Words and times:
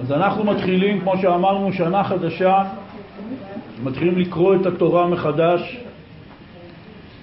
אז 0.00 0.12
אנחנו 0.12 0.44
מתחילים, 0.44 1.00
כמו 1.00 1.18
שאמרנו, 1.22 1.72
שנה 1.72 2.04
חדשה, 2.04 2.64
מתחילים 3.84 4.18
לקרוא 4.18 4.56
את 4.56 4.66
התורה 4.66 5.06
מחדש. 5.06 5.78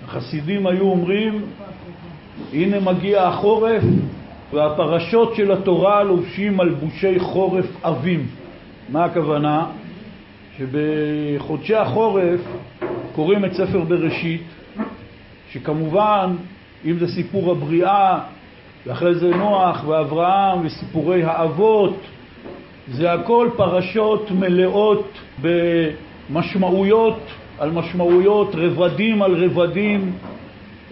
החסידים 0.06 0.68
היו 0.68 0.84
אומרים, 0.84 1.42
הנה 2.54 2.80
מגיע 2.80 3.24
החורף 3.24 3.84
והפרשות 4.54 5.36
של 5.36 5.52
התורה 5.52 6.04
לובשים 6.04 6.58
מלבושי 6.58 7.20
חורף 7.20 7.66
עבים. 7.84 8.28
מה 8.90 9.06
הכוונה? 9.06 9.66
שבחודשי 10.58 11.76
החורף 11.76 12.40
קוראים 13.16 13.46
את 13.46 13.54
ספר 13.54 13.80
בראשית, 13.80 14.44
שכמובן, 15.52 16.36
אם 16.86 17.00
זה 17.00 17.08
סיפור 17.08 17.52
הבריאה, 17.52 18.20
ואחרי 18.86 19.16
זה 19.16 19.30
נוח 19.30 19.84
ואברהם 19.88 20.66
וסיפורי 20.66 21.24
האבות, 21.24 21.96
זה 22.94 23.14
הכל 23.14 23.50
פרשות 23.56 24.32
מלאות 24.32 25.20
במשמעויות 25.42 27.20
על 27.60 27.72
משמעויות, 27.72 28.56
רבדים 28.56 29.22
על 29.22 29.46
רבדים, 29.46 30.12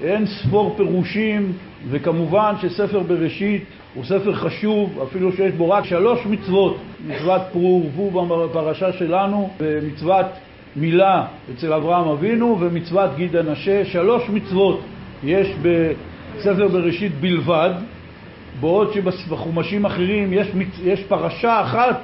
אין 0.04 0.26
ספור 0.26 0.74
פירושים, 0.78 1.52
וכמובן 1.90 2.54
שספר 2.62 3.00
בראשית 3.00 3.64
הוא 3.94 4.04
ספר 4.06 4.34
חשוב, 4.34 5.00
אפילו 5.08 5.32
שיש 5.32 5.54
בו 5.54 5.70
רק 5.70 5.86
שלוש 5.86 6.26
מצוות, 6.26 6.78
מצוות 7.08 7.42
פרו 7.52 7.84
ורבו 7.96 8.48
בפרשה 8.50 8.94
שלנו, 8.94 9.50
ומצוות 9.60 10.26
מילה 10.76 11.26
אצל 11.54 11.74
אברהם 11.74 12.08
אבינו, 12.08 12.58
ומצוות 12.60 13.10
גיד 13.16 13.36
הנשה, 13.36 13.86
שלוש 13.86 14.30
מצוות 14.30 14.82
יש 15.24 15.48
בספר 15.62 16.68
בראשית 16.68 17.12
בלבד, 17.20 17.72
בעוד 18.60 18.94
שבחומשים 18.94 19.86
אחרים 19.86 20.34
יש, 20.34 20.48
יש 20.84 21.04
פרשה 21.04 21.62
אחת 21.62 22.02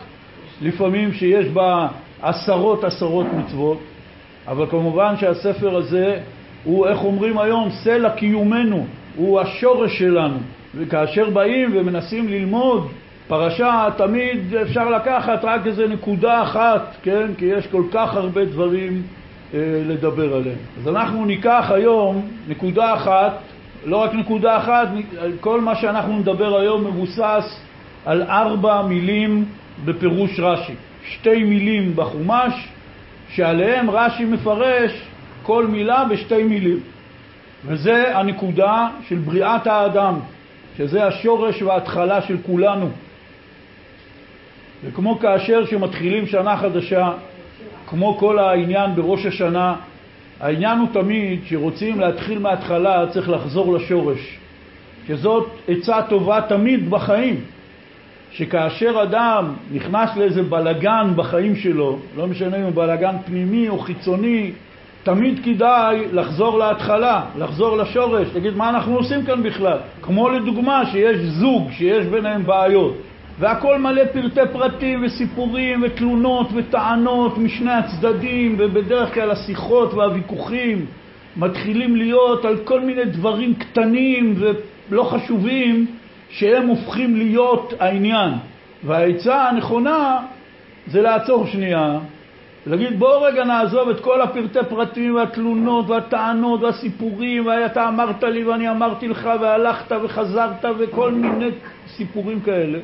לפעמים 0.61 1.13
שיש 1.13 1.47
בה 1.47 1.87
עשרות 2.21 2.83
עשרות 2.83 3.25
מצוות, 3.37 3.79
אבל 4.47 4.65
כמובן 4.69 5.17
שהספר 5.17 5.77
הזה 5.77 6.19
הוא, 6.63 6.87
איך 6.87 7.03
אומרים 7.03 7.37
היום, 7.37 7.69
סלע 7.69 8.09
קיומנו, 8.09 8.85
הוא 9.15 9.39
השורש 9.39 9.99
שלנו. 9.99 10.37
וכאשר 10.75 11.29
באים 11.29 11.71
ומנסים 11.73 12.27
ללמוד 12.27 12.87
פרשה, 13.27 13.87
תמיד 13.97 14.55
אפשר 14.55 14.89
לקחת 14.89 15.39
רק 15.43 15.67
איזה 15.67 15.87
נקודה 15.87 16.43
אחת, 16.43 16.95
כן? 17.03 17.27
כי 17.37 17.45
יש 17.45 17.67
כל 17.67 17.83
כך 17.91 18.15
הרבה 18.15 18.45
דברים 18.45 19.01
אה, 19.53 19.59
לדבר 19.87 20.35
עליהם. 20.35 20.57
אז 20.81 20.87
אנחנו 20.87 21.25
ניקח 21.25 21.71
היום 21.73 22.27
נקודה 22.47 22.93
אחת, 22.93 23.37
לא 23.85 23.97
רק 23.97 24.13
נקודה 24.13 24.57
אחת, 24.57 24.87
כל 25.39 25.61
מה 25.61 25.75
שאנחנו 25.75 26.19
נדבר 26.19 26.59
היום 26.59 26.87
מבוסס 26.87 27.59
על 28.05 28.21
ארבע 28.23 28.81
מילים 28.81 29.45
בפירוש 29.85 30.39
רש"י. 30.39 30.73
שתי 31.03 31.43
מילים 31.43 31.95
בחומש, 31.95 32.53
שעליהם 33.29 33.89
רש"י 33.89 34.25
מפרש 34.25 34.91
כל 35.43 35.67
מילה 35.67 36.05
בשתי 36.05 36.43
מילים. 36.43 36.79
וזה 37.65 38.17
הנקודה 38.17 38.87
של 39.07 39.15
בריאת 39.15 39.67
האדם, 39.67 40.19
שזה 40.77 41.05
השורש 41.05 41.61
וההתחלה 41.61 42.21
של 42.21 42.37
כולנו. 42.45 42.89
וכמו 44.83 45.19
כאשר 45.19 45.65
שמתחילים 45.65 46.27
שנה 46.27 46.57
חדשה, 46.57 47.11
כמו 47.87 48.17
כל 48.17 48.39
העניין 48.39 48.95
בראש 48.95 49.25
השנה, 49.25 49.75
העניין 50.39 50.79
הוא 50.79 50.87
תמיד 50.93 51.39
שרוצים 51.45 51.99
להתחיל 51.99 52.39
מההתחלה 52.39 53.05
צריך 53.09 53.29
לחזור 53.29 53.73
לשורש, 53.73 54.37
שזאת 55.07 55.49
עצה 55.67 56.01
טובה 56.09 56.41
תמיד 56.41 56.89
בחיים, 56.89 57.41
שכאשר 58.31 59.03
אדם 59.03 59.53
נכנס 59.73 60.09
לאיזה 60.15 60.43
בלגן 60.43 61.11
בחיים 61.15 61.55
שלו, 61.55 61.99
לא 62.17 62.27
משנה 62.27 62.57
אם 62.57 62.63
הוא 62.63 62.71
בלגן 62.73 63.15
פנימי 63.25 63.69
או 63.69 63.79
חיצוני, 63.79 64.51
תמיד 65.03 65.39
כדאי 65.45 66.05
לחזור 66.11 66.57
להתחלה, 66.57 67.21
לחזור 67.37 67.77
לשורש, 67.77 68.27
תגיד 68.33 68.55
מה 68.55 68.69
אנחנו 68.69 68.95
עושים 68.95 69.25
כאן 69.25 69.43
בכלל. 69.43 69.77
כמו 70.01 70.29
לדוגמה 70.29 70.85
שיש 70.91 71.17
זוג 71.17 71.71
שיש 71.71 72.05
ביניהם 72.05 72.45
בעיות, 72.45 72.95
והכל 73.39 73.77
מלא 73.77 74.05
פרטי 74.05 74.51
פרטים 74.53 75.03
וסיפורים 75.05 75.83
ותלונות 75.83 76.47
וטענות 76.53 77.37
משני 77.37 77.71
הצדדים, 77.71 78.55
ובדרך 78.57 79.13
כלל 79.13 79.31
השיחות 79.31 79.93
והוויכוחים 79.93 80.85
מתחילים 81.37 81.95
להיות 81.95 82.45
על 82.45 82.57
כל 82.57 82.81
מיני 82.81 83.05
דברים 83.05 83.53
קטנים 83.55 84.35
ולא 84.89 85.03
חשובים 85.03 85.85
שהם 86.29 86.67
הופכים 86.67 87.15
להיות 87.15 87.73
העניין. 87.79 88.31
והעצה 88.83 89.49
הנכונה 89.49 90.19
זה 90.87 91.01
לעצור 91.01 91.47
שנייה 91.47 91.99
ולהגיד 92.67 92.99
בואו 92.99 93.21
רגע 93.21 93.43
נעזוב 93.43 93.89
את 93.89 93.99
כל 93.99 94.21
הפרטי 94.21 94.59
פרטים 94.69 95.15
והתלונות 95.15 95.89
והטענות 95.89 96.61
והסיפורים 96.63 97.45
ואתה 97.45 97.87
אמרת 97.87 98.23
לי 98.23 98.43
ואני 98.43 98.69
אמרתי 98.69 99.07
לך 99.07 99.29
והלכת 99.41 99.91
וחזרת 100.03 100.65
וכל 100.79 101.11
מיני 101.11 101.49
סיפורים 101.87 102.41
כאלה 102.41 102.79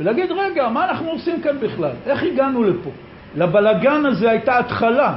ולהגיד 0.00 0.32
רגע 0.32 0.68
מה 0.68 0.84
אנחנו 0.90 1.10
עושים 1.10 1.42
כאן 1.42 1.60
בכלל? 1.60 1.92
איך 2.06 2.22
הגענו 2.22 2.64
לפה? 2.64 2.90
לבלגן 3.36 4.06
הזה 4.06 4.30
הייתה 4.30 4.58
התחלה 4.58 5.16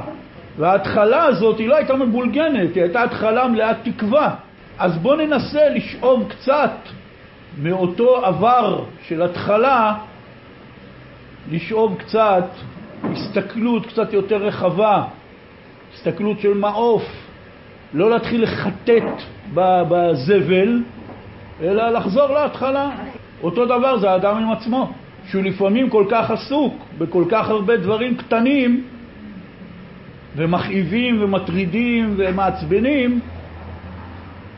וההתחלה 0.58 1.24
הזאת 1.24 1.58
היא 1.58 1.68
לא 1.68 1.76
הייתה 1.76 1.94
מבולגנת, 1.94 2.74
היא 2.74 2.82
הייתה 2.82 3.02
התחלה 3.02 3.48
מלאת 3.48 3.76
תקווה 3.82 4.34
אז 4.78 4.98
בואו 4.98 5.16
ננסה 5.16 5.68
לשאוב 5.68 6.28
קצת 6.28 6.70
מאותו 7.62 8.24
עבר 8.24 8.84
של 9.06 9.22
התחלה 9.22 9.94
לשאוב 11.50 11.98
קצת 11.98 12.44
הסתכלות 13.04 13.86
קצת 13.86 14.12
יותר 14.12 14.36
רחבה, 14.36 15.04
הסתכלות 15.94 16.40
של 16.40 16.54
מעוף, 16.54 17.02
לא 17.94 18.10
להתחיל 18.10 18.42
לחטט 18.42 19.22
בזבל, 19.54 20.82
אלא 21.62 21.88
לחזור 21.88 22.28
להתחלה. 22.28 22.90
אותו 23.42 23.64
דבר 23.66 23.98
זה 23.98 24.10
האדם 24.10 24.36
עם 24.36 24.50
עצמו, 24.50 24.92
שהוא 25.30 25.42
לפעמים 25.42 25.90
כל 25.90 26.04
כך 26.10 26.30
עסוק 26.30 26.74
בכל 26.98 27.24
כך 27.30 27.48
הרבה 27.48 27.76
דברים 27.76 28.16
קטנים 28.16 28.84
ומכאיבים 30.36 31.22
ומטרידים 31.22 32.14
ומעצבנים, 32.16 33.20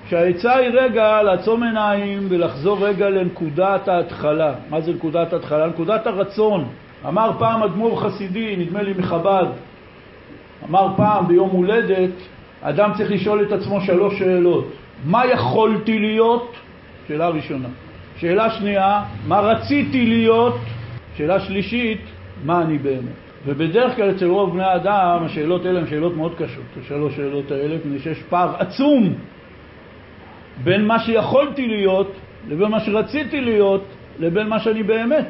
שהעצה 0.08 0.56
היא 0.56 0.68
רגע 0.68 1.22
לעצום 1.22 1.62
עיניים 1.62 2.26
ולחזור 2.28 2.86
רגע 2.86 3.10
לנקודת 3.10 3.88
ההתחלה. 3.88 4.54
מה 4.70 4.80
זה 4.80 4.92
נקודת 4.92 5.32
ההתחלה? 5.32 5.66
נקודת 5.66 6.06
הרצון. 6.06 6.64
אמר 7.08 7.30
פעם 7.38 7.62
אדמו"ר 7.62 8.00
חסידי, 8.00 8.56
נדמה 8.56 8.82
לי 8.82 8.92
מחב"ד, 8.98 9.46
אמר 10.68 10.88
פעם 10.96 11.28
ביום 11.28 11.50
הולדת, 11.50 12.10
אדם 12.62 12.90
צריך 12.96 13.10
לשאול 13.10 13.42
את 13.42 13.52
עצמו 13.52 13.80
שלוש 13.80 14.18
שאלות. 14.18 14.72
מה 15.04 15.26
יכולתי 15.26 15.98
להיות? 15.98 16.54
שאלה 17.08 17.28
ראשונה. 17.28 17.68
שאלה 18.20 18.50
שנייה, 18.50 19.02
מה 19.26 19.40
רציתי 19.40 20.06
להיות? 20.06 20.56
שאלה 21.16 21.40
שלישית, 21.40 22.00
מה 22.44 22.62
אני 22.62 22.78
באמת? 22.78 23.30
ובדרך 23.46 23.96
כלל 23.96 24.10
אצל 24.10 24.26
רוב 24.26 24.52
בני 24.54 24.64
האדם 24.64 25.24
השאלות 25.24 25.66
האלה 25.66 25.80
הן 25.80 25.86
שאלות 25.86 26.16
מאוד 26.16 26.34
קשות, 26.38 26.64
השלוש 26.80 27.16
שאלות 27.16 27.50
האלה, 27.50 27.76
מפני 27.76 27.98
שיש 27.98 28.22
פער 28.22 28.54
עצום 28.58 29.14
בין 30.64 30.86
מה 30.86 30.98
שיכולתי 30.98 31.66
להיות 31.66 32.12
לבין 32.48 32.68
מה 32.68 32.80
שרציתי 32.80 33.40
להיות 33.40 33.84
לבין 34.18 34.48
מה 34.48 34.60
שאני 34.60 34.82
באמת. 34.82 35.28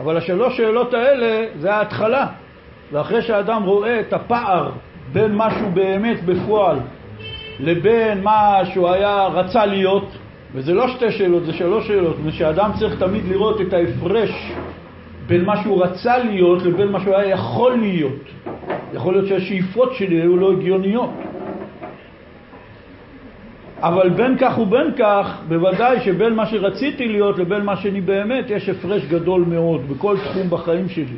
אבל 0.00 0.16
השלוש 0.16 0.56
שאלות 0.56 0.94
האלה 0.94 1.46
זה 1.58 1.74
ההתחלה. 1.74 2.26
ואחרי 2.92 3.22
שהאדם 3.22 3.62
רואה 3.62 4.00
את 4.00 4.12
הפער 4.12 4.70
בין 5.12 5.34
מה 5.34 5.50
שהוא 5.50 5.70
באמת 5.70 6.24
בפועל 6.24 6.78
לבין 7.60 8.22
מה 8.22 8.60
שהוא 8.72 8.88
היה 8.88 9.26
רצה 9.26 9.66
להיות, 9.66 10.16
וזה 10.56 10.74
לא 10.74 10.88
שתי 10.88 11.12
שאלות, 11.12 11.46
זה 11.46 11.52
שלוש 11.52 11.86
שאלות, 11.86 12.18
מפני 12.18 12.32
שאדם 12.32 12.70
צריך 12.78 12.98
תמיד 12.98 13.24
לראות 13.28 13.60
את 13.60 13.72
ההפרש 13.72 14.52
בין 15.26 15.44
מה 15.44 15.62
שהוא 15.62 15.84
רצה 15.84 16.18
להיות 16.18 16.62
לבין 16.62 16.88
מה 16.88 17.00
שהוא 17.00 17.14
היה 17.14 17.30
יכול 17.30 17.76
להיות. 17.76 18.22
יכול 18.94 19.14
להיות 19.14 19.26
שהשאיפות 19.26 19.94
שלי 19.94 20.20
היו 20.20 20.36
לא 20.36 20.52
הגיוניות. 20.52 21.10
אבל 23.80 24.08
בין 24.08 24.38
כך 24.38 24.58
ובין 24.58 24.92
כך, 24.98 25.42
בוודאי 25.48 26.00
שבין 26.00 26.34
מה 26.34 26.46
שרציתי 26.46 27.08
להיות 27.08 27.38
לבין 27.38 27.62
מה 27.64 27.76
שאני 27.76 28.00
באמת, 28.00 28.50
יש 28.50 28.68
הפרש 28.68 29.04
גדול 29.04 29.44
מאוד 29.48 29.88
בכל 29.88 30.16
תחום 30.24 30.50
בחיים 30.50 30.88
שלי. 30.88 31.16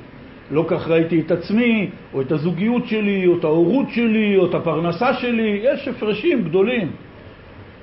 לא 0.51 0.65
כך 0.69 0.89
ראיתי 0.89 1.21
את 1.21 1.31
עצמי, 1.31 1.91
או 2.15 2.21
את 2.21 2.33
הזוגיות 2.33 2.87
שלי, 2.87 3.27
או 3.27 3.39
את 3.39 3.45
ההורות 3.45 3.87
שלי, 3.91 4.37
או 4.37 4.47
את 4.47 4.55
הפרנסה 4.55 5.15
שלי, 5.15 5.61
יש 5.63 5.89
הפרשים 5.89 6.43
גדולים. 6.43 6.91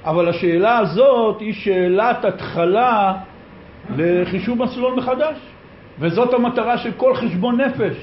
אבל 0.05 0.29
השאלה 0.29 0.77
הזאת 0.77 1.39
היא 1.39 1.53
שאלת 1.53 2.25
התחלה 2.25 3.13
לחישוב 3.97 4.63
מסלול 4.63 4.93
מחדש. 4.93 5.37
וזאת 5.99 6.33
המטרה 6.33 6.77
של 6.77 6.91
כל 6.97 7.15
חשבון 7.15 7.61
נפש. 7.61 7.95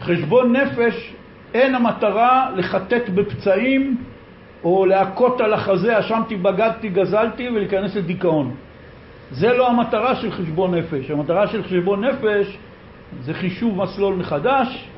חשבון 0.00 0.56
נפש 0.56 1.14
אין 1.54 1.74
המטרה 1.74 2.50
לחטט 2.56 3.08
בפצעים 3.14 3.96
או 4.64 4.86
להכות 4.86 5.40
על 5.40 5.52
החזה, 5.52 5.98
אשמתי, 5.98 6.36
בגדתי, 6.36 6.88
גזלתי 6.88 7.48
ולהיכנס 7.48 7.96
לדיכאון. 7.96 8.54
זה 9.30 9.52
לא 9.52 9.68
המטרה 9.68 10.16
של 10.16 10.30
חשבון 10.30 10.74
נפש. 10.74 11.10
המטרה 11.10 11.46
של 11.46 11.62
חשבון 11.62 12.04
נפש 12.04 12.58
זה 13.20 13.34
חישוב 13.34 13.76
מסלול 13.76 14.14
מחדש, 14.14 14.88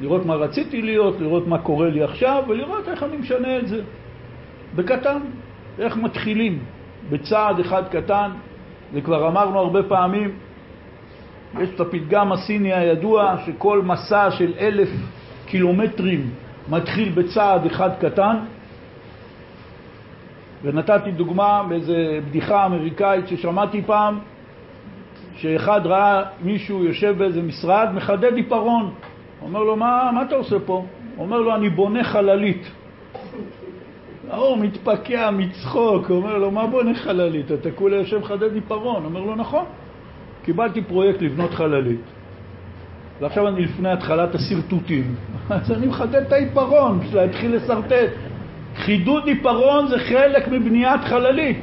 לראות 0.00 0.26
מה 0.26 0.34
רציתי 0.34 0.82
להיות, 0.82 1.20
לראות 1.20 1.46
מה 1.46 1.58
קורה 1.58 1.88
לי 1.88 2.02
עכשיו, 2.02 2.44
ולראות 2.48 2.88
איך 2.88 3.02
אני 3.02 3.16
משנה 3.16 3.58
את 3.58 3.68
זה. 3.68 3.82
בקטן, 4.76 5.18
איך 5.78 5.96
מתחילים, 5.96 6.58
בצעד 7.10 7.60
אחד 7.60 7.88
קטן, 7.88 8.30
וכבר 8.94 9.28
אמרנו 9.28 9.58
הרבה 9.58 9.82
פעמים, 9.82 10.30
יש 11.60 11.68
את 11.74 11.80
הפתגם 11.80 12.32
הסיני 12.32 12.72
הידוע 12.72 13.36
שכל 13.46 13.82
מסע 13.82 14.30
של 14.30 14.52
אלף 14.58 14.88
קילומטרים 15.46 16.30
מתחיל 16.68 17.12
בצעד 17.12 17.66
אחד 17.66 17.90
קטן, 18.00 18.36
ונתתי 20.62 21.10
דוגמה 21.10 21.62
באיזו 21.68 21.94
בדיחה 22.28 22.66
אמריקאית 22.66 23.28
ששמעתי 23.28 23.82
פעם, 23.82 24.18
שאחד 25.36 25.86
ראה 25.86 26.22
מישהו 26.42 26.84
יושב 26.84 27.18
באיזה 27.18 27.42
משרד, 27.42 27.88
מחדד 27.94 28.34
עיפרון. 28.34 28.94
אומר 29.42 29.62
לו, 29.62 29.76
מה, 29.76 30.10
מה 30.14 30.22
אתה 30.22 30.34
עושה 30.34 30.56
פה? 30.66 30.84
אומר 31.18 31.40
לו, 31.40 31.54
אני 31.54 31.68
בונה 31.68 32.04
חללית. 32.04 32.70
ההוא 34.30 34.58
מתפקע 34.58 35.30
מצחוק, 35.30 36.10
אומר 36.10 36.38
לו, 36.38 36.50
מה 36.50 36.66
בונה 36.66 36.94
חללית? 36.94 37.52
אתה 37.52 37.70
כולה 37.70 37.96
יושב 37.96 38.18
מחדד 38.18 38.54
עיפרון. 38.54 39.04
אומר 39.04 39.20
לו, 39.20 39.34
נכון, 39.34 39.64
קיבלתי 40.42 40.82
פרויקט 40.82 41.22
לבנות 41.22 41.54
חללית. 41.54 42.00
ועכשיו 43.20 43.48
אני 43.48 43.64
לפני 43.64 43.90
התחלת 43.90 44.34
השרטוטים, 44.34 45.14
אז 45.50 45.72
אני 45.72 45.86
מחדד 45.86 46.22
את 46.22 46.32
העיפרון 46.32 47.00
בשביל 47.00 47.22
להתחיל 47.22 47.56
לשרטט. 47.56 48.10
חידוד 48.76 49.26
עיפרון 49.26 49.88
זה 49.88 49.98
חלק 49.98 50.48
מבניית 50.48 51.00
חללית. 51.04 51.60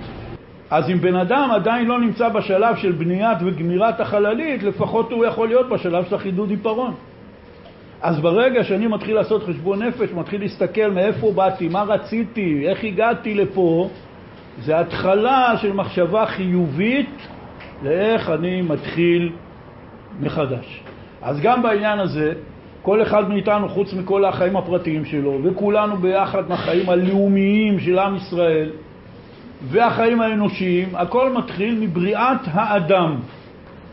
אז 0.69 0.89
אם 0.89 0.97
בן 1.01 1.15
אדם 1.15 1.49
עדיין 1.51 1.87
לא 1.87 1.99
נמצא 1.99 2.29
בשלב 2.29 2.75
של 2.75 2.91
בניית 2.91 3.37
וגמירת 3.45 3.99
החללית, 3.99 4.63
לפחות 4.63 5.11
הוא 5.11 5.25
יכול 5.25 5.47
להיות 5.47 5.69
בשלב 5.69 6.05
של 6.09 6.15
החידוד 6.15 6.49
עיפרון. 6.49 6.93
אז 8.03 8.19
ברגע 8.19 8.63
שאני 8.63 8.87
מתחיל 8.87 9.15
לעשות 9.15 9.43
חשבון 9.43 9.83
נפש, 9.83 10.09
מתחיל 10.13 10.41
להסתכל 10.41 10.91
מאיפה 10.91 11.31
באתי, 11.31 11.67
מה 11.67 11.83
רציתי, 11.83 12.63
איך 12.67 12.83
הגעתי 12.83 13.33
לפה, 13.33 13.89
זה 14.61 14.79
התחלה 14.79 15.53
של 15.61 15.73
מחשבה 15.73 16.25
חיובית 16.25 17.27
לאיך 17.83 18.29
אני 18.29 18.61
מתחיל 18.61 19.31
מחדש. 20.19 20.83
אז 21.21 21.41
גם 21.41 21.63
בעניין 21.63 21.99
הזה, 21.99 22.33
כל 22.81 23.01
אחד 23.01 23.29
מאיתנו, 23.29 23.69
חוץ 23.69 23.93
מכל 23.93 24.25
החיים 24.25 24.57
הפרטיים 24.57 25.05
שלו, 25.05 25.39
וכולנו 25.43 25.97
ביחד 25.97 26.49
מהחיים 26.49 26.89
הלאומיים 26.89 27.79
של 27.79 27.99
עם 27.99 28.15
ישראל, 28.15 28.69
והחיים 29.61 30.21
האנושיים, 30.21 30.89
הכל 30.93 31.31
מתחיל 31.33 31.77
מבריאת 31.79 32.41
האדם. 32.45 33.15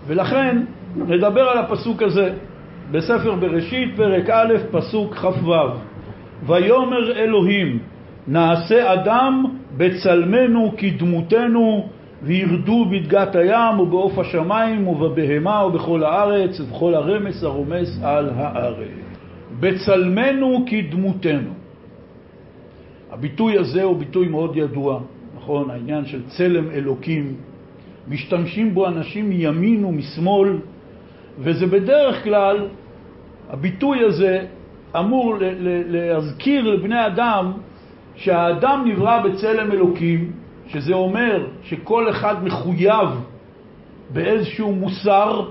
ולכן 0.06 0.62
נדבר 0.96 1.48
על 1.48 1.58
הפסוק 1.58 2.02
הזה 2.02 2.32
בספר 2.90 3.34
בראשית, 3.34 3.96
פרק 3.96 4.30
א', 4.30 4.54
פסוק 4.70 5.14
כ"ו: 5.14 5.54
ויאמר 6.46 7.12
אלוהים, 7.16 7.78
נעשה 8.28 8.92
אדם 8.92 9.44
בצלמנו 9.76 10.72
כדמותנו, 10.76 11.88
וירדו 12.22 12.84
בדגת 12.84 13.36
הים 13.36 13.80
ובעוף 13.80 14.18
השמיים 14.18 14.88
ובבהמה 14.88 15.64
ובכל 15.66 16.02
הארץ 16.04 16.60
ובכל 16.60 16.94
הרמס 16.94 17.44
הרומס 17.44 17.98
על 18.02 18.30
הארץ. 18.36 18.88
בצלמנו 19.60 20.64
כדמותנו. 20.66 21.50
הביטוי 23.10 23.58
הזה 23.58 23.82
הוא 23.82 23.96
ביטוי 23.96 24.28
מאוד 24.28 24.56
ידוע, 24.56 25.00
נכון? 25.36 25.70
העניין 25.70 26.04
של 26.04 26.22
צלם 26.26 26.70
אלוקים. 26.70 27.34
משתמשים 28.08 28.74
בו 28.74 28.88
אנשים 28.88 29.28
מימין 29.28 29.84
ומשמאל, 29.84 30.58
וזה 31.38 31.66
בדרך 31.66 32.24
כלל, 32.24 32.66
הביטוי 33.52 34.04
הזה 34.04 34.46
אמור 34.98 35.36
להזכיר 35.86 36.74
לבני 36.74 37.06
אדם 37.06 37.52
שהאדם 38.14 38.84
נברא 38.86 39.22
בצלם 39.22 39.72
אלוקים, 39.72 40.32
שזה 40.66 40.94
אומר 40.94 41.46
שכל 41.62 42.10
אחד 42.10 42.44
מחויב 42.44 43.08
באיזשהו 44.10 44.72
מוסר 44.72 45.48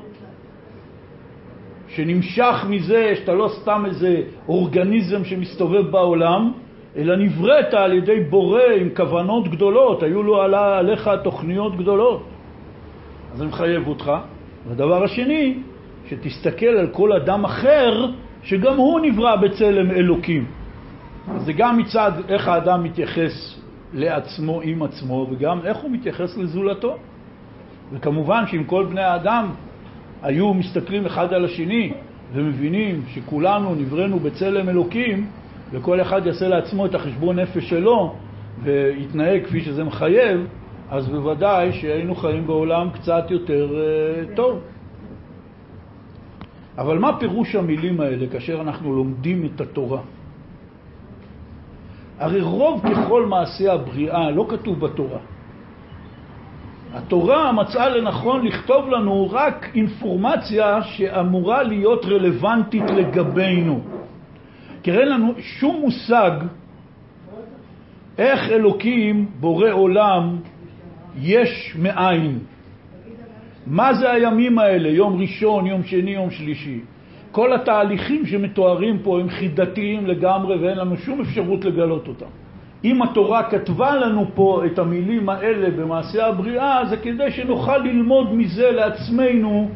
שנמשך 1.88 2.66
מזה 2.70 3.14
שאתה 3.16 3.34
לא 3.34 3.50
סתם 3.62 3.84
איזה 3.86 4.22
אורגניזם 4.48 5.26
שמסתובב 5.26 5.92
בעולם, 5.92 6.52
אלא 6.98 7.16
נבראת 7.16 7.74
על 7.74 7.94
ידי 7.94 8.20
בורא 8.30 8.64
עם 8.80 8.90
כוונות 8.96 9.48
גדולות, 9.48 10.04
היו 10.04 10.24
לו 10.24 10.42
עליך 10.42 11.10
תוכניות 11.24 11.78
גדולות. 11.78 12.24
אז 13.34 13.42
אני 13.42 13.50
מחייב 13.50 13.88
אותך. 13.88 14.12
והדבר 14.68 15.04
השני, 15.04 15.58
שתסתכל 16.10 16.66
על 16.66 16.88
כל 16.88 17.14
אדם 17.14 17.46
אחר 17.46 18.06
שגם 18.44 18.78
הוא 18.78 19.00
נברא 19.00 19.36
בצלם 19.36 19.92
אלוקים. 19.92 20.46
אז 21.36 21.46
זה 21.46 21.54
גם 21.54 21.78
מצד 21.78 22.12
איך 22.30 22.48
האדם 22.48 22.84
מתייחס 22.84 23.60
לעצמו 23.94 24.62
עם 24.62 24.84
עצמו, 24.84 25.28
וגם 25.32 25.60
איך 25.66 25.78
הוא 25.78 25.92
מתייחס 25.92 26.38
לזולתו. 26.38 26.98
וכמובן 27.92 28.48
שאם 28.48 28.64
כל 28.64 28.86
בני 28.86 29.02
האדם 29.02 29.50
היו 30.22 30.54
מסתכלים 30.54 31.06
אחד 31.06 31.34
על 31.34 31.46
השני 31.46 31.94
ומבינים 32.34 33.02
שכולנו 33.08 33.76
נבראנו 33.76 34.20
בצלם 34.20 34.70
אלוקים, 34.70 35.28
וכל 35.72 36.02
אחד 36.02 36.26
יעשה 36.26 36.48
לעצמו 36.48 36.86
את 36.86 36.96
החשבון 36.96 37.40
נפש 37.40 37.70
שלו 37.70 38.16
ויתנהג 38.64 39.46
כפי 39.46 39.62
שזה 39.62 39.84
מחייב, 39.84 40.48
אז 40.90 41.10
בוודאי 41.10 41.72
שהיינו 41.74 42.16
חיים 42.16 42.48
בעולם 42.48 42.90
קצת 42.90 43.26
יותר 43.30 43.70
uh, 43.70 44.36
טוב. 44.36 44.60
אבל 46.80 47.00
מה 47.00 47.20
פירוש 47.20 47.56
המילים 47.56 48.02
האלה 48.02 48.28
כאשר 48.28 48.62
אנחנו 48.62 48.96
לומדים 48.96 49.46
את 49.46 49.62
התורה? 49.62 50.02
הרי 52.20 52.42
רוב 52.42 52.82
ככל 52.90 53.26
מעשי 53.26 53.70
הבריאה 53.70 54.32
לא 54.32 54.46
כתוב 54.50 54.80
בתורה. 54.80 55.20
התורה 56.94 57.52
מצאה 57.52 57.90
לנכון 57.90 58.46
לכתוב 58.46 58.90
לנו 58.90 59.28
רק 59.32 59.70
אינפורמציה 59.76 60.84
שאמורה 60.84 61.64
להיות 61.64 62.06
רלוונטית 62.06 62.90
לגבינו. 62.90 63.82
כי 64.84 64.92
אין 64.92 65.08
לנו 65.10 65.34
שום 65.40 65.82
מושג 65.82 66.32
איך 68.18 68.50
אלוקים, 68.50 69.26
בורא 69.40 69.72
עולם, 69.72 70.38
יש 71.16 71.76
מאין. 71.80 72.40
מה 73.70 73.94
זה 73.94 74.12
הימים 74.12 74.60
האלה, 74.60 74.90
יום 74.90 75.22
ראשון, 75.22 75.68
יום 75.68 75.84
שני, 75.84 76.12
יום 76.12 76.32
שלישי? 76.32 76.80
כל 77.32 77.54
התהליכים 77.54 78.26
שמתוארים 78.26 79.00
פה 79.04 79.20
הם 79.20 79.30
חידתיים 79.30 80.08
לגמרי 80.08 80.58
ואין 80.58 80.78
לנו 80.78 80.98
שום 80.98 81.22
אפשרות 81.22 81.66
לגלות 81.66 82.08
אותם. 82.08 82.26
אם 82.84 83.02
התורה 83.02 83.44
כתבה 83.44 83.96
לנו 83.96 84.26
פה 84.36 84.62
את 84.66 84.80
המילים 84.80 85.30
האלה 85.30 85.70
במעשה 85.70 86.28
הבריאה, 86.28 86.86
זה 86.90 86.98
כדי 86.98 87.32
שנוכל 87.32 87.78
ללמוד 87.78 88.34
מזה 88.34 88.72
לעצמנו 88.72 89.70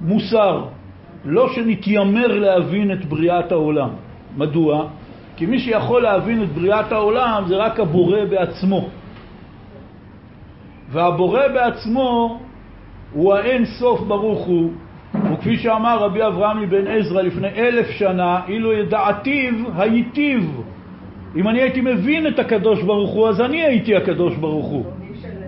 מוסר, 0.00 0.64
לא 1.24 1.48
שנתיימר 1.52 2.38
להבין 2.38 2.92
את 2.92 3.04
בריאת 3.04 3.52
העולם. 3.52 3.90
מדוע? 4.36 4.88
כי 5.36 5.46
מי 5.46 5.58
שיכול 5.58 6.02
להבין 6.02 6.42
את 6.42 6.48
בריאת 6.48 6.92
העולם 6.92 7.44
זה 7.48 7.56
רק 7.56 7.80
הבורא 7.80 8.24
בעצמו. 8.24 8.88
והבורא 10.90 11.48
בעצמו 11.48 12.40
הוא 13.16 13.34
האין 13.34 13.64
סוף 13.64 14.00
ברוך 14.00 14.46
הוא, 14.46 14.70
וכפי 15.32 15.56
שאמר 15.56 15.98
רבי 15.98 16.26
אברהם 16.26 16.62
מבן 16.62 16.86
עזרא 16.86 17.22
לפני 17.22 17.48
אלף 17.48 17.90
שנה, 17.90 18.40
אילו 18.48 18.72
ידעתיו 18.72 19.54
הייתיו. 19.76 20.40
אם 21.36 21.48
אני 21.48 21.60
הייתי 21.60 21.80
מבין 21.80 22.26
את 22.26 22.38
הקדוש 22.38 22.82
ברוך 22.82 23.10
הוא, 23.10 23.28
אז 23.28 23.40
אני 23.40 23.62
הייתי 23.62 23.96
הקדוש 23.96 24.34
ברוך 24.34 24.66
הוא. 24.66 24.84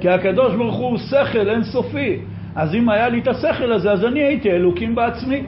כי 0.00 0.08
הקדוש 0.08 0.54
ברוך 0.54 0.76
הוא 0.76 0.98
שכל 0.98 1.50
אין 1.50 1.64
סופי. 1.64 2.18
אז 2.56 2.75
אם 2.75 2.88
היה 2.88 3.08
לי 3.08 3.20
את 3.20 3.28
השכל 3.28 3.72
הזה, 3.72 3.92
אז 3.92 4.04
אני 4.04 4.20
הייתי 4.20 4.50
אלוקים 4.50 4.94
בעצמי. 4.94 5.42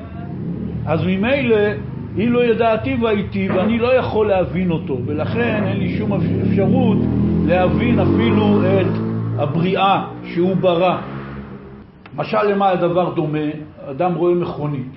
אז 0.87 1.01
ממילא, 1.07 1.57
אילו 2.19 2.43
ידעתי 2.43 2.97
והייתי, 3.01 3.49
ואני 3.49 3.79
לא 3.79 3.95
יכול 3.95 4.29
להבין 4.29 4.71
אותו, 4.71 4.99
ולכן 5.07 5.63
אין 5.67 5.77
לי 5.77 5.99
שום 5.99 6.13
אפשרות 6.13 6.99
להבין 7.47 7.99
אפילו 7.99 8.61
את 8.63 8.87
הבריאה 9.39 10.05
שהוא 10.25 10.57
ברא. 10.57 10.99
משל 12.15 12.43
למה 12.43 12.69
הדבר 12.69 13.15
דומה? 13.15 13.49
אדם 13.91 14.15
רואה 14.15 14.35
מכונית. 14.35 14.93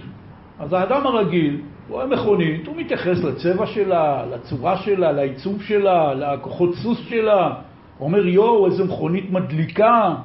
אז 0.60 0.74
האדם 0.74 1.08
הרגיל 1.08 1.62
רואה 1.90 2.06
מכונית, 2.06 2.68
הוא 2.68 2.76
מתייחס 2.78 3.24
לצבע 3.24 3.66
שלה, 3.66 4.26
לצורה 4.26 4.78
שלה, 4.78 5.12
לעיצוב 5.12 5.62
שלה, 5.62 6.14
לכוחות 6.14 6.76
סוס 6.76 7.00
שלה, 7.10 7.56
אומר 8.00 8.28
יואו, 8.28 8.66
איזה 8.66 8.84
מכונית 8.84 9.32
מדליקה. 9.32 10.16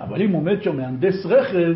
אבל 0.00 0.22
אם 0.22 0.32
עומד 0.32 0.62
שם 0.62 0.76
מהנדס 0.76 1.26
רכב, 1.26 1.72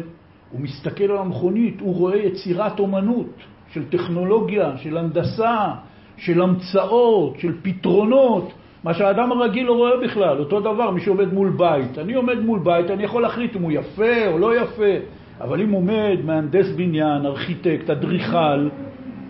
הוא 0.51 0.61
מסתכל 0.61 1.05
על 1.05 1.17
המכונית, 1.17 1.81
הוא 1.81 1.95
רואה 1.95 2.17
יצירת 2.17 2.81
אומנות 2.81 3.31
של 3.73 3.89
טכנולוגיה, 3.89 4.77
של 4.77 4.97
הנדסה, 4.97 5.71
של 6.17 6.43
המצאות, 6.43 7.39
של 7.39 7.53
פתרונות. 7.63 8.53
מה 8.85 8.95
שהאדם 8.95 9.33
הרגיל 9.33 9.67
לא 9.67 9.73
רואה 9.73 9.97
בכלל, 10.03 10.39
אותו 10.39 10.61
דבר, 10.61 10.91
מי 10.91 11.01
שעומד 11.01 11.33
מול 11.33 11.49
בית. 11.57 11.99
אני 11.99 12.15
עומד 12.15 12.39
מול 12.41 12.59
בית, 12.59 12.91
אני 12.91 13.05
יכול 13.05 13.23
להחליט 13.23 13.57
אם 13.57 13.63
הוא 13.63 13.73
יפה 13.73 14.27
או 14.27 14.39
לא 14.39 14.57
יפה, 14.57 14.95
אבל 15.41 15.61
אם 15.61 15.71
עומד 15.71 16.17
מהנדס 16.25 16.71
בניין, 16.77 17.27
ארכיטקט, 17.27 17.91
אדריכל, 17.91 18.69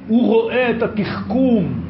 הוא 0.09 0.27
רואה 0.27 0.71
את 0.71 0.83
התחכום, 0.83 1.81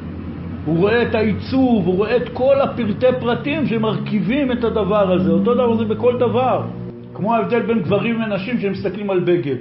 הוא 0.65 0.79
רואה 0.79 1.03
את 1.03 1.15
העיצוב, 1.15 1.87
הוא 1.87 1.97
רואה 1.97 2.17
את 2.17 2.29
כל 2.33 2.61
הפרטי 2.61 3.07
פרטים 3.21 3.67
שמרכיבים 3.67 4.53
את 4.53 4.65
הדבר 4.65 5.12
הזה. 5.12 5.31
אותו 5.31 5.55
דבר 5.55 5.77
זה 5.77 5.85
בכל 5.85 6.19
דבר. 6.19 6.62
כמו 7.15 7.35
ההבדל 7.35 7.62
בין 7.62 7.83
גברים 7.83 8.21
לנשים 8.21 8.61
שמסתכלים 8.61 9.11
על 9.11 9.21
בגד. 9.21 9.57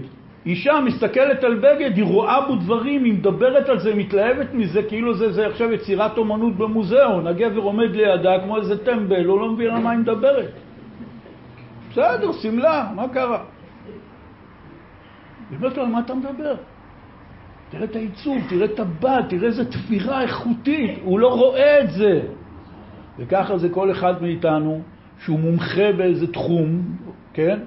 אישה 0.47 0.79
מסתכלת 0.85 1.43
על 1.43 1.55
בגד, 1.55 1.97
היא 1.97 2.03
רואה 2.03 2.47
בו 2.47 2.55
דברים, 2.55 3.03
היא 3.03 3.13
מדברת 3.13 3.69
על 3.69 3.79
זה, 3.79 3.95
מתלהבת 3.95 4.53
מזה, 4.53 4.83
כאילו 4.83 5.13
זה, 5.13 5.31
זה 5.31 5.47
עכשיו 5.47 5.71
יצירת 5.71 6.17
אומנות 6.17 6.55
במוזיאון. 6.55 7.27
הגבר 7.27 7.61
עומד 7.61 7.95
לידה 7.95 8.39
כמו 8.43 8.57
איזה 8.57 8.85
טמבל, 8.85 9.25
הוא 9.25 9.39
לא 9.41 9.51
מבין 9.51 9.71
על 9.71 9.81
מה 9.81 9.91
היא 9.91 9.99
מדברת. 9.99 10.51
בסדר, 11.91 12.31
שמלה, 12.31 12.91
מה 12.95 13.07
קרה? 13.07 13.43
היא 15.49 15.57
אומרת 15.57 15.77
לו, 15.77 15.83
על 15.83 15.89
מה 15.89 15.99
אתה 15.99 16.15
מדבר? 16.15 16.55
תראה 17.69 17.83
את 17.83 17.95
העיצוב, 17.95 18.37
תראה 18.49 18.65
את 18.65 18.79
הבד, 18.79 19.21
תראה 19.29 19.47
איזה 19.47 19.71
תפירה 19.71 20.21
איכותית, 20.21 20.99
הוא 21.03 21.19
לא 21.19 21.27
רואה 21.27 21.79
את 21.79 21.91
זה. 21.91 22.21
וככה 23.19 23.57
זה 23.57 23.69
כל 23.69 23.91
אחד 23.91 24.21
מאיתנו, 24.21 24.81
שהוא 25.19 25.39
מומחה 25.39 25.91
באיזה 25.97 26.27
תחום, 26.33 26.81
כן? 27.33 27.59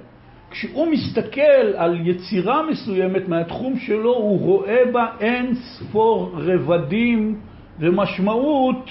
כשהוא 0.51 0.87
מסתכל 0.87 1.67
על 1.77 2.07
יצירה 2.09 2.63
מסוימת 2.71 3.29
מהתחום 3.29 3.79
שלו, 3.79 4.15
הוא 4.15 4.41
רואה 4.41 4.83
בה 4.93 5.07
אין 5.21 5.55
ספור 5.55 6.33
רבדים 6.35 7.41
ומשמעות, 7.81 8.91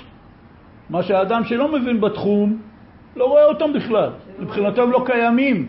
מה 0.89 1.03
שהאדם 1.03 1.43
שלא 1.43 1.71
מבין 1.71 2.01
בתחום, 2.01 2.57
לא 3.15 3.25
רואה 3.25 3.45
אותם 3.45 3.73
בכלל. 3.73 4.09
מבחינתו 4.39 4.83
הם 4.83 4.91
לא 4.91 5.03
קיימים. 5.05 5.67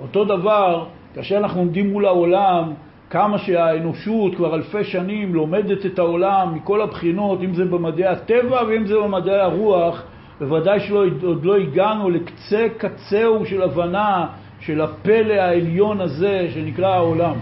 אותו 0.00 0.24
דבר, 0.24 0.86
כאשר 1.14 1.36
אנחנו 1.36 1.60
עומדים 1.60 1.92
מול 1.92 2.06
העולם, 2.06 2.72
כמה 3.10 3.38
שהאנושות 3.38 4.34
כבר 4.34 4.54
אלפי 4.54 4.84
שנים 4.84 5.34
לומדת 5.34 5.86
את 5.86 5.98
העולם 5.98 6.54
מכל 6.54 6.82
הבחינות, 6.82 7.42
אם 7.42 7.54
זה 7.54 7.64
במדעי 7.64 8.06
הטבע 8.06 8.62
ואם 8.68 8.86
זה 8.86 8.94
במדעי 8.94 9.40
הרוח, 9.40 10.02
בוודאי 10.40 10.80
שעוד 10.80 11.44
לא 11.44 11.56
הגענו 11.56 12.10
לקצה 12.10 12.66
קצהו 12.76 13.46
של 13.46 13.62
הבנה 13.62 14.26
של 14.66 14.80
הפלא 14.80 15.34
העליון 15.34 16.00
הזה 16.00 16.48
שנקרא 16.54 16.88
העולם. 16.88 17.34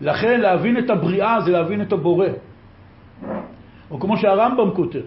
לכן 0.00 0.40
להבין 0.40 0.78
את 0.78 0.90
הבריאה 0.90 1.40
זה 1.40 1.50
להבין 1.50 1.82
את 1.82 1.92
הבורא. 1.92 2.26
או 3.90 4.00
כמו 4.00 4.16
שהרמב"ם 4.16 4.70
כותב, 4.70 5.00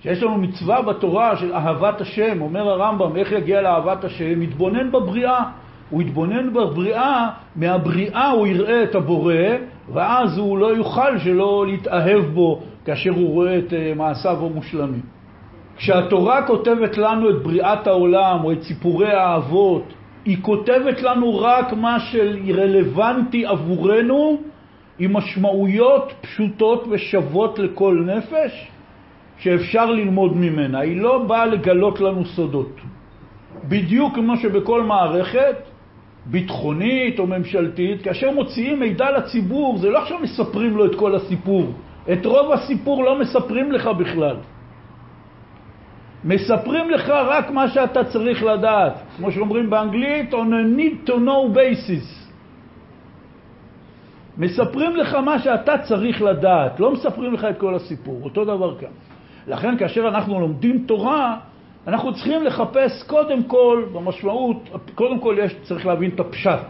שיש 0.00 0.22
לנו 0.22 0.38
מצווה 0.38 0.82
בתורה 0.82 1.36
של 1.36 1.52
אהבת 1.52 2.00
השם, 2.00 2.40
אומר 2.40 2.68
הרמב"ם, 2.68 3.16
איך 3.16 3.32
יגיע 3.32 3.62
לאהבת 3.62 4.04
השם? 4.04 4.40
מתבונן 4.40 4.92
בבריאה. 4.92 5.44
הוא 5.90 6.02
יתבונן 6.02 6.52
בבריאה, 6.52 7.30
מהבריאה 7.56 8.30
הוא 8.30 8.46
יראה 8.46 8.82
את 8.82 8.94
הבורא, 8.94 9.34
ואז 9.92 10.38
הוא 10.38 10.58
לא 10.58 10.76
יוכל 10.76 11.18
שלא 11.18 11.64
להתאהב 11.66 12.24
בו 12.24 12.62
כאשר 12.84 13.10
הוא 13.10 13.30
רואה 13.30 13.58
את 13.58 13.72
אה, 13.72 13.92
מעשיו 13.96 14.46
המושלמים. 14.46 15.17
כשהתורה 15.78 16.46
כותבת 16.46 16.98
לנו 16.98 17.30
את 17.30 17.42
בריאת 17.42 17.86
העולם 17.86 18.44
או 18.44 18.52
את 18.52 18.62
סיפורי 18.62 19.12
האבות, 19.12 19.94
היא 20.24 20.36
כותבת 20.42 21.02
לנו 21.02 21.38
רק 21.38 21.72
מה 21.72 22.00
שרלוונטי 22.00 23.46
עבורנו 23.46 24.38
עם 24.98 25.12
משמעויות 25.12 26.12
פשוטות 26.20 26.84
ושוות 26.90 27.58
לכל 27.58 28.04
נפש 28.06 28.68
שאפשר 29.38 29.90
ללמוד 29.90 30.36
ממנה. 30.36 30.78
היא 30.78 31.00
לא 31.00 31.18
באה 31.18 31.46
לגלות 31.46 32.00
לנו 32.00 32.24
סודות. 32.24 32.80
בדיוק 33.68 34.14
כמו 34.14 34.36
שבכל 34.36 34.82
מערכת 34.82 35.56
ביטחונית 36.26 37.18
או 37.18 37.26
ממשלתית, 37.26 38.02
כאשר 38.02 38.30
מוציאים 38.30 38.80
מידע 38.80 39.10
לציבור, 39.10 39.78
זה 39.78 39.90
לא 39.90 39.98
עכשיו 39.98 40.18
מספרים 40.18 40.76
לו 40.76 40.86
את 40.86 40.94
כל 40.94 41.14
הסיפור. 41.14 41.72
את 42.12 42.26
רוב 42.26 42.52
הסיפור 42.52 43.04
לא 43.04 43.20
מספרים 43.20 43.72
לך 43.72 43.86
בכלל. 43.86 44.36
מספרים 46.24 46.90
לך 46.90 47.08
רק 47.08 47.50
מה 47.50 47.68
שאתה 47.68 48.04
צריך 48.04 48.42
לדעת. 48.42 48.92
כמו 49.16 49.32
שאומרים 49.32 49.70
באנגלית, 49.70 50.34
on 50.34 50.36
a 50.36 50.78
need 50.78 51.08
to 51.08 51.12
know 51.12 51.56
basis. 51.56 52.28
מספרים 54.38 54.96
לך 54.96 55.14
מה 55.14 55.38
שאתה 55.38 55.78
צריך 55.78 56.22
לדעת, 56.22 56.80
לא 56.80 56.92
מספרים 56.92 57.34
לך 57.34 57.44
את 57.44 57.58
כל 57.58 57.74
הסיפור. 57.74 58.20
אותו 58.24 58.44
דבר 58.44 58.78
כאן. 58.78 58.88
לכן 59.46 59.78
כאשר 59.78 60.08
אנחנו 60.08 60.40
לומדים 60.40 60.84
תורה, 60.86 61.36
אנחנו 61.86 62.14
צריכים 62.14 62.44
לחפש 62.44 63.02
קודם 63.02 63.42
כל, 63.42 63.84
במשמעות, 63.92 64.68
קודם 64.94 65.18
כל 65.18 65.36
יש, 65.38 65.54
צריך 65.62 65.86
להבין 65.86 66.10
את 66.14 66.20
הפשט. 66.20 66.66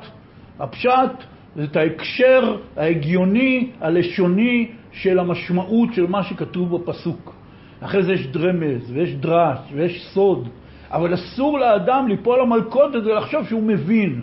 הפשט 0.61 1.13
זה 1.57 1.65
את 1.65 1.77
ההקשר 1.77 2.57
ההגיוני, 2.77 3.71
הלשוני 3.81 4.71
של 4.93 5.19
המשמעות 5.19 5.95
של 5.95 6.07
מה 6.07 6.23
שכתוב 6.23 6.77
בפסוק. 6.77 7.38
אחרי 7.81 8.03
זה 8.03 8.13
יש 8.13 8.27
דרמז, 8.27 8.93
ויש 8.93 9.15
דרש, 9.15 9.59
ויש 9.73 10.07
סוד, 10.15 10.49
אבל 10.91 11.15
אסור 11.15 11.59
לאדם 11.59 12.09
ליפול 12.09 12.41
למלכודת 12.41 13.05
ולחשוב 13.05 13.47
שהוא 13.47 13.63
מבין. 13.63 14.21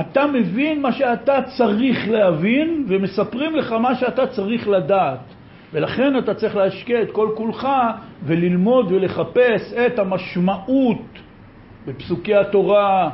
אתה 0.00 0.26
מבין 0.26 0.82
מה 0.82 0.92
שאתה 0.92 1.38
צריך 1.56 2.08
להבין, 2.10 2.84
ומספרים 2.88 3.56
לך 3.56 3.72
מה 3.72 3.94
שאתה 3.94 4.26
צריך 4.26 4.68
לדעת. 4.68 5.20
ולכן 5.72 6.18
אתה 6.18 6.34
צריך 6.34 6.56
להשקיע 6.56 7.02
את 7.02 7.10
כל 7.10 7.28
כולך 7.34 7.68
וללמוד 8.24 8.92
ולחפש 8.92 9.72
את 9.72 9.98
המשמעות 9.98 11.02
בפסוקי 11.86 12.34
התורה, 12.34 13.10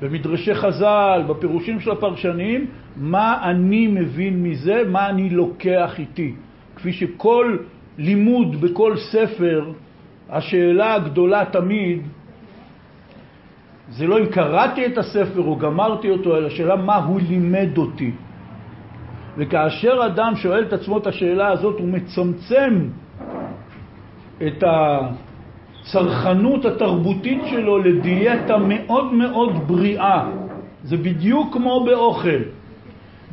במדרשי 0.00 0.54
חז"ל, 0.54 1.22
בפירושים 1.28 1.80
של 1.80 1.90
הפרשנים, 1.90 2.66
מה 2.96 3.38
אני 3.50 3.86
מבין 3.86 4.42
מזה, 4.42 4.82
מה 4.88 5.08
אני 5.08 5.30
לוקח 5.30 5.98
איתי. 5.98 6.34
כפי 6.76 6.92
שכל 6.92 7.56
לימוד 7.98 8.60
בכל 8.60 8.96
ספר, 8.96 9.72
השאלה 10.30 10.94
הגדולה 10.94 11.44
תמיד, 11.44 12.02
זה 13.90 14.06
לא 14.06 14.18
אם 14.18 14.26
קראתי 14.26 14.86
את 14.86 14.98
הספר 14.98 15.40
או 15.40 15.56
גמרתי 15.56 16.10
אותו, 16.10 16.36
אלא 16.36 16.46
השאלה 16.46 16.76
מה 16.76 16.96
הוא 16.96 17.20
לימד 17.28 17.78
אותי. 17.78 18.10
וכאשר 19.36 20.06
אדם 20.06 20.36
שואל 20.36 20.62
את 20.62 20.72
עצמו 20.72 20.98
את 20.98 21.06
השאלה 21.06 21.48
הזאת, 21.48 21.78
הוא 21.78 21.88
מצמצם 21.88 22.88
את 24.46 24.64
הצרכנות 25.82 26.64
התרבותית 26.64 27.42
שלו 27.46 27.78
לדיאטה 27.78 28.58
מאוד 28.58 29.12
מאוד 29.12 29.68
בריאה. 29.68 30.30
זה 30.84 30.96
בדיוק 30.96 31.52
כמו 31.52 31.84
באוכל. 31.84 32.42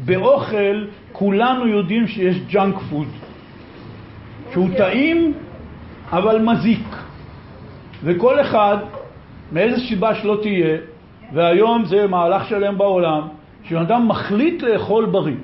באוכל 0.06 0.86
כולנו 1.12 1.68
יודעים 1.68 2.08
שיש 2.08 2.38
ג'אנק 2.50 2.75
פוד, 2.89 3.08
שהוא 4.51 4.70
טעים 4.77 5.34
אבל 6.12 6.41
מזיק. 6.41 6.88
וכל 8.03 8.41
אחד, 8.41 8.77
מאיזה 9.51 9.77
סיבה 9.88 10.15
שלא 10.15 10.39
תהיה, 10.41 10.77
והיום 11.34 11.86
זה 11.86 12.08
מהלך 12.08 12.50
שלם 12.50 12.77
בעולם, 12.77 13.27
שאדם 13.63 14.08
מחליט 14.08 14.62
לאכול 14.63 15.06
בריא. 15.06 15.36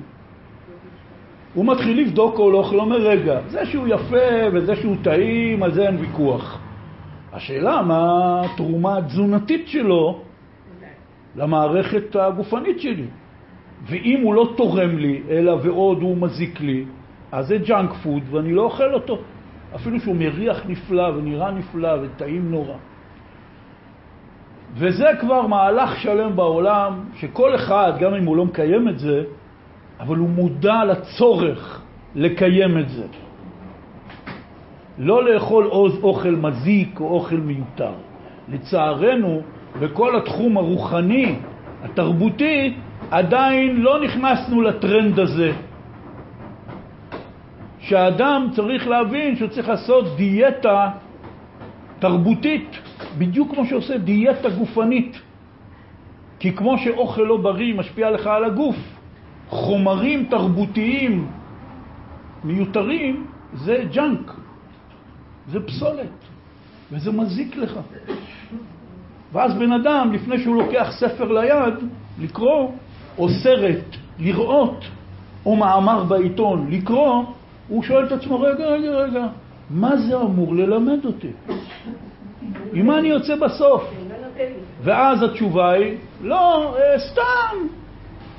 הוא 1.54 1.66
מתחיל 1.66 2.00
לבדוק 2.00 2.36
כל 2.36 2.54
אוכל, 2.54 2.80
אומר, 2.80 2.96
רגע, 2.96 3.40
זה 3.48 3.66
שהוא 3.66 3.88
יפה 3.88 4.48
וזה 4.52 4.76
שהוא 4.76 4.96
טעים, 5.02 5.62
על 5.62 5.72
זה 5.72 5.86
אין 5.88 5.96
ויכוח. 5.96 6.58
השאלה 7.32 7.82
מה 7.82 8.40
התרומה 8.44 8.98
התזונתית 8.98 9.68
שלו 9.68 10.20
למערכת 11.36 12.16
הגופנית 12.16 12.80
שלי. 12.80 13.06
ואם 13.86 14.20
הוא 14.22 14.34
לא 14.34 14.52
תורם 14.56 14.98
לי, 14.98 15.22
אלא 15.30 15.56
ועוד 15.62 16.02
הוא 16.02 16.16
מזיק 16.16 16.60
לי, 16.60 16.84
אז 17.36 17.46
זה 17.46 17.58
ג'אנק 17.58 17.92
פוד 17.92 18.22
ואני 18.30 18.52
לא 18.52 18.62
אוכל 18.62 18.94
אותו. 18.94 19.18
אפילו 19.74 20.00
שהוא 20.00 20.16
מריח 20.16 20.62
נפלא 20.68 21.08
ונראה 21.16 21.50
נפלא 21.50 21.90
וטעים 22.02 22.50
נורא. 22.50 22.74
וזה 24.74 25.06
כבר 25.20 25.46
מהלך 25.46 26.00
שלם 26.00 26.36
בעולם, 26.36 27.00
שכל 27.14 27.54
אחד, 27.54 27.92
גם 28.00 28.14
אם 28.14 28.24
הוא 28.24 28.36
לא 28.36 28.44
מקיים 28.44 28.88
את 28.88 28.98
זה, 28.98 29.22
אבל 30.00 30.16
הוא 30.16 30.28
מודע 30.28 30.84
לצורך 30.84 31.82
לקיים 32.14 32.78
את 32.78 32.88
זה. 32.88 33.04
לא 34.98 35.24
לאכול 35.24 35.64
עוז 35.64 35.98
אוכל 36.02 36.30
מזיק 36.30 37.00
או 37.00 37.08
אוכל 37.08 37.36
מיותר. 37.36 37.92
לצערנו, 38.48 39.40
בכל 39.80 40.16
התחום 40.16 40.56
הרוחני, 40.56 41.34
התרבותי, 41.84 42.74
עדיין 43.10 43.76
לא 43.76 44.00
נכנסנו 44.00 44.62
לטרנד 44.62 45.20
הזה. 45.20 45.52
שהאדם 47.86 48.48
צריך 48.52 48.86
להבין 48.86 49.36
שהוא 49.36 49.48
צריך 49.48 49.68
לעשות 49.68 50.16
דיאטה 50.16 50.90
תרבותית, 51.98 52.70
בדיוק 53.18 53.54
כמו 53.54 53.66
שעושה 53.66 53.98
דיאטה 53.98 54.48
גופנית. 54.50 55.20
כי 56.38 56.52
כמו 56.52 56.78
שאוכל 56.78 57.22
לא 57.22 57.36
בריא 57.36 57.74
משפיע 57.74 58.10
לך 58.10 58.26
על 58.26 58.44
הגוף, 58.44 58.76
חומרים 59.48 60.26
תרבותיים 60.30 61.28
מיותרים 62.44 63.26
זה 63.54 63.84
ג'אנק, 63.92 64.32
זה 65.48 65.60
פסולת, 65.66 66.16
וזה 66.92 67.12
מזיק 67.12 67.56
לך. 67.56 67.72
ואז 69.32 69.54
בן 69.54 69.72
אדם, 69.72 70.12
לפני 70.12 70.38
שהוא 70.38 70.56
לוקח 70.62 70.88
ספר 71.00 71.32
ליד, 71.32 71.74
לקרוא, 72.18 72.70
או 73.18 73.28
סרט, 73.28 73.96
לראות, 74.18 74.84
או 75.46 75.56
מאמר 75.56 76.04
בעיתון, 76.04 76.66
לקרוא, 76.70 77.24
הוא 77.68 77.82
שואל 77.82 78.06
את 78.06 78.12
עצמו, 78.12 78.40
רגע, 78.40 78.66
רגע, 78.66 78.90
רגע, 78.90 79.26
מה 79.70 79.96
זה 79.96 80.16
אמור 80.16 80.54
ללמד 80.54 81.04
אותי? 81.04 81.30
עם 82.72 82.86
מה 82.86 82.98
אני 82.98 83.08
יוצא 83.08 83.36
בסוף? 83.36 83.90
ואז 84.82 85.22
התשובה 85.22 85.70
היא, 85.70 85.96
לא, 86.22 86.76
אה, 86.76 86.98
סתם. 86.98 87.56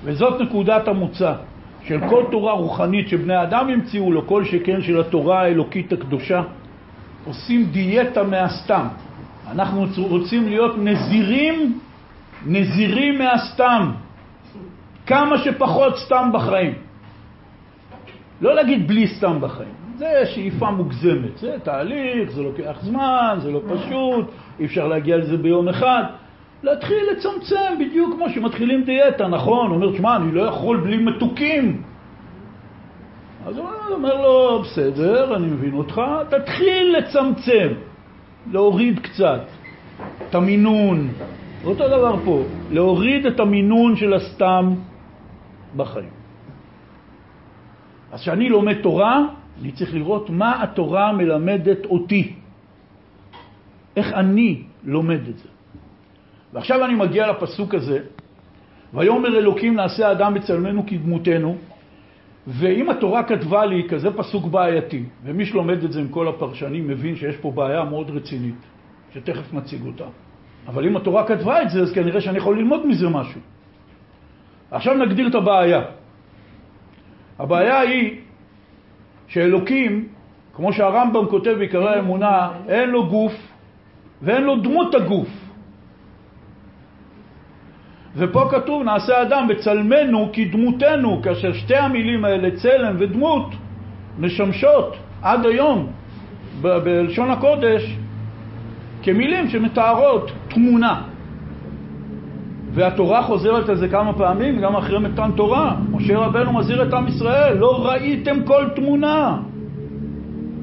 וזאת 0.03 0.41
נקודת 0.41 0.87
המוצא 0.87 1.33
של 1.83 1.99
כל 2.09 2.23
תורה 2.31 2.53
רוחנית 2.53 3.07
שבני 3.07 3.43
אדם 3.43 3.69
המציאו 3.69 4.11
לו, 4.11 4.27
כל 4.27 4.45
שכן 4.45 4.81
של 4.81 4.99
התורה 4.99 5.41
האלוקית 5.41 5.93
הקדושה. 5.93 6.41
עושים 7.25 7.65
דיאטה 7.71 8.23
מהסתם. 8.23 8.87
אנחנו 9.51 9.85
רוצים 9.97 10.49
להיות 10.49 10.75
נזירים, 10.77 11.79
נזירים 12.45 13.17
מהסתם. 13.17 13.91
כמה 15.05 15.37
שפחות 15.37 15.97
סתם 15.97 16.29
בחיים. 16.33 16.86
לא 18.41 18.55
להגיד 18.55 18.87
בלי 18.87 19.07
סתם 19.07 19.37
בחיים. 19.41 19.73
זה 19.97 20.23
שאיפה 20.25 20.71
מוגזמת, 20.71 21.37
זה 21.37 21.55
תהליך, 21.63 22.31
זה 22.31 22.41
לוקח 22.41 22.77
זמן, 22.81 23.37
זה 23.41 23.51
לא 23.51 23.61
פשוט, 23.69 24.25
אי 24.59 24.65
אפשר 24.65 24.87
להגיע 24.87 25.17
לזה 25.17 25.37
ביום 25.37 25.69
אחד. 25.69 26.03
להתחיל 26.63 27.03
לצמצם 27.11 27.73
בדיוק 27.79 28.15
כמו 28.15 28.29
שמתחילים 28.29 28.83
דיאטה, 28.83 29.27
נכון? 29.27 29.67
הוא 29.67 29.75
אומר, 29.75 29.91
תשמע, 29.91 30.15
אני 30.15 30.31
לא 30.31 30.41
יכול 30.41 30.77
בלי 30.77 30.97
מתוקים. 30.97 31.81
אז 33.47 33.57
הוא 33.57 33.67
אומר 33.91 34.21
לו, 34.21 34.61
בסדר, 34.61 35.35
אני 35.35 35.47
מבין 35.47 35.73
אותך, 35.73 36.01
תתחיל 36.29 36.95
לצמצם, 36.97 37.67
להוריד 38.51 38.99
קצת 38.99 39.41
את 40.29 40.35
המינון. 40.35 41.09
אותו 41.63 41.87
דבר 41.87 42.15
פה, 42.25 42.43
להוריד 42.71 43.25
את 43.25 43.39
המינון 43.39 43.95
של 43.95 44.13
הסתם 44.13 44.73
בחיים. 45.75 46.16
אז 48.11 48.21
כשאני 48.21 48.49
לומד 48.49 48.81
תורה, 48.81 49.25
אני 49.61 49.71
צריך 49.71 49.93
לראות 49.93 50.29
מה 50.29 50.63
התורה 50.63 51.11
מלמדת 51.11 51.85
אותי. 51.85 52.33
איך 53.95 54.13
אני 54.13 54.63
לומד 54.83 55.19
את 55.29 55.37
זה. 55.37 55.49
ועכשיו 56.53 56.85
אני 56.85 56.95
מגיע 56.95 57.31
לפסוק 57.31 57.73
הזה, 57.73 57.99
ויאמר 58.93 59.37
אלוקים 59.37 59.75
נעשה 59.75 60.11
אדם 60.11 60.33
בצלמנו 60.33 60.83
כדמותנו, 60.87 61.55
ואם 62.47 62.89
התורה 62.89 63.23
כתבה 63.23 63.65
לי 63.65 63.89
כזה 63.89 64.09
פסוק 64.11 64.45
בעייתי, 64.45 65.03
ומי 65.23 65.45
שלומד 65.45 65.83
את 65.83 65.91
זה 65.91 65.99
עם 65.99 66.07
כל 66.07 66.27
הפרשנים 66.27 66.87
מבין 66.87 67.15
שיש 67.15 67.35
פה 67.35 67.51
בעיה 67.51 67.83
מאוד 67.83 68.09
רצינית, 68.09 68.61
שתכף 69.13 69.53
נציג 69.53 69.85
אותה. 69.85 70.05
אבל 70.67 70.87
אם 70.87 70.97
התורה 70.97 71.27
כתבה 71.27 71.61
את 71.61 71.69
זה, 71.69 71.81
אז 71.81 71.91
כנראה 71.93 72.21
שאני 72.21 72.37
יכול 72.37 72.57
ללמוד 72.57 72.87
מזה 72.87 73.09
משהו. 73.09 73.41
עכשיו 74.71 74.93
נגדיר 74.97 75.27
את 75.27 75.35
הבעיה. 75.35 75.81
הבעיה 77.39 77.79
היא 77.79 78.15
שאלוקים, 79.27 80.07
כמו 80.53 80.73
שהרמב"ם 80.73 81.25
כותב 81.29 81.55
בעיקרי 81.57 81.95
האמונה, 81.95 82.49
אין 82.67 82.89
לו 82.89 83.07
גוף 83.07 83.33
ואין 84.21 84.43
לו 84.43 84.55
דמות 84.55 84.95
הגוף. 84.95 85.29
ופה 88.15 88.47
כתוב, 88.51 88.83
נעשה 88.83 89.21
אדם 89.21 89.47
בצלמנו 89.47 90.29
כדמותנו, 90.33 91.21
כאשר 91.23 91.53
שתי 91.53 91.75
המילים 91.75 92.25
האלה, 92.25 92.49
צלם 92.55 92.95
ודמות, 92.99 93.45
משמשות 94.19 94.95
עד 95.21 95.45
היום 95.45 95.87
בלשון 96.61 97.31
הקודש 97.31 97.95
כמילים 99.03 99.49
שמתארות 99.49 100.31
תמונה. 100.47 101.01
והתורה 102.73 103.23
חוזרת 103.23 103.69
על 103.69 103.75
זה 103.75 103.87
כמה 103.87 104.13
פעמים, 104.13 104.59
גם 104.59 104.75
אחרי 104.75 104.99
מתן 104.99 105.31
תורה. 105.35 105.75
משה 105.91 106.17
רבנו 106.17 106.53
מזהיר 106.53 106.83
את 106.83 106.93
עם 106.93 107.07
ישראל, 107.07 107.57
לא 107.57 107.87
ראיתם 107.87 108.43
כל 108.45 108.65
תמונה. 108.75 109.37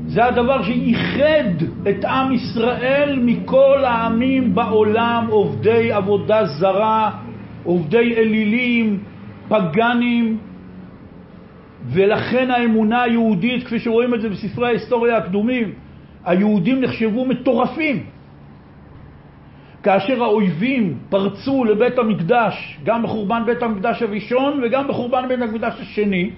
זה 0.07 0.25
הדבר 0.25 0.63
שייחד 0.63 1.65
את 1.89 2.05
עם 2.05 2.33
ישראל 2.33 3.19
מכל 3.23 3.85
העמים 3.85 4.55
בעולם, 4.55 5.27
עובדי 5.31 5.93
עבודה 5.93 6.45
זרה, 6.45 7.11
עובדי 7.65 8.15
אלילים, 8.17 8.99
פגאנים, 9.49 10.39
ולכן 11.87 12.51
האמונה 12.51 13.03
היהודית, 13.03 13.65
כפי 13.65 13.79
שרואים 13.79 14.15
את 14.15 14.21
זה 14.21 14.29
בספרי 14.29 14.69
ההיסטוריה 14.69 15.17
הקדומים, 15.17 15.73
היהודים 16.25 16.81
נחשבו 16.81 17.27
מטורפים. 17.27 18.14
כאשר 19.85 20.23
האויבים 20.23 20.99
פרצו 21.09 21.65
לבית 21.65 21.99
המקדש, 21.99 22.79
גם 22.85 23.03
בחורבן 23.03 23.43
בית 23.47 23.63
המקדש 23.63 24.03
הראשון 24.03 24.61
וגם 24.65 24.89
בחורבן 24.89 25.29
בית 25.29 25.41
המקדש 25.41 25.75
השני, 25.81 26.31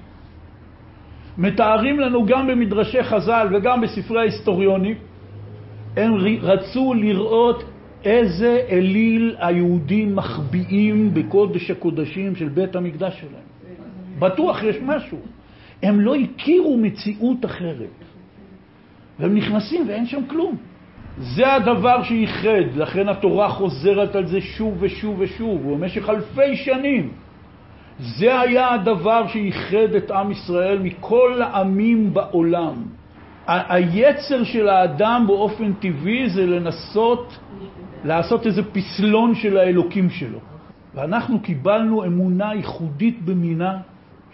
מתארים 1.38 2.00
לנו 2.00 2.26
גם 2.26 2.46
במדרשי 2.46 3.02
חז"ל 3.02 3.48
וגם 3.54 3.80
בספרי 3.80 4.20
ההיסטוריונים, 4.20 4.94
הם 5.96 6.14
רצו 6.42 6.94
לראות 6.94 7.64
איזה 8.04 8.60
אליל 8.70 9.36
היהודים 9.38 10.16
מחביאים 10.16 11.14
בקודש 11.14 11.70
הקודשים 11.70 12.36
של 12.36 12.48
בית 12.48 12.76
המקדש 12.76 13.20
שלהם. 13.20 13.46
בטוח 14.18 14.62
יש 14.62 14.76
משהו. 14.82 15.18
הם 15.82 16.00
לא 16.00 16.14
הכירו 16.14 16.76
מציאות 16.76 17.44
אחרת. 17.44 17.96
והם 19.18 19.34
נכנסים 19.34 19.88
ואין 19.88 20.06
שם 20.06 20.26
כלום. 20.26 20.56
זה 21.18 21.54
הדבר 21.54 22.02
שייחד, 22.02 22.76
לכן 22.76 23.08
התורה 23.08 23.48
חוזרת 23.48 24.16
על 24.16 24.26
זה 24.26 24.40
שוב 24.40 24.76
ושוב 24.80 25.16
ושוב, 25.18 25.66
ובמשך 25.66 26.08
אלפי 26.08 26.56
שנים. 26.56 27.10
זה 27.98 28.40
היה 28.40 28.72
הדבר 28.72 29.28
שייחד 29.28 29.94
את 29.96 30.10
עם 30.10 30.30
ישראל 30.30 30.78
מכל 30.78 31.42
העמים 31.42 32.14
בעולם. 32.14 32.74
היצר 33.46 34.44
של 34.44 34.68
האדם 34.68 35.24
באופן 35.26 35.72
טבעי 35.72 36.30
זה 36.30 36.46
לנסות 36.46 37.38
לעשות 38.04 38.46
איזה 38.46 38.62
פסלון 38.72 39.34
של 39.34 39.56
האלוקים 39.56 40.10
שלו. 40.10 40.38
ואנחנו 40.94 41.40
קיבלנו 41.40 42.04
אמונה 42.04 42.54
ייחודית 42.54 43.24
במינה 43.24 43.78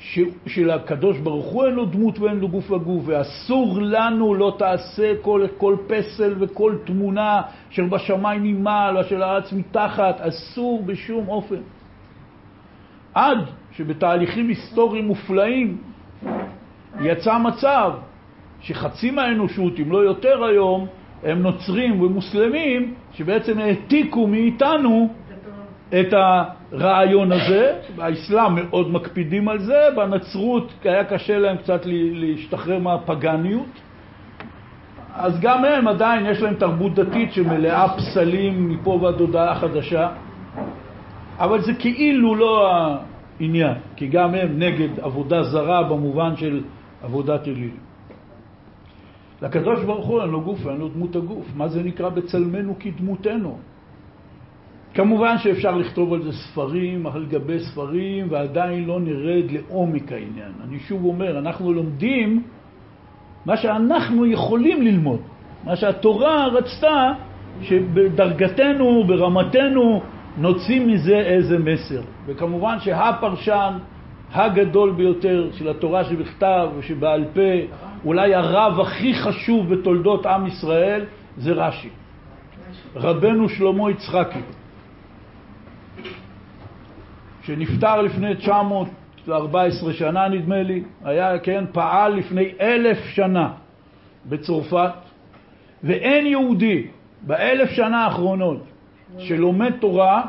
ש, 0.02 0.18
של 0.46 0.70
הקדוש 0.70 1.18
ברוך 1.18 1.46
הוא 1.46 1.66
אין 1.66 1.74
לו 1.74 1.84
דמות 1.84 2.18
ואין 2.18 2.38
לו 2.38 2.48
גוף 2.48 2.70
וגוף, 2.70 3.02
ואסור 3.06 3.78
לנו 3.80 4.34
לא 4.34 4.54
תעשה 4.58 5.12
כל, 5.22 5.46
כל 5.58 5.76
פסל 5.86 6.34
וכל 6.38 6.76
תמונה 6.84 7.42
אשר 7.72 7.84
בשמיים 7.84 8.42
ממעל 8.42 8.96
ואשר 8.96 9.24
הארץ 9.24 9.52
מתחת, 9.52 10.20
אסור 10.20 10.82
בשום 10.86 11.28
אופן. 11.28 11.60
עד 13.14 13.38
שבתהליכים 13.72 14.48
היסטוריים 14.48 15.06
מופלאים 15.06 15.78
יצא 17.00 17.38
מצב 17.38 17.92
שחצי 18.60 19.10
מהאנושות, 19.10 19.72
אם 19.80 19.92
לא 19.92 19.98
יותר 19.98 20.44
היום, 20.44 20.86
הם 21.22 21.42
נוצרים 21.42 22.00
ומוסלמים, 22.00 22.94
שבעצם 23.12 23.58
העתיקו 23.58 24.26
מאיתנו 24.26 25.14
את 26.00 26.14
הרעיון 26.72 27.32
הזה. 27.32 27.74
באסלאם 27.96 28.54
מאוד 28.54 28.90
מקפידים 28.90 29.48
על 29.48 29.58
זה, 29.58 29.88
בנצרות 29.96 30.72
היה 30.84 31.04
קשה 31.04 31.38
להם 31.38 31.56
קצת 31.56 31.80
להשתחרר 32.12 32.78
מהפגניות. 32.78 33.80
אז 35.14 35.40
גם 35.40 35.64
הם 35.64 35.88
עדיין, 35.88 36.26
יש 36.26 36.42
להם 36.42 36.54
תרבות 36.54 36.94
דתית 36.94 37.32
שמלאה 37.32 37.88
פסלים 37.96 38.68
מפה 38.68 38.98
ועד 39.02 39.20
הודעה 39.20 39.54
חדשה, 39.54 40.08
אבל 41.38 41.60
זה 41.60 41.74
כאילו 41.74 42.34
לא 42.34 42.72
העניין, 43.40 43.74
כי 43.96 44.06
גם 44.06 44.34
הם 44.34 44.58
נגד 44.58 45.00
עבודה 45.00 45.42
זרה 45.42 45.82
במובן 45.82 46.36
של 46.36 46.62
עבודת 47.02 47.48
אלילים. 47.48 47.76
לקדוש 49.42 49.84
ברוך 49.84 50.06
הוא 50.06 50.22
אין 50.22 50.30
לו 50.30 50.40
גוף 50.40 50.66
ואין 50.66 50.78
לו 50.78 50.88
דמות 50.88 51.16
הגוף. 51.16 51.46
מה 51.56 51.68
זה 51.68 51.82
נקרא 51.82 52.08
בצלמנו 52.08 52.74
כדמותנו? 52.80 53.58
כמובן 54.94 55.38
שאפשר 55.38 55.76
לכתוב 55.76 56.12
על 56.12 56.22
זה 56.22 56.32
ספרים 56.32 57.06
על 57.06 57.26
גבי 57.26 57.58
ספרים 57.58 58.26
ועדיין 58.30 58.84
לא 58.84 59.00
נרד 59.00 59.50
לעומק 59.50 60.12
העניין. 60.12 60.52
אני 60.64 60.78
שוב 60.78 61.04
אומר, 61.04 61.38
אנחנו 61.38 61.72
לומדים 61.72 62.42
מה 63.46 63.56
שאנחנו 63.56 64.26
יכולים 64.26 64.82
ללמוד, 64.82 65.20
מה 65.64 65.76
שהתורה 65.76 66.46
רצתה 66.46 67.12
שבדרגתנו, 67.62 69.04
ברמתנו, 69.04 70.02
נוציא 70.36 70.80
מזה 70.86 71.16
איזה 71.16 71.58
מסר. 71.58 72.02
וכמובן 72.26 72.80
שהפרשן 72.80 73.78
הגדול 74.32 74.92
ביותר 74.92 75.48
של 75.52 75.68
התורה 75.68 76.04
שבכתב 76.04 76.68
ושבעל 76.78 77.24
פה, 77.34 77.76
אולי 78.04 78.34
הרב 78.34 78.80
הכי 78.80 79.14
חשוב 79.14 79.74
בתולדות 79.74 80.26
עם 80.26 80.46
ישראל, 80.46 81.04
זה 81.36 81.52
רש"י. 81.52 81.88
רבנו 82.96 83.48
שלמה 83.48 83.90
יצחקי. 83.90 84.61
שנפטר 87.42 88.02
לפני 88.02 88.34
914 88.36 89.92
שנה 89.92 90.28
נדמה 90.28 90.62
לי, 90.62 90.82
היה, 91.04 91.38
כן, 91.38 91.64
פעל 91.72 92.14
לפני 92.14 92.52
אלף 92.60 92.98
שנה 93.04 93.52
בצרפת, 94.26 94.92
ואין 95.84 96.26
יהודי 96.26 96.86
באלף 97.22 97.70
שנה 97.70 98.04
האחרונות 98.04 98.66
שלומד 99.18 99.72
תורה, 99.80 100.22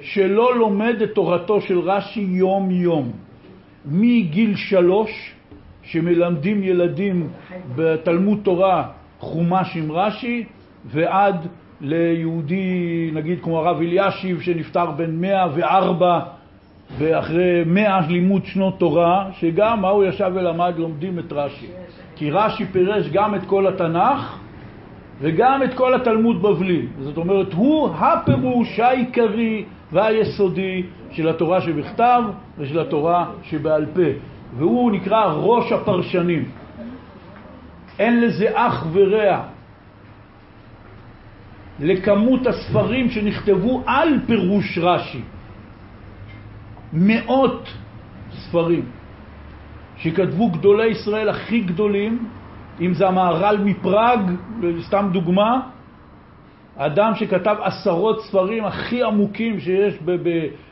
שלא 0.00 0.56
לומד 0.56 1.02
את 1.02 1.10
תורתו 1.14 1.60
של 1.60 1.78
רש"י 1.78 2.20
יום-יום. 2.20 3.12
מגיל 3.86 4.56
שלוש, 4.56 5.34
שמלמדים 5.82 6.62
ילדים 6.62 7.28
בתלמוד 7.76 8.38
תורה 8.42 8.88
חומש 9.18 9.76
עם 9.76 9.92
רש"י, 9.92 10.44
ועד 10.84 11.46
ליהודי, 11.80 13.10
נגיד 13.12 13.40
כמו 13.42 13.58
הרב 13.58 13.80
אלישיב, 13.80 14.40
שנפטר 14.40 14.90
בן 14.90 15.20
104 15.20 16.20
ואחרי 16.98 17.64
100 17.66 18.00
לימוד 18.08 18.44
שנות 18.44 18.78
תורה, 18.78 19.28
שגם 19.32 19.80
מה 19.80 19.88
הוא 19.88 20.04
ישב 20.04 20.30
ולמד 20.34 20.74
לומדים 20.78 21.18
את 21.18 21.32
רש"י. 21.32 21.66
כי 22.16 22.30
רש"י 22.30 22.66
פירש 22.66 23.08
גם 23.12 23.34
את 23.34 23.46
כל 23.46 23.66
התנ"ך 23.66 24.38
וגם 25.20 25.62
את 25.62 25.74
כל 25.74 25.94
התלמוד 25.94 26.42
בבלי. 26.42 26.86
זאת 27.00 27.16
אומרת, 27.16 27.52
הוא 27.52 27.88
הפירוש 27.98 28.80
העיקרי 28.80 29.64
והיסודי 29.92 30.82
של 31.10 31.28
התורה 31.28 31.60
שבכתב 31.60 32.22
ושל 32.58 32.80
התורה 32.80 33.26
שבעל 33.42 33.86
פה. 33.94 34.10
והוא 34.56 34.92
נקרא 34.92 35.24
ראש 35.24 35.72
הפרשנים. 35.72 36.44
אין 37.98 38.20
לזה 38.20 38.46
אח 38.54 38.86
ורע. 38.92 39.40
לכמות 41.80 42.46
הספרים 42.46 43.10
שנכתבו 43.10 43.82
על 43.86 44.08
פירוש 44.26 44.78
רש"י. 44.78 45.20
מאות 46.92 47.68
ספרים 48.30 48.84
שכתבו 49.96 50.50
גדולי 50.50 50.86
ישראל 50.86 51.28
הכי 51.28 51.60
גדולים, 51.60 52.28
אם 52.80 52.94
זה 52.94 53.08
המהר"ל 53.08 53.58
מפראג, 53.64 54.20
סתם 54.80 55.08
דוגמה, 55.12 55.60
אדם 56.76 57.12
שכתב 57.14 57.56
עשרות 57.62 58.20
ספרים 58.22 58.64
הכי 58.64 59.02
עמוקים 59.02 59.60
שיש 59.60 59.98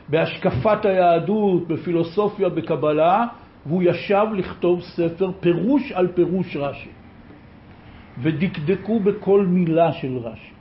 בהשקפת 0.09 0.85
היהדות, 0.85 1.67
בפילוסופיה, 1.67 2.49
בקבלה, 2.49 3.25
והוא 3.65 3.83
ישב 3.83 4.25
לכתוב 4.35 4.81
ספר 4.81 5.31
פירוש 5.39 5.91
על 5.91 6.07
פירוש 6.07 6.55
רש"י. 6.55 6.89
ודקדקו 8.21 8.99
בכל 8.99 9.45
מילה 9.45 9.93
של 9.93 10.17
רש"י. 10.17 10.54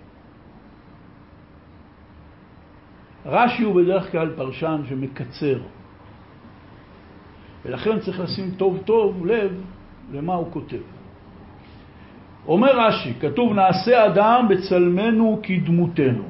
רש"י 3.27 3.63
הוא 3.63 3.75
בדרך 3.75 4.13
כלל 4.13 4.31
פרשן 4.37 4.83
שמקצר, 4.89 5.59
ולכן 7.65 7.99
צריך 7.99 8.21
לשים 8.21 8.51
טוב 8.57 8.79
טוב 8.85 9.27
לב 9.27 9.61
למה 10.13 10.35
הוא 10.35 10.47
כותב. 10.51 10.83
אומר 12.49 12.79
רש"י, 12.79 13.13
כתוב 13.21 13.53
נעשה 13.53 14.07
אדם 14.07 14.47
בצלמנו 14.49 15.41
כדמותנו. 15.43 16.25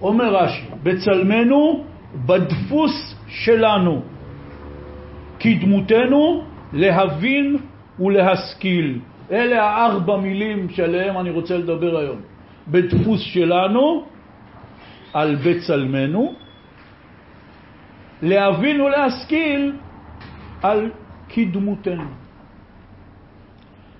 אומר 0.00 0.34
רש"י, 0.36 0.66
בצלמנו 0.82 1.84
בדפוס 2.26 3.14
שלנו, 3.28 4.02
כדמותנו 5.40 6.44
להבין 6.72 7.56
ולהשכיל. 8.00 8.98
אלה 9.30 9.64
הארבע 9.64 10.16
מילים 10.16 10.68
שעליהם 10.68 11.18
אני 11.18 11.30
רוצה 11.30 11.58
לדבר 11.58 11.98
היום. 11.98 12.20
בדפוס 12.68 13.20
שלנו, 13.20 14.04
על 15.12 15.36
בצלמנו, 15.36 16.34
להבין 18.22 18.80
ולהשכיל 18.80 19.76
על 20.62 20.90
כדמותנו. 21.28 22.10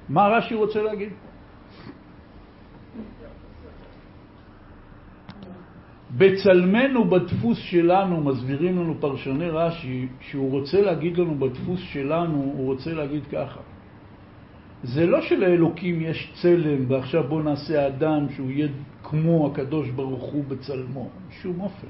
מה 0.08 0.26
רש"י 0.28 0.54
רוצה 0.54 0.82
להגיד? 0.82 1.12
בצלמנו 6.16 7.04
בדפוס 7.04 7.58
שלנו, 7.58 8.20
מסבירים 8.20 8.78
לנו 8.78 8.94
פרשני 9.00 9.48
רש"י, 9.48 10.08
שהוא 10.20 10.50
רוצה 10.50 10.80
להגיד 10.80 11.18
לנו 11.18 11.34
בדפוס 11.34 11.80
שלנו, 11.80 12.36
הוא 12.36 12.66
רוצה 12.66 12.92
להגיד 12.92 13.22
ככה. 13.32 13.60
זה 14.82 15.06
לא 15.06 15.20
שלאלוקים 15.22 16.00
יש 16.00 16.32
צלם 16.42 16.84
ועכשיו 16.88 17.24
בוא 17.28 17.42
נעשה 17.42 17.86
אדם 17.86 18.26
שהוא 18.34 18.50
יהיה 18.50 18.68
כמו 19.02 19.46
הקדוש 19.46 19.90
ברוך 19.90 20.22
הוא 20.22 20.44
בצלמו, 20.48 21.08
בשום 21.28 21.60
אופן. 21.60 21.86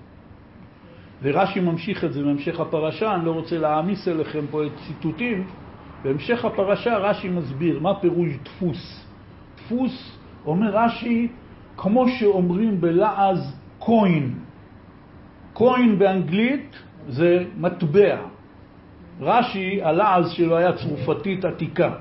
ורש"י 1.22 1.60
ממשיך 1.60 2.04
את 2.04 2.12
זה 2.12 2.22
בהמשך 2.22 2.60
הפרשה, 2.60 3.14
אני 3.14 3.24
לא 3.24 3.32
רוצה 3.32 3.58
להעמיס 3.58 4.08
אליכם 4.08 4.44
פה 4.50 4.66
את 4.66 4.70
ציטוטים, 4.86 5.46
בהמשך 6.04 6.44
הפרשה 6.44 6.96
רש"י 6.96 7.28
מסביר 7.28 7.80
מה 7.80 8.00
פירוש 8.00 8.28
דפוס. 8.42 9.06
דפוס, 9.56 10.18
אומר 10.46 10.70
רש"י, 10.76 11.28
כמו 11.76 12.08
שאומרים 12.08 12.80
בלעז 12.80 13.56
קוין. 13.78 14.34
קוין 15.52 15.98
באנגלית 15.98 16.76
זה 17.08 17.44
מטבע. 17.56 18.16
רש"י, 19.20 19.82
הלעז 19.82 20.30
שלו 20.30 20.56
היה 20.56 20.72
צרופתית 20.72 21.44
עתיקה, 21.44 21.94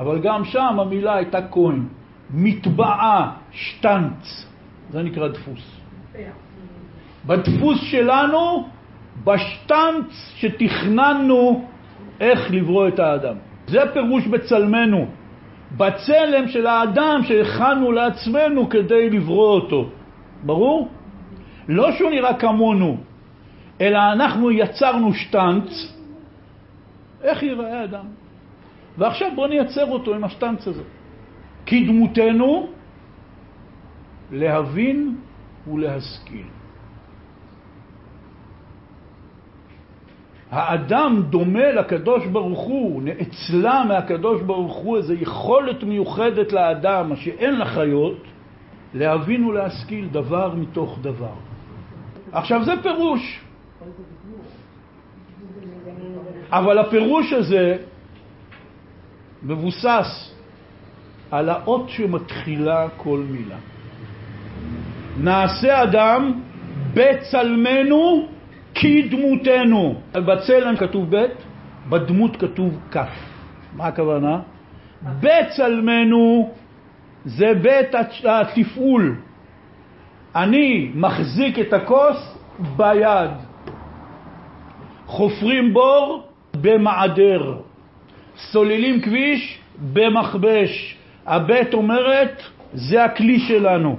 אבל 0.00 0.20
גם 0.20 0.44
שם 0.44 0.80
המילה 0.80 1.14
הייתה 1.14 1.42
קוין. 1.42 1.88
מטבעה, 2.30 3.32
שטנץ, 3.50 4.46
זה 4.90 5.02
נקרא 5.02 5.28
דפוס. 5.28 5.80
בדפוס 7.26 7.80
שלנו, 7.82 8.68
בשטנץ 9.24 10.32
שתכננו 10.36 11.64
איך 12.20 12.50
לברוא 12.50 12.88
את 12.88 12.98
האדם. 12.98 13.36
זה 13.66 13.80
פירוש 13.92 14.26
בצלמנו, 14.26 15.06
בצלם 15.76 16.48
של 16.48 16.66
האדם 16.66 17.20
שהכנו 17.24 17.92
לעצמנו 17.92 18.68
כדי 18.68 19.10
לברוא 19.10 19.50
אותו. 19.54 19.90
ברור? 20.42 20.88
לא 21.68 21.92
שהוא 21.92 22.10
נראה 22.10 22.34
כמונו, 22.34 22.96
אלא 23.80 23.98
אנחנו 24.12 24.50
יצרנו 24.50 25.14
שטנץ, 25.14 25.94
איך 27.22 27.42
ייראה 27.42 27.84
אדם? 27.84 28.17
ועכשיו 28.98 29.30
בואו 29.34 29.46
נייצר 29.46 29.90
אותו 29.90 30.14
עם 30.14 30.24
השטנץ 30.24 30.68
הזה. 30.68 30.82
כדמותנו 31.66 32.68
להבין 34.32 35.16
ולהשכיל. 35.72 36.46
האדם 40.50 41.22
דומה 41.30 41.72
לקדוש 41.72 42.26
ברוך 42.26 42.60
הוא, 42.60 43.02
נאצלה 43.02 43.84
מהקדוש 43.84 44.42
ברוך 44.42 44.76
הוא 44.76 44.96
איזו 44.96 45.14
יכולת 45.14 45.82
מיוחדת 45.82 46.52
לאדם, 46.52 47.08
מה 47.08 47.16
שאין 47.16 47.58
לחיות, 47.58 48.22
להבין 48.94 49.44
ולהשכיל 49.44 50.08
דבר 50.08 50.54
מתוך 50.54 50.98
דבר. 51.02 51.36
עכשיו 52.32 52.64
זה 52.64 52.72
פירוש. 52.82 53.40
אבל 56.50 56.78
הפירוש 56.78 57.32
הזה 57.32 57.76
מבוסס 59.42 60.34
על 61.30 61.48
האות 61.48 61.88
שמתחילה 61.88 62.88
כל 62.96 63.22
מילה. 63.30 63.56
נעשה 65.18 65.82
אדם 65.82 66.40
בצלמנו 66.94 68.28
כדמותנו. 68.74 70.00
בצלם 70.12 70.76
כתוב 70.76 71.16
ב', 71.16 71.26
בדמות 71.88 72.36
כתוב 72.36 72.78
כ'. 72.90 72.98
מה 73.76 73.86
הכוונה? 73.86 74.40
בצלמנו 75.02 76.50
זה 77.24 77.54
בית 77.62 77.94
התפעול. 78.24 79.16
אני 80.36 80.90
מחזיק 80.94 81.58
את 81.58 81.72
הכוס 81.72 82.38
ביד. 82.76 83.30
חופרים 85.06 85.74
בור 85.74 86.28
במעדר. 86.60 87.67
סוללים 88.38 89.00
כביש 89.00 89.58
במכבש. 89.92 90.96
הבית 91.26 91.74
אומרת, 91.74 92.42
זה 92.72 93.04
הכלי 93.04 93.38
שלנו. 93.38 93.98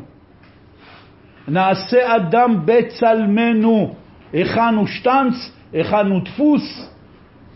נעשה 1.47 2.15
אדם 2.15 2.56
בצלמנו. 2.65 3.95
הכנו 4.34 4.88
שטנץ, 4.88 5.34
הכנו 5.73 6.19
דפוס, 6.19 6.95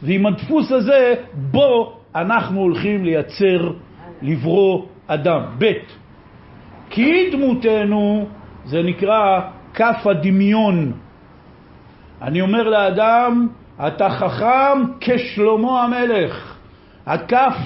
ועם 0.04 0.26
הדפוס 0.26 0.72
הזה, 0.72 1.16
בו 1.34 2.00
אנחנו 2.16 2.62
הולכים 2.62 3.06
לייצר, 3.06 3.72
לברוא 4.22 4.86
אדם. 5.08 5.42
ב' 5.58 5.72
כי 6.90 7.30
דמותנו 7.32 8.28
זה 8.66 8.82
נקרא 8.84 9.42
כף 9.74 10.08
הדמיון. 10.08 10.94
אני 12.22 12.42
אומר 12.42 12.70
לאדם, 12.70 13.48
אתה 13.88 14.10
חכם 14.10 14.84
כשלמה 15.00 15.84
המלך. 15.84 16.53
הכף 17.06 17.58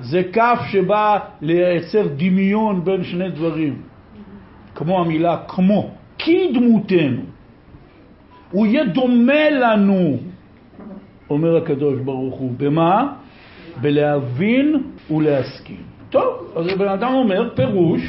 זה 0.00 0.22
כף 0.32 0.58
שבא 0.70 1.18
לייצר 1.40 2.06
דמיון 2.16 2.84
בין 2.84 3.04
שני 3.04 3.30
דברים, 3.30 3.82
כמו 4.74 5.00
המילה 5.00 5.36
כמו, 5.48 5.90
כי 6.18 6.52
דמותנו. 6.52 7.22
הוא 8.50 8.66
יהיה 8.66 8.84
דומה 8.84 9.50
לנו, 9.50 10.16
אומר 11.30 11.56
הקדוש 11.56 12.00
ברוך 12.00 12.34
הוא. 12.34 12.52
במה? 12.56 13.12
בלהבין 13.80 14.82
ולהסכים. 15.10 15.82
טוב, 16.10 16.52
אז 16.56 16.66
הבן 16.66 16.88
אדם 16.88 17.14
אומר 17.14 17.54
פירוש, 17.54 18.00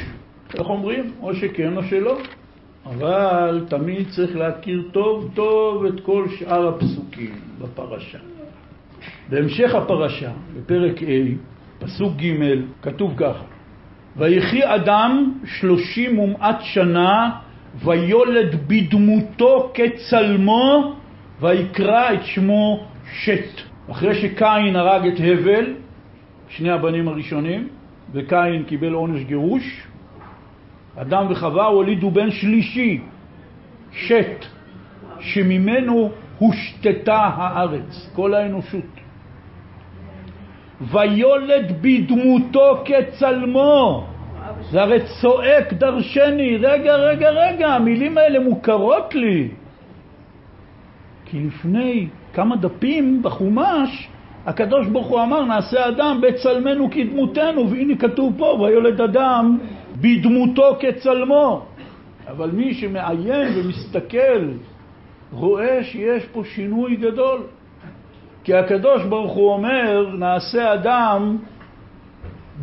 איך 0.54 0.68
אומרים? 0.68 1.12
או 1.22 1.34
שכן 1.34 1.76
או 1.76 1.82
שלא. 1.82 2.18
אבל 2.86 3.64
תמיד 3.68 4.08
צריך 4.16 4.36
להכיר 4.36 4.88
טוב 4.92 5.30
טוב 5.34 5.84
את 5.84 6.00
כל 6.00 6.28
שאר 6.28 6.68
הפסוקים 6.68 7.34
בפרשה. 7.58 8.18
בהמשך 9.28 9.74
הפרשה, 9.74 10.30
בפרק 10.56 11.02
ה', 11.02 11.34
פסוק 11.78 12.12
ג', 12.16 12.32
כתוב 12.82 13.14
ככה: 13.16 13.44
ויחי 14.16 14.60
אדם 14.74 15.32
שלושים 15.44 16.18
ומעט 16.18 16.60
שנה 16.60 17.30
ויולד 17.84 18.68
בדמותו 18.68 19.72
כצלמו 19.74 20.94
ויקרא 21.40 22.12
את 22.14 22.24
שמו 22.24 22.86
שת. 23.12 23.62
אחרי 23.90 24.14
שקין 24.14 24.76
הרג 24.76 25.06
את 25.06 25.20
הבל, 25.20 25.74
שני 26.48 26.70
הבנים 26.70 27.08
הראשונים, 27.08 27.68
וקין 28.12 28.62
קיבל 28.66 28.92
עונש 28.92 29.22
גירוש, 29.22 29.86
אדם 30.96 31.26
וחווה 31.30 31.66
הולידו 31.66 32.10
בן 32.10 32.30
שלישי, 32.30 33.00
שת, 33.92 34.44
שממנו 35.20 36.10
הושתתה 36.38 37.16
הארץ, 37.16 38.10
כל 38.14 38.34
האנושות. 38.34 38.95
ויולד 40.80 41.72
בדמותו 41.80 42.84
כצלמו. 42.84 44.06
זה 44.70 44.82
הרי 44.82 44.98
צועק 45.20 45.72
דרשני, 45.72 46.56
רגע, 46.56 46.94
רגע, 46.96 47.30
רגע, 47.30 47.68
המילים 47.68 48.18
האלה 48.18 48.40
מוכרות 48.40 49.14
לי. 49.14 49.48
כי 51.24 51.40
לפני 51.40 52.08
כמה 52.32 52.56
דפים 52.56 53.22
בחומש, 53.22 54.08
הקדוש 54.46 54.86
ברוך 54.86 55.06
הוא 55.06 55.22
אמר, 55.22 55.44
נעשה 55.44 55.88
אדם 55.88 56.20
בצלמנו 56.22 56.90
כדמותנו, 56.90 57.70
והנה 57.70 57.96
כתוב 57.96 58.34
פה, 58.38 58.44
ויולד 58.44 59.00
אדם 59.00 59.58
בדמותו 60.00 60.76
כצלמו. 60.80 61.66
אבל 62.28 62.50
מי 62.50 62.74
שמעיין 62.74 63.48
ומסתכל 63.56 64.48
רואה 65.32 65.84
שיש 65.84 66.24
פה 66.32 66.42
שינוי 66.44 66.96
גדול. 66.96 67.40
כי 68.46 68.54
הקדוש 68.54 69.02
ברוך 69.02 69.32
הוא 69.32 69.52
אומר, 69.52 70.14
נעשה 70.18 70.74
אדם 70.74 71.36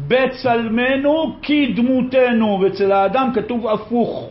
בצלמנו 0.08 1.36
כדמותנו, 1.41 2.60
ואצל 2.62 2.91
האדם 2.91 3.32
כתוב 3.36 3.67
הפוך. 3.67 4.30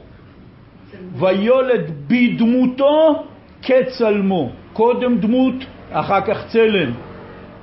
ויולד 1.13 1.91
בדמותו 2.09 3.23
כצלמו. 3.63 4.51
קודם 4.73 5.19
דמות, 5.19 5.55
אחר 5.91 6.21
כך 6.21 6.49
צלם. 6.53 6.93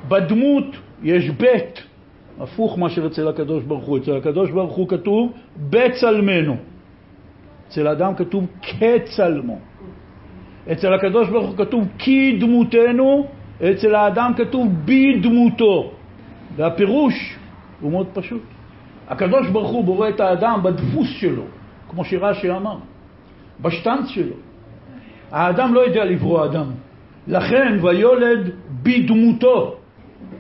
בדמות 0.07 0.65
יש 1.03 1.29
בית, 1.29 1.83
הפוך 2.39 2.77
מאשר 2.77 3.07
אצל 3.07 3.27
הקדוש 3.27 3.63
ברוך 3.63 3.85
הוא. 3.85 3.97
אצל 3.97 4.17
הקדוש 4.17 4.51
ברוך 4.51 4.75
הוא 4.75 4.87
כתוב 4.87 5.33
בצלמנו. 5.69 6.55
אצל 7.67 7.87
האדם 7.87 8.15
כתוב 8.15 8.45
כצלמו. 8.61 9.59
אצל 10.71 10.93
הקדוש 10.93 11.29
ברוך 11.29 11.47
הוא 11.47 11.57
כתוב 11.57 11.87
כי 11.97 12.37
דמותנו, 12.39 13.38
אצל 13.63 13.95
האדם 13.95 14.31
כתוב 14.37 14.67
בדמותו. 14.85 15.91
והפירוש 16.55 17.37
הוא 17.81 17.91
מאוד 17.91 18.07
פשוט. 18.13 18.41
הקדוש 19.07 19.47
ברוך 19.47 19.69
הוא 19.69 19.83
בורא 19.83 20.09
את 20.09 20.19
האדם 20.19 20.59
בדפוס 20.63 21.09
שלו, 21.09 21.43
כמו 21.89 22.05
שרש"י 22.05 22.51
אמר, 22.51 22.77
בשטנץ 23.61 24.07
שלו. 24.07 24.35
האדם 25.31 25.73
לא 25.73 25.79
יודע 25.79 26.05
לברוא 26.05 26.45
אדם. 26.45 26.71
לכן 27.27 27.77
ויולד 27.81 28.49
בדמותו. 28.83 29.75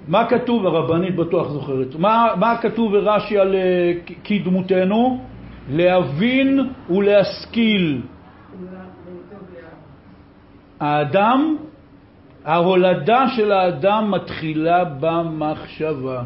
מה 0.07 0.25
כתוב, 0.29 0.65
הרבנית 0.65 1.15
בטוח 1.15 1.49
זוכרת, 1.49 1.95
מה, 1.95 2.27
מה 2.39 2.57
כתוב 2.61 2.91
ברש"י 2.91 3.37
על 3.37 3.55
uh, 3.55 4.11
כי 4.23 4.39
דמותנו? 4.39 5.21
להבין 5.69 6.59
ולהשכיל. 6.89 8.01
האדם, 10.79 11.55
ההולדה 12.45 13.27
של 13.35 13.51
האדם 13.51 14.11
מתחילה 14.11 14.83
במחשבה. 14.99 16.23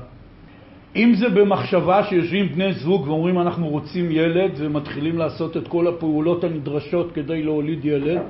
אם 0.95 1.13
זה 1.13 1.29
במחשבה 1.29 2.03
שיושבים 2.03 2.49
בני 2.49 2.73
זוג 2.73 3.07
ואומרים 3.07 3.39
אנחנו 3.39 3.67
רוצים 3.67 4.11
ילד 4.11 4.51
ומתחילים 4.55 5.17
לעשות 5.17 5.57
את 5.57 5.67
כל 5.67 5.87
הפעולות 5.87 6.43
הנדרשות 6.43 7.11
כדי 7.11 7.43
להוליד 7.43 7.85
ילד, 7.85 8.21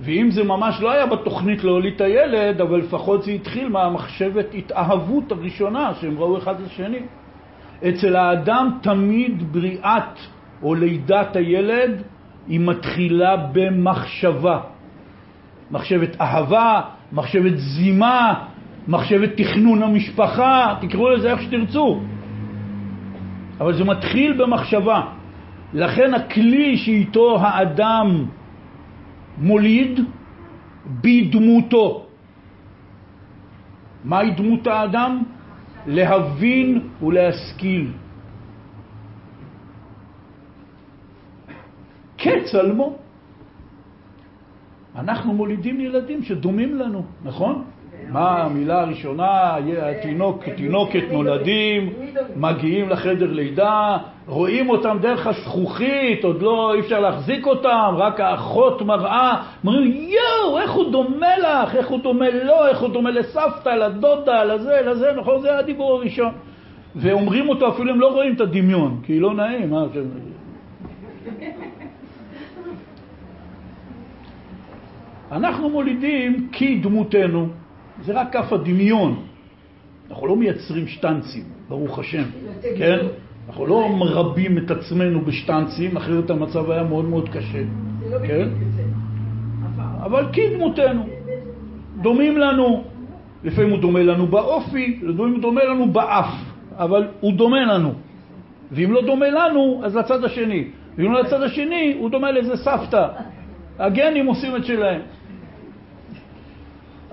ואם 0.00 0.30
זה 0.30 0.44
ממש 0.44 0.80
לא 0.80 0.90
היה 0.90 1.06
בתוכנית 1.06 1.64
להוליד 1.64 1.94
את 1.94 2.00
הילד, 2.00 2.60
אבל 2.60 2.78
לפחות 2.78 3.22
זה 3.22 3.30
התחיל 3.30 3.68
מהמחשבת 3.68 4.54
התאהבות 4.54 5.32
הראשונה 5.32 5.94
שהם 6.00 6.18
ראו 6.18 6.38
אחד 6.38 6.54
לשני. 6.60 7.00
אצל 7.88 8.16
האדם 8.16 8.78
תמיד 8.82 9.52
בריאת 9.52 10.18
או 10.62 10.74
לידת 10.74 11.36
הילד 11.36 12.02
היא 12.48 12.60
מתחילה 12.60 13.36
במחשבה. 13.52 14.60
מחשבת 15.70 16.20
אהבה, 16.20 16.80
מחשבת 17.12 17.56
זימה, 17.56 18.44
מחשבת 18.88 19.30
תכנון 19.36 19.82
המשפחה, 19.82 20.76
תקראו 20.80 21.10
לזה 21.10 21.30
איך 21.30 21.42
שתרצו. 21.42 22.00
אבל 23.60 23.72
זה 23.74 23.84
מתחיל 23.84 24.32
במחשבה. 24.32 25.00
לכן 25.74 26.14
הכלי 26.14 26.76
שאיתו 26.76 27.38
האדם 27.40 28.24
מוליד 29.38 30.00
בדמותו. 30.86 32.06
מהי 34.04 34.30
דמות 34.30 34.66
האדם? 34.66 35.22
להבין 35.86 36.88
ולהשכיל. 37.02 37.92
כצלמו. 42.18 43.07
אנחנו 44.98 45.32
מולידים 45.32 45.80
ילדים 45.80 46.22
שדומים 46.22 46.74
לנו, 46.78 47.02
נכון? 47.24 47.64
מה 48.08 48.42
המילה 48.42 48.80
הראשונה? 48.80 49.56
התינוק, 49.82 50.44
תינוקת 50.56 51.02
נולדים, 51.12 51.92
מגיעים 52.36 52.88
לחדר 52.88 53.32
לידה, 53.32 53.96
רואים 54.26 54.70
אותם 54.70 54.96
דרך 55.00 55.26
הזכוכית, 55.26 56.24
עוד 56.24 56.42
לא, 56.42 56.74
אי 56.74 56.80
אפשר 56.80 57.00
להחזיק 57.00 57.46
אותם, 57.46 57.94
רק 57.96 58.20
האחות 58.20 58.82
מראה, 58.82 59.42
אומרים, 59.64 59.92
יואו, 59.92 60.58
איך 60.58 60.70
הוא 60.70 60.92
דומה 60.92 61.38
לך, 61.38 61.74
איך 61.74 61.88
הוא 61.88 62.00
דומה 62.02 62.30
לו, 62.30 62.66
איך 62.68 62.80
הוא 62.80 62.88
דומה 62.88 63.10
לסבתא, 63.10 63.68
לדודה, 63.68 64.44
לזה, 64.44 64.80
לזה, 64.86 65.12
נכון? 65.16 65.40
זה 65.40 65.58
הדיבור 65.58 65.92
הראשון. 65.92 66.32
ואומרים 66.96 67.48
אותו, 67.48 67.68
אפילו 67.68 67.90
הם 67.92 68.00
לא 68.00 68.12
רואים 68.12 68.34
את 68.34 68.40
הדמיון, 68.40 69.00
כי 69.02 69.20
לא 69.20 69.34
נעים, 69.34 69.70
מה 69.70 69.84
אתם... 69.84 70.00
אנחנו 75.32 75.68
מולידים 75.70 76.48
כי 76.52 76.78
דמותנו. 76.78 77.48
זה 78.04 78.20
רק 78.20 78.32
כף 78.32 78.52
הדמיון. 78.52 79.22
אנחנו 80.10 80.26
לא 80.26 80.36
מייצרים 80.36 80.86
שטנצים, 80.86 81.42
ברוך 81.68 81.98
השם, 81.98 82.22
כן? 82.78 82.98
אנחנו 83.48 83.66
לא 83.66 83.88
מרבים 83.88 84.58
את 84.58 84.70
עצמנו 84.70 85.20
בשטנצים, 85.20 85.96
אחרת 85.96 86.30
המצב 86.30 86.70
היה 86.70 86.82
מאוד 86.82 87.04
מאוד 87.04 87.28
קשה, 87.28 87.62
כן? 88.26 88.48
אבל 90.02 90.26
כדמותנו, 90.32 91.06
דומים 92.02 92.38
לנו, 92.38 92.84
לפעמים 93.44 93.70
הוא 93.70 93.78
דומה 93.78 94.02
לנו 94.02 94.26
באופי, 94.26 94.98
לפעמים 95.02 95.32
הוא 95.32 95.42
דומה 95.42 95.64
לנו 95.64 95.92
באף, 95.92 96.34
אבל 96.76 97.08
הוא 97.20 97.32
דומה 97.32 97.64
לנו. 97.64 97.92
ואם 98.72 98.92
לא 98.92 99.02
דומה 99.06 99.28
לנו, 99.28 99.80
אז 99.84 99.96
לצד 99.96 100.24
השני. 100.24 100.64
ואם 100.98 101.12
לא 101.12 101.20
לצד 101.20 101.42
השני, 101.42 101.96
הוא 101.98 102.10
דומה 102.10 102.32
לאיזה 102.32 102.56
סבתא. 102.56 103.06
הגנים 103.78 104.26
עושים 104.26 104.56
את 104.56 104.64
שלהם. 104.64 105.00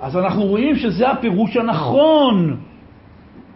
אז 0.01 0.17
אנחנו 0.17 0.43
רואים 0.43 0.75
שזה 0.75 1.09
הפירוש 1.09 1.57
הנכון, 1.57 2.57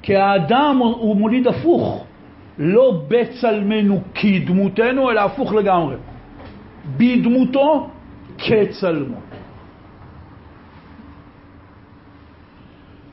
כי 0.01 0.15
האדם 0.15 0.77
הוא 0.77 1.15
מוליד 1.15 1.47
הפוך, 1.47 2.05
לא 2.57 3.01
בצלמנו 3.07 4.01
כדמותנו, 4.13 5.11
אלא 5.11 5.19
הפוך 5.19 5.53
לגמרי. 5.53 5.95
בדמותו 6.97 7.89
כצלמו. 8.37 9.17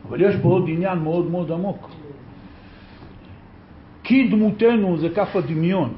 אבל 0.08 0.20
יש 0.22 0.36
פה 0.42 0.48
עוד 0.48 0.64
עניין 0.68 0.98
מאוד 0.98 1.30
מאוד 1.30 1.52
עמוק. 1.52 1.90
כי 4.02 4.28
דמותנו 4.28 4.98
זה 4.98 5.08
כף 5.08 5.36
הדמיון. 5.36 5.92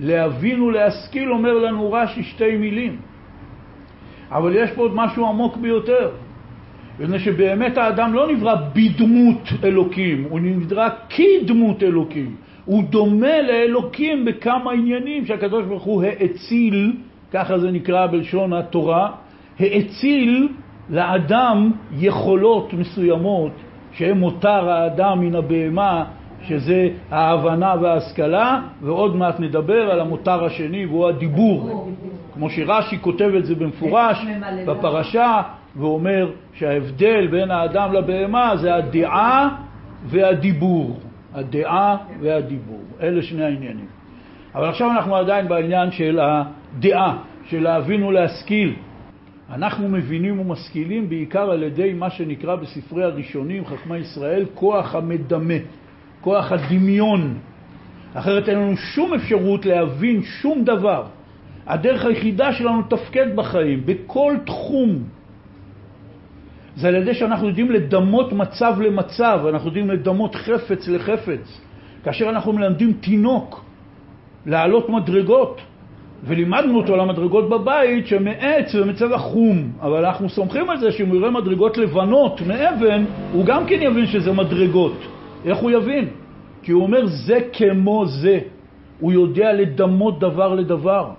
להבין 0.00 0.62
ולהשכיל 0.62 1.32
אומר 1.32 1.58
לנו 1.58 1.92
רש"י 1.92 2.22
שתי 2.22 2.56
מילים. 2.56 2.98
אבל 4.30 4.56
יש 4.56 4.70
פה 4.70 4.82
עוד 4.82 4.94
משהו 4.94 5.26
עמוק 5.26 5.56
ביותר. 5.56 6.23
מפני 7.00 7.18
שבאמת 7.18 7.78
האדם 7.78 8.14
לא 8.14 8.32
נברא 8.32 8.54
בדמות 8.72 9.48
אלוקים, 9.64 10.24
הוא 10.28 10.40
נברא 10.40 10.88
כדמות 11.08 11.82
אלוקים. 11.82 12.36
הוא 12.64 12.84
דומה 12.84 13.42
לאלוקים 13.42 14.24
בכמה 14.24 14.72
עניינים 14.72 15.26
שהקדוש 15.26 15.64
ברוך 15.64 15.82
הוא 15.82 16.02
האציל, 16.02 16.96
ככה 17.32 17.58
זה 17.58 17.70
נקרא 17.70 18.06
בלשון 18.06 18.52
התורה, 18.52 19.10
האציל 19.58 20.48
לאדם 20.90 21.72
יכולות 21.98 22.72
מסוימות 22.72 23.52
שהם 23.92 24.18
מותר 24.18 24.70
האדם 24.70 25.20
מן 25.20 25.34
הבהמה, 25.34 26.04
שזה 26.42 26.88
ההבנה 27.10 27.74
וההשכלה, 27.80 28.60
ועוד 28.82 29.16
מעט 29.16 29.40
נדבר 29.40 29.90
על 29.90 30.00
המותר 30.00 30.44
השני, 30.44 30.86
והוא 30.86 31.08
הדיבור. 31.08 31.90
כמו 32.34 32.50
שרש"י 32.50 32.98
כותב 33.00 33.30
את 33.38 33.46
זה 33.46 33.54
במפורש 33.54 34.26
בפרשה, 34.66 35.42
ואומר 35.76 36.30
שההבדל 36.52 37.26
בין 37.26 37.50
האדם 37.50 37.92
לבהמה 37.92 38.56
זה 38.56 38.74
הדעה 38.74 39.56
והדיבור. 40.04 41.00
הדעה 41.34 41.96
והדיבור. 42.20 42.82
אלה 43.02 43.22
שני 43.22 43.44
העניינים. 43.44 43.86
אבל 44.54 44.68
עכשיו 44.68 44.90
אנחנו 44.90 45.16
עדיין 45.16 45.48
בעניין 45.48 45.90
של 45.90 46.20
הדעה, 46.20 47.16
של 47.44 47.62
להבין 47.62 48.02
ולהשכיל. 48.02 48.74
אנחנו 49.52 49.88
מבינים 49.88 50.40
ומשכילים 50.40 51.08
בעיקר 51.08 51.50
על 51.50 51.62
ידי 51.62 51.92
מה 51.92 52.10
שנקרא 52.10 52.56
בספרי 52.56 53.04
הראשונים, 53.04 53.66
חכמי 53.66 53.98
ישראל, 53.98 54.44
כוח 54.54 54.94
המדמה, 54.94 55.54
כוח 56.20 56.52
הדמיון. 56.52 57.38
אחרת 58.14 58.48
אין 58.48 58.58
לנו 58.58 58.76
שום 58.76 59.14
אפשרות 59.14 59.66
להבין 59.66 60.22
שום 60.22 60.64
דבר. 60.64 61.04
הדרך 61.66 62.04
היחידה 62.04 62.52
שלנו 62.52 62.80
לתפקד 62.80 63.36
בחיים, 63.36 63.82
בכל 63.86 64.34
תחום, 64.46 65.02
זה 66.76 66.88
על 66.88 66.94
ידי 66.94 67.14
שאנחנו 67.14 67.48
יודעים 67.48 67.70
לדמות 67.70 68.32
מצב 68.32 68.80
למצב, 68.80 69.40
אנחנו 69.48 69.68
יודעים 69.68 69.90
לדמות 69.90 70.34
חפץ 70.34 70.88
לחפץ. 70.88 71.60
כאשר 72.04 72.28
אנחנו 72.28 72.52
מלמדים 72.52 72.92
תינוק 72.92 73.64
לעלות 74.46 74.88
מדרגות, 74.88 75.60
ולימדנו 76.24 76.76
אותו 76.76 76.94
על 76.94 77.00
המדרגות 77.00 77.48
בבית 77.48 78.06
שמעץ 78.06 78.74
ומצבע 78.74 79.18
חום, 79.18 79.72
אבל 79.80 80.04
אנחנו 80.04 80.28
סומכים 80.28 80.70
על 80.70 80.80
זה 80.80 80.92
שאם 80.92 81.08
הוא 81.08 81.16
יראה 81.16 81.30
מדרגות 81.30 81.78
לבנות 81.78 82.40
מאבן, 82.40 83.04
הוא 83.32 83.44
גם 83.44 83.66
כן 83.66 83.82
יבין 83.82 84.06
שזה 84.06 84.32
מדרגות. 84.32 84.96
איך 85.44 85.58
הוא 85.58 85.70
יבין? 85.70 86.08
כי 86.62 86.72
הוא 86.72 86.82
אומר 86.82 87.06
זה 87.06 87.38
כמו 87.52 88.06
זה. 88.06 88.38
הוא 89.00 89.12
יודע 89.12 89.52
לדמות 89.52 90.20
דבר 90.20 90.54
לדבר. 90.54 91.10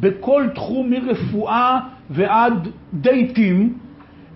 בכל 0.00 0.44
תחום 0.54 0.90
מרפואה 0.90 1.80
ועד 2.10 2.68
דייטים, 2.94 3.78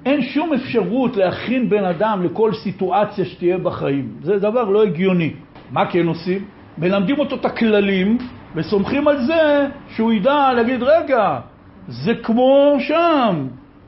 אין 0.06 0.22
שום 0.22 0.52
אפשרות 0.52 1.16
להכין 1.16 1.68
בן 1.68 1.84
אדם 1.84 2.22
לכל 2.22 2.52
סיטואציה 2.52 3.24
שתהיה 3.24 3.58
בחיים. 3.58 4.12
זה 4.22 4.38
דבר 4.38 4.64
לא 4.64 4.82
הגיוני. 4.82 5.32
מה 5.70 5.86
כן 5.86 6.06
עושים? 6.06 6.44
מלמדים 6.78 7.18
אותו 7.18 7.36
את 7.36 7.44
הכללים 7.44 8.18
וסומכים 8.54 9.08
על 9.08 9.16
זה 9.26 9.66
שהוא 9.88 10.12
ידע 10.12 10.52
להגיד, 10.52 10.82
רגע, 10.82 11.40
זה 11.88 12.14
כמו 12.14 12.76
שם, 12.78 13.46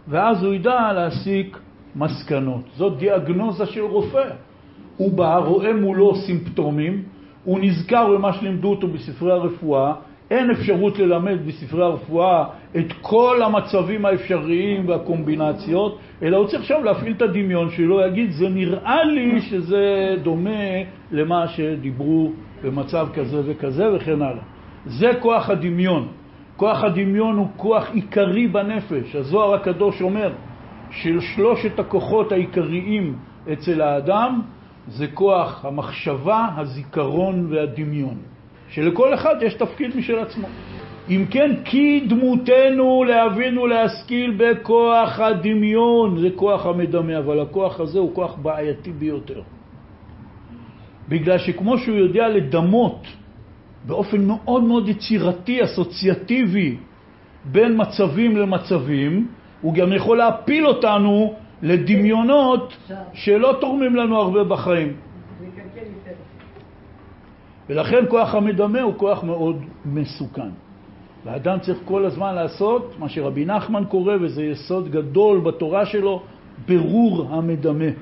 ואז 0.08 0.44
הוא 0.44 0.54
ידע 0.54 0.92
להסיק 0.92 1.58
מסקנות. 1.96 2.62
זאת 2.76 2.98
דיאגנוזה 2.98 3.66
של 3.66 3.80
רופא. 3.80 4.30
הוא 4.96 5.12
בא, 5.12 5.36
רואה 5.36 5.72
מולו 5.72 6.16
סימפטומים, 6.16 7.02
הוא 7.44 7.60
נזכר 7.60 8.06
במה 8.06 8.32
שלימדו 8.32 8.68
אותו 8.68 8.88
בספרי 8.88 9.32
הרפואה, 9.32 9.94
אין 10.30 10.50
אפשרות 10.50 10.98
ללמד 10.98 11.46
בספרי 11.46 11.84
הרפואה 11.84 12.44
את 12.76 12.92
כל 13.00 13.42
המצבים 13.42 14.06
האפשריים 14.06 14.88
והקומבינציות, 14.88 15.98
אלא 16.22 16.36
הוא 16.36 16.46
צריך 16.46 16.60
עכשיו 16.60 16.84
להפעיל 16.84 17.12
את 17.16 17.22
הדמיון 17.22 17.70
שלו, 17.70 18.00
יגיד, 18.06 18.30
זה 18.30 18.48
נראה 18.48 19.04
לי 19.04 19.40
שזה 19.40 20.14
דומה 20.22 20.60
למה 21.10 21.48
שדיברו 21.48 22.32
במצב 22.62 23.08
כזה 23.14 23.42
וכזה 23.46 23.94
וכן 23.94 24.22
הלאה. 24.22 24.42
זה 24.84 25.10
כוח 25.20 25.50
הדמיון. 25.50 26.08
כוח 26.56 26.84
הדמיון 26.84 27.36
הוא 27.36 27.48
כוח 27.56 27.90
עיקרי 27.90 28.48
בנפש. 28.48 29.16
הזוהר 29.16 29.54
הקדוש 29.54 30.02
אומר 30.02 30.32
של 30.90 31.20
שלושת 31.20 31.78
הכוחות 31.78 32.32
העיקריים 32.32 33.18
אצל 33.52 33.80
האדם 33.80 34.40
זה 34.86 35.06
כוח 35.14 35.64
המחשבה, 35.64 36.48
הזיכרון 36.56 37.52
והדמיון. 37.52 38.29
שלכל 38.70 39.14
אחד 39.14 39.34
יש 39.42 39.54
תפקיד 39.54 39.96
משל 39.96 40.18
עצמו. 40.18 40.48
אם 41.10 41.24
כן, 41.30 41.50
כי 41.64 42.00
דמותנו 42.08 43.04
להבין 43.04 43.58
ולהשכיל 43.58 44.34
בכוח 44.38 45.20
הדמיון, 45.20 46.18
זה 46.20 46.28
כוח 46.36 46.66
המדמה, 46.66 47.18
אבל 47.18 47.40
הכוח 47.40 47.80
הזה 47.80 47.98
הוא 47.98 48.14
כוח 48.14 48.34
בעייתי 48.34 48.92
ביותר. 48.92 49.42
בגלל 51.08 51.38
שכמו 51.38 51.78
שהוא 51.78 51.96
יודע 51.96 52.28
לדמות 52.28 53.06
באופן 53.86 54.24
מאוד 54.24 54.64
מאוד 54.64 54.88
יצירתי, 54.88 55.64
אסוציאטיבי, 55.64 56.76
בין 57.44 57.80
מצבים 57.80 58.36
למצבים, 58.36 59.26
הוא 59.60 59.74
גם 59.74 59.92
יכול 59.92 60.18
להפיל 60.18 60.66
אותנו 60.66 61.34
לדמיונות 61.62 62.76
שלא 63.12 63.56
תורמים 63.60 63.96
לנו 63.96 64.16
הרבה 64.16 64.44
בחיים. 64.44 64.92
ולכן 67.70 68.04
כוח 68.08 68.34
המדמה 68.34 68.80
הוא 68.80 68.94
כוח 68.96 69.24
מאוד 69.24 69.56
מסוכן. 69.86 70.50
והאדם 71.24 71.58
צריך 71.58 71.78
כל 71.84 72.04
הזמן 72.04 72.34
לעשות 72.34 72.94
מה 72.98 73.08
שרבי 73.08 73.44
נחמן 73.44 73.84
קורא, 73.88 74.14
וזה 74.20 74.44
יסוד 74.44 74.90
גדול 74.90 75.40
בתורה 75.40 75.86
שלו, 75.86 76.22
ברור 76.68 77.26
המדמה. 77.30 77.94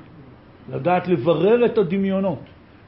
לדעת 0.72 1.08
לברר 1.08 1.64
את 1.64 1.78
הדמיונות, 1.78 2.38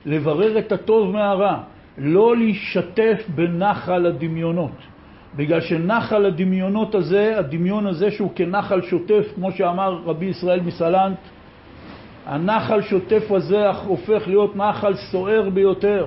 לברר 0.07 0.59
את 0.59 0.73
הטוב 0.73 1.11
מהרע, 1.11 1.57
לא 1.99 2.37
להשתף 2.37 3.29
בנחל 3.35 4.07
הדמיונות. 4.07 4.77
בגלל 5.37 5.61
שנחל 5.61 6.27
הדמיונות 6.27 6.95
הזה, 6.95 7.39
הדמיון 7.39 7.87
הזה 7.87 8.11
שהוא 8.11 8.31
כנחל 8.35 8.83
שוטף, 8.83 9.27
כמו 9.35 9.53
שאמר 9.53 10.01
רבי 10.05 10.27
ישראל 10.27 10.61
מסלנט, 10.61 11.19
הנחל 12.27 12.83
שוטף 12.83 13.31
הזה 13.31 13.71
הופך 13.71 14.23
להיות 14.27 14.57
נחל 14.57 14.95
סוער 14.95 15.51
ביותר. 15.51 16.07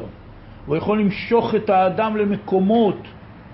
הוא 0.66 0.76
יכול 0.76 1.00
למשוך 1.00 1.56
את 1.56 1.70
האדם 1.70 2.18
למקומות 2.18 2.98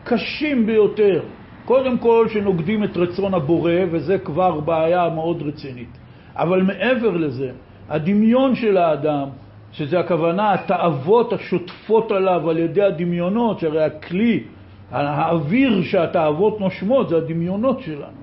קשים 0.04 0.66
ביותר. 0.66 1.22
קודם 1.66 1.98
כל 1.98 2.28
שנוגדים 2.30 2.84
את 2.84 2.98
רצון 2.98 3.34
הבורא, 3.34 3.72
וזה 3.92 4.18
כבר 4.18 4.60
בעיה 4.60 5.10
מאוד 5.10 5.42
רצינית. 5.42 5.98
אבל 6.36 6.62
מעבר 6.62 7.18
לזה, 7.18 7.52
הדמיון 7.90 8.56
של 8.56 8.78
האדם, 8.78 9.30
שזה 9.72 10.00
הכוונה, 10.00 10.54
התאוות 10.54 11.34
השוטפות 11.34 12.12
עליו 12.12 12.50
על 12.50 12.58
ידי 12.58 12.82
הדמיונות, 12.82 13.60
שהרי 13.60 13.84
הכלי, 13.84 14.44
האוויר 14.92 15.84
שהתאוות 15.84 16.60
נושמות, 16.60 17.10
זה 17.10 17.18
הדמיונות 17.18 17.82
שלנו. 17.82 18.20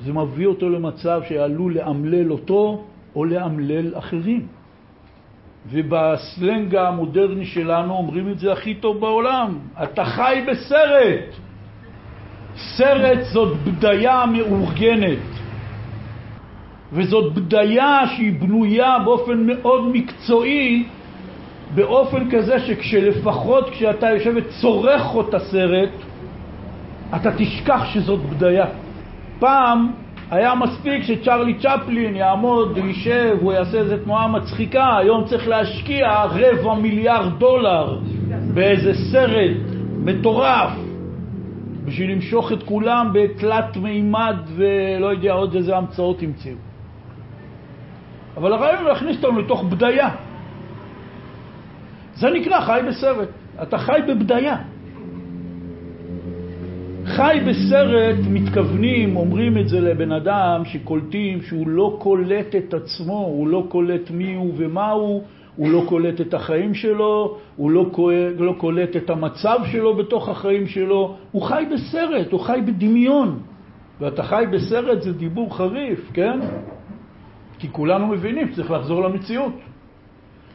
זה 0.00 0.12
מביא 0.12 0.46
אותו 0.46 0.68
למצב 0.68 1.20
שעלול 1.28 1.74
לאמלל 1.74 2.32
אותו 2.32 2.84
או 3.16 3.24
לאמלל 3.24 3.98
אחרים. 3.98 4.46
ובסלנג 5.70 6.76
המודרני 6.76 7.46
שלנו 7.46 7.94
אומרים 7.94 8.28
את 8.28 8.38
זה 8.38 8.52
הכי 8.52 8.74
טוב 8.74 9.00
בעולם, 9.00 9.58
אתה 9.82 10.04
חי 10.04 10.44
בסרט. 10.48 11.34
סרט 12.56 13.18
זאת 13.32 13.56
בדיה 13.56 14.24
מאורגנת, 14.26 15.18
וזאת 16.92 17.34
בדיה 17.34 18.00
שהיא 18.16 18.40
בנויה 18.40 18.98
באופן 19.04 19.46
מאוד 19.46 19.88
מקצועי, 19.92 20.84
באופן 21.74 22.30
כזה 22.30 22.60
שכשלפחות 22.60 23.70
כשאתה 23.70 24.10
יושב 24.10 24.32
וצורך 24.36 25.14
אותה 25.14 25.38
סרט, 25.38 25.90
אתה 27.16 27.30
תשכח 27.36 27.84
שזאת 27.84 28.20
בדיה. 28.20 28.66
פעם 29.38 29.92
היה 30.32 30.54
מספיק 30.54 31.02
שצ'רלי 31.02 31.54
צ'פלין 31.58 32.16
יעמוד, 32.16 32.76
יישב, 32.76 33.36
הוא 33.40 33.52
יעשה 33.52 33.78
איזה 33.78 34.04
תנועה 34.04 34.28
מצחיקה, 34.28 34.96
היום 34.96 35.24
צריך 35.24 35.48
להשקיע 35.48 36.24
רבע 36.24 36.74
מיליארד 36.74 37.38
דולר 37.38 37.98
באיזה 38.54 38.92
סרט 39.12 39.56
מטורף 40.04 40.70
בשביל 41.84 42.10
למשוך 42.10 42.52
את 42.52 42.62
כולם 42.62 43.12
בתלת 43.12 43.76
מימד 43.76 44.36
ולא 44.56 45.06
יודע 45.06 45.32
עוד 45.32 45.54
איזה 45.54 45.76
המצאות 45.76 46.22
המציאו. 46.22 46.56
אבל 48.36 48.52
הרעיון 48.52 48.80
הוא 48.80 48.88
להכניס 48.88 49.24
אותנו 49.24 49.40
לתוך 49.40 49.64
בדיה. 49.64 50.10
זה 52.14 52.30
נקרא 52.30 52.60
חי 52.60 52.80
בסרט. 52.88 53.28
אתה 53.62 53.78
חי 53.78 54.00
בבדיה. 54.08 54.56
חי 57.16 57.38
בסרט 57.46 58.16
מתכוונים, 58.30 59.16
אומרים 59.16 59.58
את 59.58 59.68
זה 59.68 59.80
לבן 59.80 60.12
אדם 60.12 60.64
שקולטים 60.64 61.42
שהוא 61.42 61.68
לא 61.68 61.96
קולט 62.00 62.56
את 62.56 62.74
עצמו, 62.74 63.18
הוא 63.18 63.48
לא 63.48 63.64
קולט 63.68 64.10
מי 64.10 64.34
הוא 64.34 64.52
ומה 64.56 64.90
הוא, 64.90 65.22
הוא 65.56 65.70
לא 65.70 65.84
קולט 65.88 66.20
את 66.20 66.34
החיים 66.34 66.74
שלו, 66.74 67.36
הוא 67.56 67.70
לא, 67.70 67.90
לא 68.38 68.54
קולט 68.58 68.96
את 68.96 69.10
המצב 69.10 69.58
שלו 69.72 69.96
בתוך 69.96 70.28
החיים 70.28 70.66
שלו, 70.66 71.16
הוא 71.32 71.42
חי 71.42 71.64
בסרט, 71.72 72.32
הוא 72.32 72.40
חי 72.40 72.60
בדמיון. 72.66 73.38
ואתה 74.00 74.22
חי 74.22 74.44
בסרט 74.52 75.02
זה 75.02 75.12
דיבור 75.12 75.56
חריף, 75.56 76.10
כן? 76.14 76.40
כי 77.58 77.68
כולנו 77.72 78.06
מבינים 78.06 78.52
שצריך 78.52 78.70
לחזור 78.70 79.02
למציאות. 79.02 79.54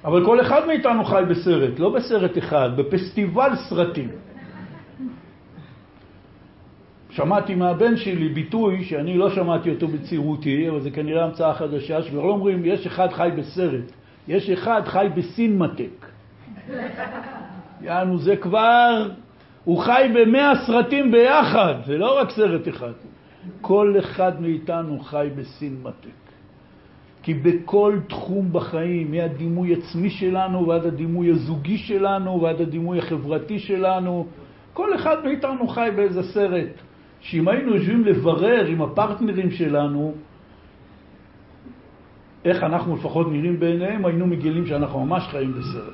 אבל 0.06 0.26
כל 0.26 0.42
אחד 0.42 0.68
מאיתנו 0.68 1.06
חי 1.06 1.24
בסרט, 1.30 1.80
לא 1.80 1.90
בסרט 1.90 2.38
אחד, 2.38 2.70
בפסטיבל 2.78 3.52
סרטים. 3.70 4.10
שמעתי 7.18 7.56
מהבן 7.56 7.98
שלי 7.98 8.30
ביטוי 8.30 8.84
שאני 8.84 9.18
לא 9.18 9.30
שמעתי 9.30 9.70
אותו 9.70 9.88
בצעירותי, 9.88 10.70
אבל 10.70 10.82
זה 10.82 10.92
כנראה 10.92 11.24
המצאה 11.26 11.54
חדשה, 11.54 12.02
שכבר 12.02 12.26
לא 12.26 12.32
אומרים 12.32 12.66
יש 12.66 12.88
אחד 12.88 13.08
חי 13.14 13.30
בסרט, 13.38 13.92
יש 14.28 14.50
אחד 14.50 14.82
חי 14.86 15.08
בסינמטק. 15.16 16.06
יענו, 17.82 18.18
זה 18.18 18.36
כבר, 18.36 19.10
הוא 19.64 19.80
חי 19.80 20.12
במאה 20.16 20.52
סרטים 20.68 21.12
ביחד, 21.12 21.74
זה 21.86 21.98
לא 21.98 22.20
רק 22.20 22.30
סרט 22.30 22.68
אחד. 22.68 22.92
כל 23.62 23.96
אחד 24.00 24.42
מאיתנו 24.42 25.00
חי 25.00 25.30
בסינמטק. 25.36 26.18
כי 27.24 27.34
בכל 27.34 28.00
תחום 28.10 28.54
בחיים, 28.54 29.12
מהדימוי 29.12 29.74
עצמי 29.74 30.10
שלנו 30.10 30.68
ועד 30.68 30.86
הדימוי 30.86 31.32
הזוגי 31.32 31.78
שלנו 31.78 32.42
ועד 32.42 32.62
הדימוי 32.62 33.00
החברתי 33.00 33.60
שלנו, 33.60 34.28
כל 34.74 34.96
אחד 34.96 35.26
מאיתנו 35.26 35.68
חי 35.68 35.90
באיזה 35.96 36.24
סרט. 36.24 36.87
שאם 37.20 37.48
היינו 37.48 37.76
יושבים 37.76 38.06
לברר 38.06 38.66
עם 38.66 38.82
הפרטנרים 38.82 39.52
שלנו 39.52 40.14
איך 42.46 42.64
אנחנו 42.64 42.96
לפחות 42.96 43.28
נראים 43.32 43.60
בעיניהם, 43.60 44.06
היינו 44.06 44.28
מגלים 44.28 44.66
שאנחנו 44.66 45.06
ממש 45.06 45.24
חיים 45.32 45.54
בסרט. 45.54 45.94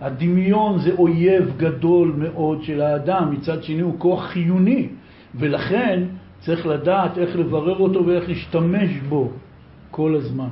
הדמיון 0.00 0.78
זה 0.78 0.90
אויב 0.98 1.54
גדול 1.56 2.14
מאוד 2.18 2.62
של 2.62 2.80
האדם, 2.80 3.30
מצד 3.30 3.62
שני 3.62 3.80
הוא 3.80 3.94
כוח 3.98 4.26
חיוני, 4.26 4.88
ולכן 5.34 6.02
צריך 6.40 6.66
לדעת 6.66 7.18
איך 7.18 7.36
לברר 7.36 7.78
אותו 7.78 8.06
ואיך 8.06 8.28
להשתמש 8.28 8.90
בו 9.08 9.30
כל 9.90 10.14
הזמן. 10.14 10.48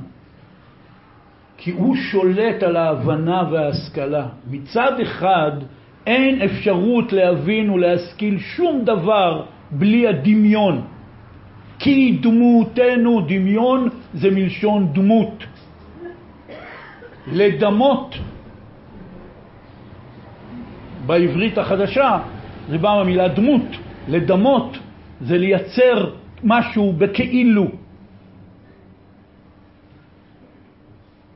כי 1.57 1.71
הוא 1.71 1.95
שולט 1.95 2.63
על 2.63 2.75
ההבנה 2.75 3.43
וההשכלה. 3.51 4.27
מצד 4.51 4.99
אחד, 5.01 5.51
אין 6.07 6.41
אפשרות 6.41 7.13
להבין 7.13 7.69
ולהשכיל 7.69 8.39
שום 8.39 8.85
דבר 8.85 9.45
בלי 9.71 10.07
הדמיון. 10.07 10.81
כי 11.79 12.17
דמותנו, 12.21 13.21
דמיון 13.21 13.89
זה 14.13 14.31
מלשון 14.31 14.93
דמות. 14.93 15.43
לדמות, 17.27 18.15
בעברית 21.05 21.57
החדשה, 21.57 22.19
זה 22.69 22.77
בא 22.77 22.89
מהמילה 22.89 23.27
דמות. 23.27 23.65
לדמות 24.07 24.77
זה 25.21 25.37
לייצר 25.37 26.09
משהו 26.43 26.93
בכאילו. 26.97 27.67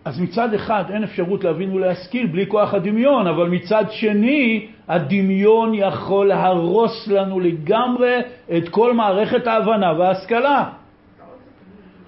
אז 0.06 0.22
מצד 0.22 0.53
אחד 0.53 0.84
אין 0.89 1.03
אפשרות 1.03 1.43
להבין 1.43 1.74
ולהשכיל 1.74 2.28
בלי 2.28 2.47
כוח 2.47 2.74
הדמיון, 2.74 3.28
אבל 3.28 3.49
מצד 3.49 3.86
שני 3.91 4.68
הדמיון 4.88 5.74
יכול 5.74 6.28
להרוס 6.28 7.08
לנו 7.08 7.39
לגמרי 7.39 8.20
את 8.58 8.70
כל 8.70 8.93
מערכת 8.93 9.47
ההבנה 9.47 9.93
וההשכלה. 9.93 10.70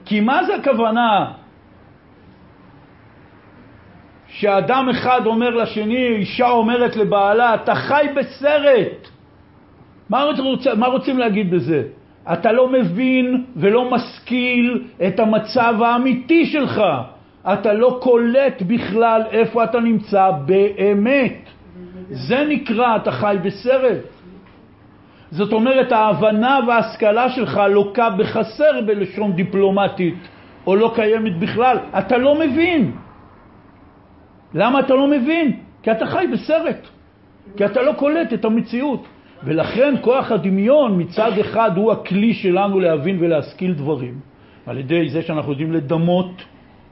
כי 0.05 0.19
מה 0.19 0.43
זה 0.43 0.55
הכוונה 0.55 1.31
שאדם 4.27 4.89
אחד 4.89 5.25
אומר 5.25 5.49
לשני, 5.49 6.07
אישה 6.07 6.49
אומרת 6.49 6.95
לבעלה, 6.95 7.55
אתה 7.55 7.75
חי 7.75 8.05
בסרט. 8.15 9.09
מה, 10.09 10.23
רוצ, 10.23 10.67
מה 10.67 10.87
רוצים 10.87 11.17
להגיד 11.17 11.51
בזה? 11.51 11.83
אתה 12.33 12.51
לא 12.51 12.69
מבין 12.69 13.45
ולא 13.55 13.91
משכיל 13.91 14.87
את 15.07 15.19
המצב 15.19 15.75
האמיתי 15.81 16.45
שלך. 16.45 16.81
אתה 17.53 17.73
לא 17.73 17.99
קולט 18.01 18.61
בכלל 18.61 19.21
איפה 19.31 19.63
אתה 19.63 19.79
נמצא 19.79 20.31
באמת. 20.45 21.37
זה 22.09 22.45
נקרא 22.49 22.95
אתה 22.95 23.11
חי 23.11 23.37
בסרט. 23.43 24.03
זאת 25.31 25.53
אומרת, 25.53 25.91
ההבנה 25.91 26.59
וההשכלה 26.67 27.29
שלך 27.29 27.61
לוקה 27.69 28.09
בחסר 28.09 28.81
בלשון 28.85 29.31
דיפלומטית, 29.33 30.17
או 30.67 30.75
לא 30.75 30.91
קיימת 30.95 31.39
בכלל. 31.39 31.77
אתה 31.97 32.17
לא 32.17 32.39
מבין. 32.39 32.91
למה 34.53 34.79
אתה 34.79 34.93
לא 34.95 35.07
מבין? 35.07 35.59
כי 35.83 35.91
אתה 35.91 36.05
חי 36.05 36.25
בסרט. 36.33 36.87
כי 37.57 37.65
אתה 37.65 37.81
לא 37.81 37.93
קולט 37.93 38.33
את 38.33 38.45
המציאות. 38.45 39.07
ולכן 39.43 39.95
כוח 40.01 40.31
הדמיון 40.31 41.01
מצד 41.01 41.31
אחד 41.39 41.77
הוא 41.77 41.91
הכלי 41.91 42.33
שלנו 42.33 42.79
להבין 42.79 43.17
ולהשכיל 43.19 43.73
דברים, 43.73 44.19
על 44.65 44.77
ידי 44.77 45.09
זה 45.09 45.21
שאנחנו 45.21 45.51
יודעים 45.51 45.73
לדמות 45.73 46.43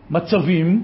מצבים. 0.10 0.84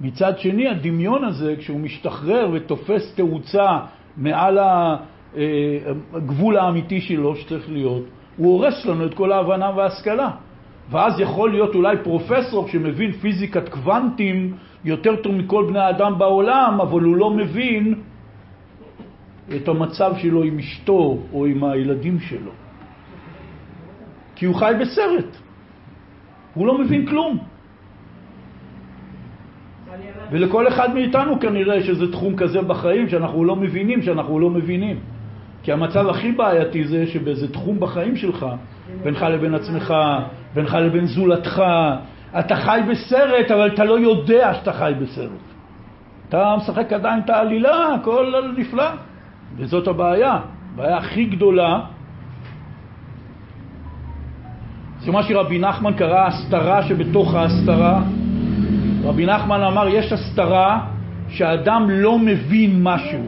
מצד 0.00 0.38
שני, 0.38 0.68
הדמיון 0.68 1.24
הזה, 1.24 1.54
כשהוא 1.58 1.80
משתחרר 1.80 2.50
ותופס 2.52 3.14
תאוצה 3.14 3.78
מעל 4.16 4.58
הגבול 6.12 6.56
האמיתי 6.56 7.00
שלו 7.00 7.36
שצריך 7.36 7.70
להיות, 7.70 8.04
הוא 8.36 8.52
הורס 8.52 8.86
לנו 8.86 9.06
את 9.06 9.14
כל 9.14 9.32
ההבנה 9.32 9.70
וההשכלה. 9.76 10.30
ואז 10.90 11.20
יכול 11.20 11.50
להיות 11.50 11.74
אולי 11.74 11.96
פרופסור 12.02 12.68
שמבין 12.68 13.12
פיזיקת 13.12 13.68
קוונטים 13.68 14.56
יותר 14.84 15.16
טוב 15.16 15.32
מכל 15.34 15.66
בני 15.68 15.78
האדם 15.78 16.18
בעולם, 16.18 16.78
אבל 16.80 17.00
הוא 17.02 17.16
לא 17.16 17.30
מבין 17.30 17.94
את 19.56 19.68
המצב 19.68 20.12
שלו 20.18 20.42
עם 20.42 20.58
אשתו 20.58 21.18
או 21.32 21.46
עם 21.46 21.64
הילדים 21.64 22.20
שלו. 22.20 22.50
כי 24.34 24.46
הוא 24.46 24.54
חי 24.54 24.72
בסרט. 24.80 25.36
הוא 26.54 26.66
לא 26.66 26.78
מבין 26.78 27.06
כלום. 27.06 27.51
ולכל 30.30 30.68
אחד 30.68 30.94
מאיתנו 30.94 31.40
כנראה 31.40 31.76
יש 31.76 31.88
איזה 31.88 32.12
תחום 32.12 32.36
כזה 32.36 32.62
בחיים 32.62 33.08
שאנחנו 33.08 33.44
לא 33.44 33.56
מבינים, 33.56 34.02
שאנחנו 34.02 34.38
לא 34.38 34.50
מבינים. 34.50 34.96
כי 35.62 35.72
המצב 35.72 36.08
הכי 36.08 36.32
בעייתי 36.32 36.84
זה 36.84 37.06
שבאיזה 37.06 37.52
תחום 37.52 37.80
בחיים 37.80 38.16
שלך, 38.16 38.46
בינך 39.02 39.22
לבין 39.22 39.54
עצמך, 39.54 39.94
בינך 40.54 40.74
לבין 40.74 41.06
זולתך, 41.06 41.62
אתה 42.38 42.56
חי 42.56 42.80
בסרט, 42.90 43.50
אבל 43.50 43.66
אתה 43.74 43.84
לא 43.84 43.98
יודע 43.98 44.54
שאתה 44.54 44.72
חי 44.72 44.92
בסרט. 45.00 45.42
אתה 46.28 46.54
משחק 46.56 46.92
עדיין 46.92 47.20
את 47.24 47.30
העלילה, 47.30 47.94
הכל 47.94 48.34
נפלא. 48.56 48.90
וזאת 49.56 49.88
הבעיה. 49.88 50.38
הבעיה 50.74 50.96
הכי 50.96 51.24
גדולה 51.24 51.80
זה 55.00 55.12
מה 55.12 55.22
שרבי 55.22 55.58
נחמן 55.58 55.92
קרא 55.92 56.26
הסתרה 56.26 56.82
שבתוך 56.82 57.34
ההסתרה. 57.34 58.02
רבי 59.02 59.26
נחמן 59.26 59.62
אמר, 59.62 59.88
יש 59.88 60.12
הסתרה 60.12 60.86
שהאדם 61.28 61.90
לא 61.90 62.18
מבין 62.18 62.82
משהו. 62.82 63.24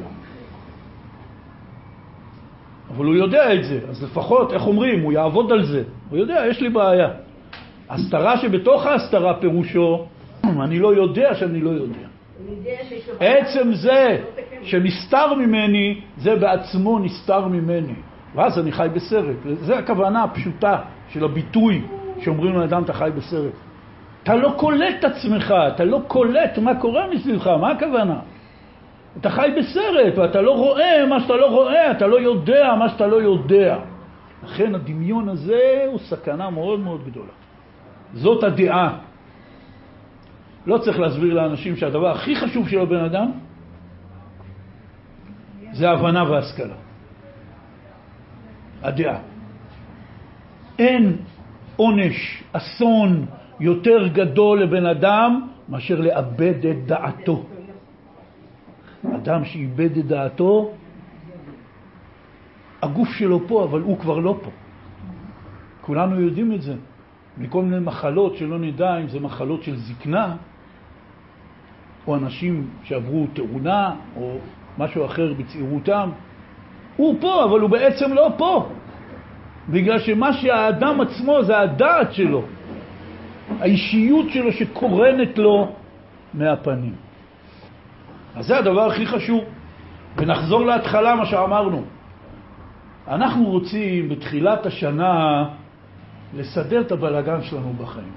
אבל 2.90 3.04
הוא 3.04 3.14
יודע 3.14 3.54
את 3.54 3.64
זה, 3.64 3.80
אז 3.90 4.04
לפחות, 4.04 4.52
איך 4.52 4.66
אומרים, 4.66 5.00
הוא 5.00 5.12
יעבוד 5.12 5.52
על 5.52 5.64
זה. 5.64 5.82
הוא 6.10 6.18
יודע, 6.18 6.44
יש 6.50 6.60
לי 6.60 6.68
בעיה. 6.68 7.08
הסתרה 7.90 8.36
שבתוך 8.38 8.86
ההסתרה 8.86 9.34
פירושו, 9.34 10.06
אני 10.64 10.78
לא 10.78 10.94
יודע 10.94 11.34
שאני 11.34 11.60
לא 11.60 11.70
יודע. 11.70 12.06
עצם 13.20 13.72
זה 13.72 14.18
שנסתר 14.62 15.34
ממני, 15.34 16.00
זה 16.18 16.36
בעצמו 16.36 16.98
נסתר 16.98 17.48
ממני. 17.48 17.94
ואז 18.34 18.58
אני 18.58 18.72
חי 18.72 18.88
בסרט. 18.94 19.36
זו 19.60 19.74
הכוונה 19.74 20.24
הפשוטה 20.24 20.78
של 21.08 21.24
הביטוי 21.24 21.82
שאומרים 22.20 22.54
לאדם 22.54 22.82
אתה 22.82 22.92
חי 22.92 23.10
בסרט. 23.16 23.52
אתה 24.24 24.34
לא 24.34 24.54
קולט 24.56 24.94
את 24.98 25.04
עצמך, 25.04 25.54
אתה 25.74 25.84
לא 25.84 26.00
קולט 26.06 26.58
מה 26.58 26.80
קורה 26.80 27.06
מסביבך, 27.14 27.46
מה 27.46 27.70
הכוונה? 27.70 28.20
אתה 29.20 29.30
חי 29.30 29.48
בסרט 29.58 30.18
ואתה 30.18 30.40
לא 30.40 30.56
רואה 30.56 31.06
מה 31.06 31.20
שאתה 31.20 31.36
לא 31.36 31.46
רואה, 31.46 31.90
אתה 31.90 32.06
לא 32.06 32.20
יודע 32.20 32.74
מה 32.78 32.88
שאתה 32.88 33.06
לא 33.06 33.16
יודע. 33.22 33.78
לכן 34.44 34.74
הדמיון 34.74 35.28
הזה 35.28 35.84
הוא 35.86 35.98
סכנה 35.98 36.50
מאוד 36.50 36.80
מאוד 36.80 37.04
גדולה. 37.04 37.32
זאת 38.14 38.44
הדעה. 38.44 38.98
לא 40.66 40.78
צריך 40.78 40.98
להסביר 40.98 41.34
לאנשים 41.34 41.76
שהדבר 41.76 42.10
הכי 42.10 42.36
חשוב 42.36 42.68
של 42.68 42.80
הבן 42.80 43.04
אדם 43.04 43.30
זה 45.72 45.90
הבנה 45.90 46.30
והשכלה. 46.30 46.74
הדעה. 48.82 49.18
אין 50.78 51.16
עונש, 51.76 52.42
אסון 52.52 53.26
יותר 53.60 54.08
גדול 54.08 54.62
לבן 54.62 54.86
אדם 54.86 55.48
מאשר 55.68 56.00
לאבד 56.00 56.66
את 56.66 56.86
דעתו. 56.86 57.42
אדם 59.16 59.44
שאיבד 59.44 59.98
את 59.98 60.06
דעתו, 60.06 60.70
הגוף 62.82 63.08
שלו 63.08 63.40
פה, 63.48 63.64
אבל 63.64 63.80
הוא 63.80 63.98
כבר 63.98 64.18
לא 64.18 64.38
פה. 64.42 64.50
כולנו 65.80 66.20
יודעים 66.20 66.52
את 66.52 66.62
זה. 66.62 66.74
מכל 67.38 67.62
מיני 67.62 67.80
מחלות 67.80 68.36
שלא 68.36 68.58
נדע 68.58 68.96
אם 68.96 69.08
זה 69.08 69.20
מחלות 69.20 69.62
של 69.62 69.76
זקנה, 69.76 70.36
או 72.06 72.16
אנשים 72.16 72.66
שעברו 72.82 73.26
תאונה, 73.32 73.94
או 74.16 74.36
משהו 74.78 75.04
אחר 75.04 75.34
בצעירותם. 75.38 76.10
הוא 76.96 77.16
פה, 77.20 77.44
אבל 77.44 77.60
הוא 77.60 77.70
בעצם 77.70 78.12
לא 78.12 78.28
פה. 78.36 78.68
בגלל 79.68 79.98
שמה 79.98 80.32
שהאדם 80.32 81.00
עצמו 81.00 81.42
זה 81.42 81.58
הדעת 81.60 82.12
שלו, 82.12 82.42
האישיות 83.60 84.30
שלו 84.30 84.52
שקורנת 84.52 85.38
לו 85.38 85.72
מהפנים. 86.34 86.94
אז 88.34 88.46
זה 88.46 88.58
הדבר 88.58 88.86
הכי 88.86 89.06
חשוב. 89.06 89.44
ונחזור 90.16 90.66
להתחלה, 90.66 91.14
מה 91.14 91.26
שאמרנו. 91.26 91.82
אנחנו 93.08 93.44
רוצים 93.44 94.08
בתחילת 94.08 94.66
השנה 94.66 95.44
לסדר 96.34 96.80
את 96.80 96.92
הבלגן 96.92 97.42
שלנו 97.42 97.72
בחיים. 97.72 98.12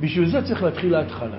בשביל 0.00 0.28
זה 0.28 0.42
צריך 0.42 0.62
להתחיל 0.62 0.92
להתחלה. 0.92 1.38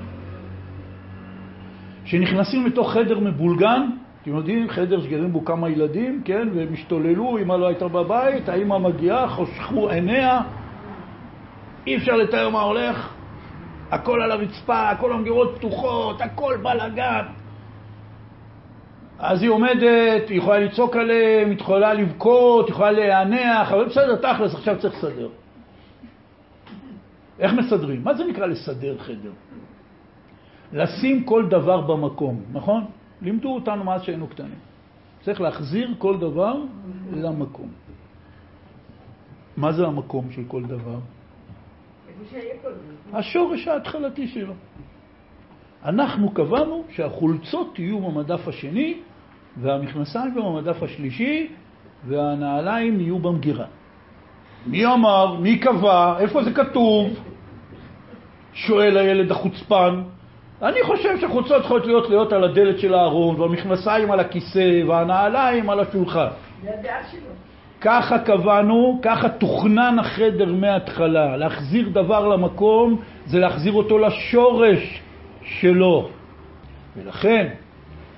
כשנכנסים 2.05 2.65
לתוך 2.65 2.93
חדר 2.93 3.19
מבולגן, 3.19 3.81
אתם 4.21 4.36
יודעים, 4.36 4.69
חדר 4.69 5.01
שגרים 5.01 5.34
בו 5.34 5.45
כמה 5.45 5.69
ילדים, 5.69 6.21
כן, 6.25 6.47
והם 6.55 6.73
השתוללו, 6.73 7.38
אמא 7.38 7.53
לא 7.53 7.67
הייתה 7.67 7.88
בבית, 7.88 8.49
האמא 8.49 8.77
מגיעה, 8.77 9.27
חושכו 9.27 9.89
עיניה, 9.89 10.41
אי 11.88 11.97
אפשר 11.97 12.15
לתאר 12.15 12.49
מה 12.49 12.61
הולך, 12.61 13.13
הכל 13.91 14.21
על 14.21 14.31
הרצפה, 14.31 14.95
כל 14.99 15.13
המגירות 15.13 15.55
פתוחות, 15.57 16.21
הכל 16.21 16.57
בלאגן. 16.63 17.25
אז 19.19 19.41
היא 19.41 19.49
עומדת, 19.49 20.29
היא 20.29 20.38
יכולה 20.38 20.59
לצעוק 20.59 20.95
עליהם, 20.95 21.49
היא 21.49 21.59
יכולה 21.59 21.93
לבכות, 21.93 22.65
היא 22.65 22.73
יכולה 22.73 22.91
להיענח, 22.91 23.71
אבל 23.71 23.86
בסדר, 23.86 24.15
תכלס, 24.15 24.55
עכשיו 24.55 24.79
צריך 24.79 24.93
לסדר. 24.97 25.29
איך 27.39 27.53
מסדרים? 27.53 28.03
מה 28.03 28.13
זה 28.13 28.23
נקרא 28.23 28.45
לסדר 28.45 28.97
חדר? 28.97 29.31
לשים 30.73 31.23
כל 31.23 31.45
דבר 31.49 31.81
במקום, 31.81 32.41
נכון? 32.51 32.86
לימדו 33.21 33.55
אותנו 33.55 33.84
מאז 33.84 34.03
שהיינו 34.03 34.27
קטנים. 34.27 34.59
צריך 35.21 35.41
להחזיר 35.41 35.93
כל 35.97 36.17
דבר 36.17 36.55
למקום. 37.13 37.69
מה 39.57 39.71
זה 39.71 39.88
המקום 39.88 40.31
של 40.31 40.41
כל 40.47 40.63
דבר? 40.63 40.99
השורש 43.13 43.67
ההתחלתי 43.67 44.28
שלו. 44.28 44.53
אנחנו 45.86 46.32
קבענו 46.32 46.84
שהחולצות 46.89 47.80
יהיו 47.80 47.99
במדף 47.99 48.47
השני, 48.47 48.97
והמכנסיים 49.57 50.36
במדף 50.36 50.84
השלישי, 50.84 51.47
והנעליים 52.07 52.99
יהיו 52.99 53.19
במגירה. 53.19 53.65
מי 54.67 54.86
אמר? 54.86 55.36
מי 55.39 55.59
קבע? 55.59 56.19
איפה 56.19 56.43
זה 56.43 56.53
כתוב? 56.53 57.07
שואל 58.53 58.97
הילד 58.97 59.32
החוצפן. 59.32 60.03
אני 60.61 60.84
חושב 60.84 61.19
שחולצות 61.21 61.61
צריכות 61.61 61.86
להיות 61.86 62.09
להיות 62.09 62.34
על 62.34 62.43
הדלת 62.43 62.80
של 62.80 62.93
הארון, 62.93 63.39
והמכנסיים 63.39 64.11
על 64.11 64.19
הכיסא, 64.19 64.84
והנעליים 64.88 65.69
על 65.69 65.80
השולחן. 65.80 66.28
זה 66.63 66.69
הדעה 66.80 67.03
שלו. 67.11 67.53
ככה 67.84 68.19
קבענו, 68.19 68.99
ככה 69.01 69.29
תוכנן 69.29 69.99
החדר 69.99 70.53
מההתחלה. 70.53 71.38
להחזיר 71.38 71.89
דבר 71.89 72.27
למקום 72.27 72.99
זה 73.25 73.39
להחזיר 73.39 73.73
אותו 73.73 73.97
לשורש 73.97 75.01
שלו. 75.43 76.09
ולכן, 76.97 77.47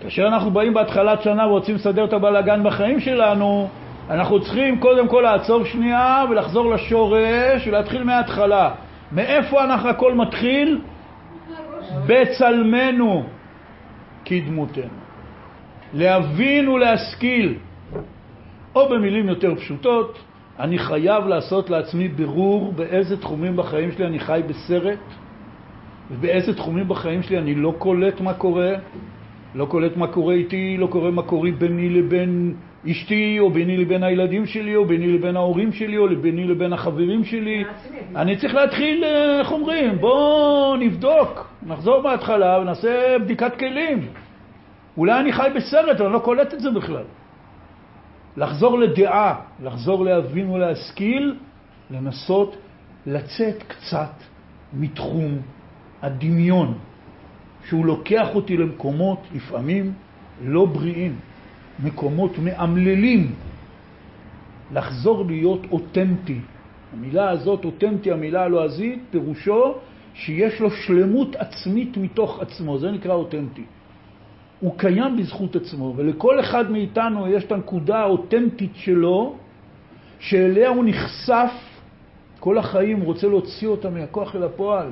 כאשר 0.02 0.28
אנחנו 0.28 0.52
באים 0.52 0.74
בהתחלת 0.74 1.22
שנה 1.22 1.48
ורוצים 1.48 1.76
לסדר 1.76 2.06
את 2.06 2.14
הבלאגן 2.14 2.64
בחיים 2.64 3.00
שלנו, 3.00 3.68
אנחנו 4.10 4.42
צריכים 4.42 4.80
קודם 4.80 5.08
כל 5.08 5.22
לעצור 5.22 5.66
שנייה 5.66 6.24
ולחזור 6.30 6.74
לשורש 6.74 7.68
ולהתחיל 7.68 8.04
מההתחלה. 8.04 8.72
מאיפה 9.12 9.64
אנחנו 9.64 9.90
הכל 9.90 10.14
מתחיל? 10.14 10.82
בצלמנו 12.08 13.24
כדמותנו. 14.26 15.06
להבין 15.94 16.68
ולהשכיל. 16.68 17.58
או 18.76 18.90
במילים 18.90 19.30
יותר 19.30 19.56
פשוטות, 19.56 20.20
אני 20.60 20.80
חייב 20.80 21.28
לעשות 21.28 21.70
לעצמי 21.70 22.08
בירור 22.08 22.74
באיזה 22.74 23.18
תחומים 23.18 23.56
בחיים 23.56 23.92
שלי 23.92 24.06
אני 24.06 24.20
חי 24.20 24.42
בסרט, 24.48 25.00
ובאיזה 26.12 26.56
תחומים 26.56 26.88
בחיים 26.88 27.24
שלי 27.24 27.38
אני 27.38 27.56
לא 27.56 27.74
קולט 27.78 28.22
מה 28.22 28.34
קורה, 28.34 28.74
לא 29.56 29.66
קולט 29.66 29.98
מה 29.98 30.08
קורה 30.08 30.34
איתי, 30.34 30.78
לא 30.78 30.88
קורה 30.88 31.12
מה 31.12 31.22
קורה 31.22 31.52
ביני 31.52 31.90
לבין 31.90 32.54
אשתי, 32.92 33.40
או 33.40 33.50
ביני 33.50 33.78
לבין 33.78 34.04
הילדים 34.04 34.46
שלי, 34.46 34.76
או 34.76 34.86
ביני 34.86 35.08
לבין 35.08 35.36
ההורים 35.36 35.72
שלי, 35.72 35.98
או 35.98 36.08
ביני 36.22 36.44
לבין 36.44 36.74
החברים 36.74 37.24
שלי. 37.24 37.64
אני 38.16 38.38
צריך 38.38 38.54
להתחיל, 38.54 39.04
אה, 39.04 39.40
איך 39.40 39.52
אומרים, 39.52 39.98
בואו 39.98 40.76
נבדוק, 40.76 41.48
נחזור 41.68 42.02
מההתחלה 42.02 42.60
ונעשה 42.62 43.20
בדיקת 43.20 43.56
כלים. 43.56 44.08
אולי 44.98 45.20
אני 45.20 45.34
חי 45.34 45.50
בסרט, 45.56 45.96
אבל 45.96 46.06
אני 46.06 46.14
לא 46.14 46.20
קולט 46.20 46.54
את 46.54 46.60
זה 46.60 46.72
בכלל. 46.72 47.04
לחזור 48.38 48.80
לדעה, 48.80 49.36
לחזור 49.64 50.06
להבין 50.06 50.50
ולהשכיל, 50.50 51.36
לנסות 51.92 52.56
לצאת 53.06 53.64
קצת 53.68 54.12
מתחום 54.74 55.38
הדמיון, 56.02 56.78
שהוא 57.68 57.86
לוקח 57.86 58.28
אותי 58.36 58.58
למקומות 58.58 59.20
לפעמים 59.36 59.94
לא 60.44 60.66
בריאים, 60.66 61.16
מקומות 61.84 62.38
מאמללים, 62.38 63.32
לחזור 64.74 65.26
להיות 65.26 65.62
אותנטי. 65.72 66.40
המילה 66.94 67.30
הזאת, 67.30 67.66
אותנטי, 67.66 68.12
המילה 68.12 68.44
הלועזית, 68.44 69.00
פירושו 69.12 69.76
שיש 70.14 70.60
לו 70.60 70.72
שלמות 70.72 71.36
עצמית 71.36 71.98
מתוך 71.98 72.40
עצמו, 72.40 72.80
זה 72.80 72.92
נקרא 72.92 73.14
אותנטי. 73.14 73.64
הוא 74.60 74.78
קיים 74.78 75.18
בזכות 75.18 75.56
עצמו, 75.56 75.94
ולכל 75.96 76.40
אחד 76.40 76.72
מאיתנו 76.72 77.28
יש 77.28 77.44
את 77.44 77.52
הנקודה 77.52 78.00
האותנטית 78.00 78.72
שלו, 78.76 79.36
שאליה 80.20 80.70
הוא 80.70 80.84
נחשף 80.88 81.52
כל 82.40 82.58
החיים, 82.58 82.98
הוא 82.98 83.06
רוצה 83.06 83.28
להוציא 83.28 83.68
אותה 83.68 83.90
מהכוח 83.90 84.36
אל 84.36 84.44
הפועל. 84.44 84.88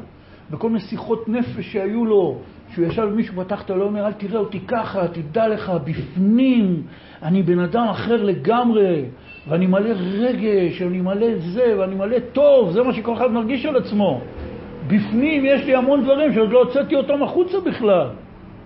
בכל 0.52 0.70
מיני 0.70 0.80
שיחות 0.80 1.30
נפש 1.30 1.74
שהיו 1.74 2.06
לו, 2.06 2.38
שהוא 2.74 2.86
ישב 2.86 3.08
ומישהו 3.12 3.44
פתח 3.44 3.62
את 3.62 3.70
הלא 3.70 3.84
אומר, 3.84 4.08
אל 4.08 4.14
תראה 4.14 4.40
אותי 4.40 4.60
ככה, 4.60 5.08
תדע 5.08 5.48
לך, 5.48 5.72
בפנים 5.84 6.84
אני 7.24 7.44
בן 7.44 7.60
אדם 7.60 7.88
אחר 7.88 8.24
לגמרי, 8.24 9.06
ואני 9.48 9.68
מלא 9.68 9.90
רגש, 9.98 10.82
ואני 10.82 11.02
מלא 11.02 11.28
זה, 11.40 11.76
ואני 11.80 11.96
מלא 11.96 12.20
טוב, 12.34 12.72
זה 12.72 12.84
מה 12.84 12.94
שכל 12.94 13.14
אחד 13.14 13.32
מרגיש 13.32 13.66
על 13.66 13.76
עצמו. 13.76 14.22
בפנים 14.88 15.46
יש 15.46 15.66
לי 15.66 15.76
המון 15.76 16.04
דברים 16.04 16.34
שעוד 16.34 16.52
לא 16.52 16.64
הוצאתי 16.64 16.96
אותם 16.96 17.24
החוצה 17.24 17.60
בכלל. 17.60 18.08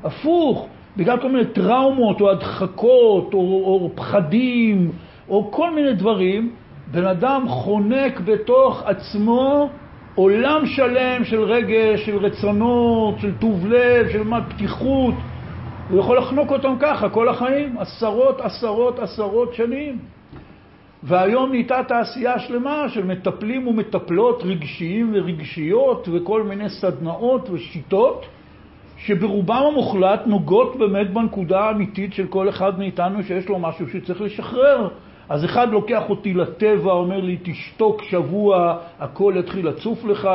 הפוך, 0.03 0.67
בגלל 0.97 1.17
כל 1.21 1.31
מיני 1.31 1.45
טראומות 1.45 2.21
או 2.21 2.31
הדחקות 2.31 3.33
או, 3.33 3.39
או 3.39 3.91
פחדים 3.95 4.91
או 5.29 5.51
כל 5.51 5.71
מיני 5.71 5.93
דברים, 5.93 6.51
בן 6.91 7.05
אדם 7.05 7.45
חונק 7.47 8.19
בתוך 8.19 8.83
עצמו 8.85 9.69
עולם 10.15 10.65
שלם 10.65 11.23
של 11.23 11.41
רגש, 11.41 12.05
של 12.05 12.17
רצונות, 12.17 13.19
של 13.19 13.31
טוב 13.39 13.67
לב, 13.67 14.09
של 14.09 14.23
מה, 14.23 14.41
פתיחות. 14.49 15.13
הוא 15.89 15.99
יכול 15.99 16.17
לחנוק 16.17 16.51
אותם 16.51 16.73
ככה 16.79 17.09
כל 17.09 17.29
החיים, 17.29 17.77
עשרות, 17.77 18.41
עשרות, 18.41 18.99
עשרות 18.99 19.53
שנים. 19.53 19.97
והיום 21.03 21.49
נהייתה 21.49 21.83
תעשייה 21.87 22.39
שלמה 22.39 22.89
של 22.89 23.05
מטפלים 23.05 23.67
ומטפלות 23.67 24.43
רגשיים 24.45 25.11
ורגשיות 25.13 26.07
וכל 26.11 26.43
מיני 26.43 26.69
סדנאות 26.69 27.49
ושיטות 27.49 28.25
שברובם 28.97 29.63
המוחלט 29.71 30.27
נוגעות 30.27 30.75
באמת 30.77 31.13
בנקודה 31.13 31.59
האמיתית 31.59 32.13
של 32.13 32.27
כל 32.27 32.49
אחד 32.49 32.79
מאיתנו 32.79 33.23
שיש 33.23 33.49
לו 33.49 33.59
משהו 33.59 33.89
שצריך 33.89 34.21
לשחרר. 34.21 34.87
אז 35.29 35.45
אחד 35.45 35.69
לוקח 35.69 36.09
אותי 36.09 36.33
לטבע, 36.33 36.91
אומר 36.91 37.19
לי, 37.19 37.37
תשתוק 37.43 38.03
שבוע, 38.03 38.77
הכל 38.99 39.33
יתחיל 39.37 39.67
לצוף 39.67 40.05
לך. 40.05 40.29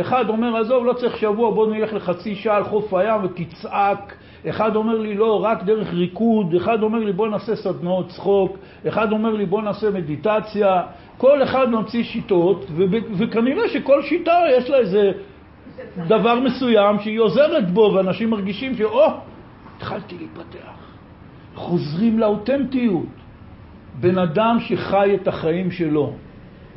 אחד 0.00 0.28
אומר, 0.28 0.56
עזוב, 0.56 0.86
לא 0.86 0.92
צריך 0.92 1.16
שבוע, 1.16 1.50
בוא 1.50 1.74
נלך 1.74 1.92
לחצי 1.92 2.34
שעה 2.34 2.56
על 2.56 2.64
חוף 2.64 2.94
הים 2.94 3.24
ותצעק. 3.24 4.16
אחד 4.48 4.76
אומר 4.76 4.98
לי, 4.98 5.14
לא, 5.14 5.44
רק 5.44 5.62
דרך 5.62 5.92
ריקוד. 5.92 6.54
אחד 6.54 6.82
אומר 6.82 6.98
לי, 6.98 7.12
בוא 7.12 7.28
נעשה 7.28 7.56
סדנאות 7.56 8.08
צחוק. 8.08 8.58
אחד 8.88 9.12
אומר 9.12 9.30
לי, 9.30 9.46
בוא 9.46 9.62
נעשה 9.62 9.90
מדיטציה. 9.90 10.82
כל 11.18 11.42
אחד 11.42 11.70
ממציא 11.70 12.02
שיטות, 12.02 12.66
וכנראה 13.18 13.68
שכל 13.68 14.02
שיטה 14.02 14.38
יש 14.58 14.70
לה 14.70 14.78
איזה 14.78 15.12
דבר 16.08 16.40
מסוים 16.40 17.00
שהיא 17.00 17.20
עוזרת 17.20 17.70
בו, 17.70 17.92
ואנשים 17.96 18.30
מרגישים 18.30 18.76
שאו, 18.76 19.06
התחלתי 19.76 20.16
להיפתח. 20.18 20.72
חוזרים 21.54 22.18
לאותנטיות. 22.18 23.06
בן 24.00 24.18
אדם 24.18 24.56
שחי 24.60 25.14
את 25.14 25.28
החיים 25.28 25.70
שלו 25.70 26.12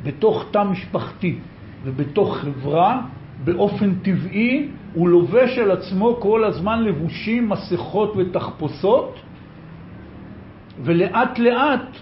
בתוך 0.04 0.44
תא 0.50 0.62
משפחתי 0.64 1.38
ובתוך 1.84 2.36
חברה, 2.36 3.02
באופן 3.44 3.94
טבעי 3.94 4.68
הוא 4.94 5.08
לובש 5.08 5.58
על 5.58 5.70
עצמו 5.70 6.16
כל 6.20 6.44
הזמן 6.44 6.82
לבושים, 6.84 7.48
מסכות 7.48 8.14
ותחפושות, 8.16 9.18
ולאט 10.82 11.38
לאט 11.38 11.96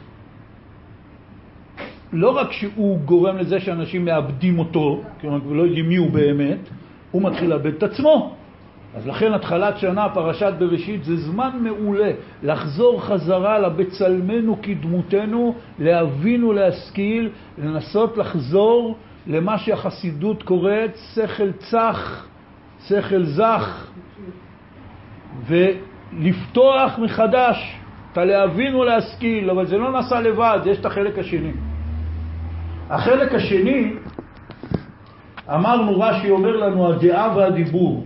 לא 2.13 2.31
רק 2.31 2.53
שהוא 2.53 2.99
גורם 2.99 3.37
לזה 3.37 3.61
שאנשים 3.61 4.05
מאבדים 4.05 4.59
אותו, 4.59 5.03
כלומר, 5.21 5.39
ולא 5.49 5.63
יודעים 5.63 5.89
מי 5.89 5.97
הוא 5.97 6.11
באמת, 6.11 6.59
הוא 7.15 7.23
מתחיל 7.23 7.51
לאבד 7.51 7.75
את 7.75 7.83
עצמו. 7.83 8.35
אז 8.97 9.07
לכן 9.07 9.33
התחלת 9.33 9.79
שנה, 9.79 10.09
פרשת 10.09 10.53
בראשית, 10.59 11.05
זה 11.05 11.17
זמן 11.17 11.51
מעולה 11.61 12.11
לחזור 12.43 13.03
חזרה 13.03 13.59
לבצלמנו 13.59 14.57
כדמותנו, 14.63 15.55
להבין 15.79 16.45
ולהשכיל, 16.45 17.29
לנסות 17.59 18.17
לחזור 18.17 18.97
למה 19.27 19.59
שהחסידות 19.59 20.43
קוראת 20.43 20.97
שכל 21.15 21.53
צח, 21.53 22.27
שכל 22.89 23.25
זך, 23.25 23.91
ולפתוח 25.47 26.99
מחדש 26.99 27.77
אתה 28.13 28.25
להבין 28.25 28.75
ולהשכיל, 28.75 29.51
אבל 29.51 29.67
זה 29.67 29.79
לא 29.79 29.93
נעשה 29.93 30.21
לבד, 30.21 30.59
יש 30.67 30.79
את 30.79 30.87
החלק 30.87 31.19
השני. 31.19 31.53
החלק 32.91 33.35
השני, 33.35 33.93
אמרנו, 35.49 36.01
רש"י 36.01 36.31
אומר 36.31 36.57
לנו, 36.57 36.93
הדעה 36.93 37.37
והדיבור. 37.37 38.05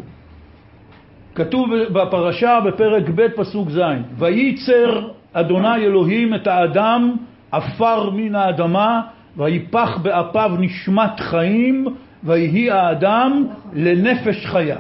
כתוב 1.35 1.69
בפרשה 1.93 2.61
בפרק 2.61 3.05
ב' 3.15 3.29
פסוק 3.29 3.71
ז', 3.71 3.81
וייצר 4.19 5.09
אדוני 5.33 5.77
אלוהים 5.77 6.35
את 6.35 6.47
האדם 6.47 7.17
עפר 7.53 8.11
מן 8.11 8.35
האדמה, 8.35 9.01
ויפח 9.37 9.99
באפיו 10.03 10.51
נשמת 10.59 11.21
חיים, 11.21 11.87
ויהי 12.25 12.71
האדם 12.71 13.47
לנפש 13.73 14.47
חיה. 14.47 14.77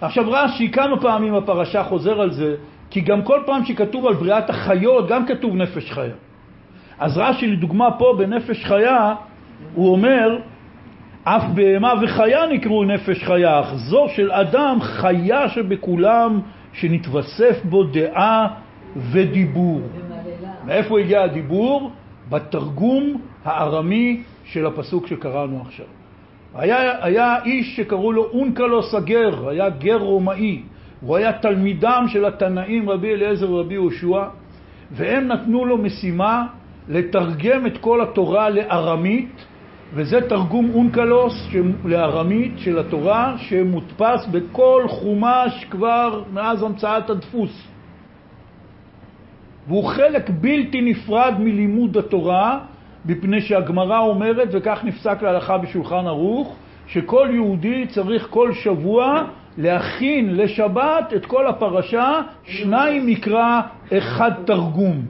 עכשיו 0.00 0.24
רש"י 0.30 0.70
כמה 0.70 1.00
פעמים 1.00 1.34
בפרשה 1.34 1.84
חוזר 1.84 2.20
על 2.20 2.30
זה, 2.30 2.54
כי 2.90 3.00
גם 3.00 3.22
כל 3.22 3.40
פעם 3.46 3.64
שכתוב 3.64 4.06
על 4.06 4.14
בריאת 4.14 4.50
החיות, 4.50 5.08
גם 5.08 5.26
כתוב 5.26 5.54
נפש 5.54 5.92
חיה. 5.92 6.14
אז 6.98 7.18
רש"י 7.18 7.46
לדוגמה 7.46 7.90
פה 7.90 8.14
בנפש 8.18 8.64
חיה, 8.64 9.14
הוא 9.74 9.92
אומר, 9.92 10.38
אף 11.24 11.44
בהמה 11.54 11.92
וחיה 12.02 12.46
נקראו 12.46 12.84
נפש 12.84 13.24
חיה, 13.24 13.60
אך 13.60 13.74
זו 13.74 14.06
של 14.08 14.32
אדם 14.32 14.78
חיה 14.80 15.48
שבכולם, 15.48 16.40
שנתווסף 16.72 17.64
בו 17.64 17.84
דעה 17.84 18.48
ודיבור. 18.96 19.80
מאיפה 20.66 21.00
הגיע 21.00 21.22
הדיבור? 21.22 21.90
בתרגום 22.28 23.20
הארמי 23.44 24.22
של 24.44 24.66
הפסוק 24.66 25.06
שקראנו 25.06 25.62
עכשיו. 25.66 25.86
היה, 26.54 27.04
היה 27.04 27.36
איש 27.44 27.76
שקראו 27.76 28.12
לו 28.12 28.24
אונקלוס 28.32 28.94
הגר, 28.94 29.48
היה 29.48 29.68
גר 29.70 29.96
רומאי. 29.96 30.62
הוא 31.00 31.16
היה 31.16 31.32
תלמידם 31.32 32.04
של 32.08 32.24
התנאים 32.24 32.90
רבי 32.90 33.12
אליעזר 33.12 33.52
ורבי 33.52 33.74
יהושע, 33.74 34.24
והם 34.90 35.28
נתנו 35.28 35.64
לו 35.64 35.78
משימה 35.78 36.46
לתרגם 36.88 37.66
את 37.66 37.78
כל 37.78 38.00
התורה 38.00 38.50
לארמית, 38.50 39.44
וזה 39.94 40.20
תרגום 40.28 40.70
אונקלוס 40.74 41.48
לארמית 41.84 42.52
של 42.56 42.78
התורה, 42.78 43.34
שמודפס 43.38 44.26
בכל 44.26 44.84
חומש 44.88 45.66
כבר 45.70 46.22
מאז 46.32 46.62
המצאת 46.62 47.10
הדפוס. 47.10 47.68
והוא 49.68 49.84
חלק 49.84 50.30
בלתי 50.30 50.80
נפרד 50.80 51.34
מלימוד 51.38 51.96
התורה, 51.96 52.58
מפני 53.06 53.40
שהגמרא 53.40 53.98
אומרת, 53.98 54.48
וכך 54.52 54.80
נפסק 54.84 55.22
להלכה 55.22 55.58
בשולחן 55.58 56.06
ערוך, 56.06 56.56
שכל 56.86 57.28
יהודי 57.32 57.86
צריך 57.86 58.26
כל 58.30 58.52
שבוע 58.52 59.24
להכין 59.58 60.36
לשבת 60.36 61.12
את 61.16 61.26
כל 61.26 61.46
הפרשה, 61.46 62.20
שניים 62.44 63.06
מקרא, 63.06 63.60
אחד 63.98 64.30
תרגום. 64.44 65.02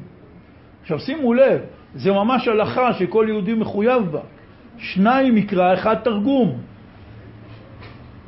עכשיו 0.82 0.98
שימו 0.98 1.34
לב, 1.34 1.60
זה 1.94 2.12
ממש 2.12 2.48
הלכה 2.48 2.92
שכל 2.92 3.24
יהודי 3.28 3.54
מחויב 3.54 4.02
בה. 4.02 4.20
שניים 4.78 5.34
מקרא, 5.34 5.74
אחד 5.74 5.94
תרגום. 5.94 6.52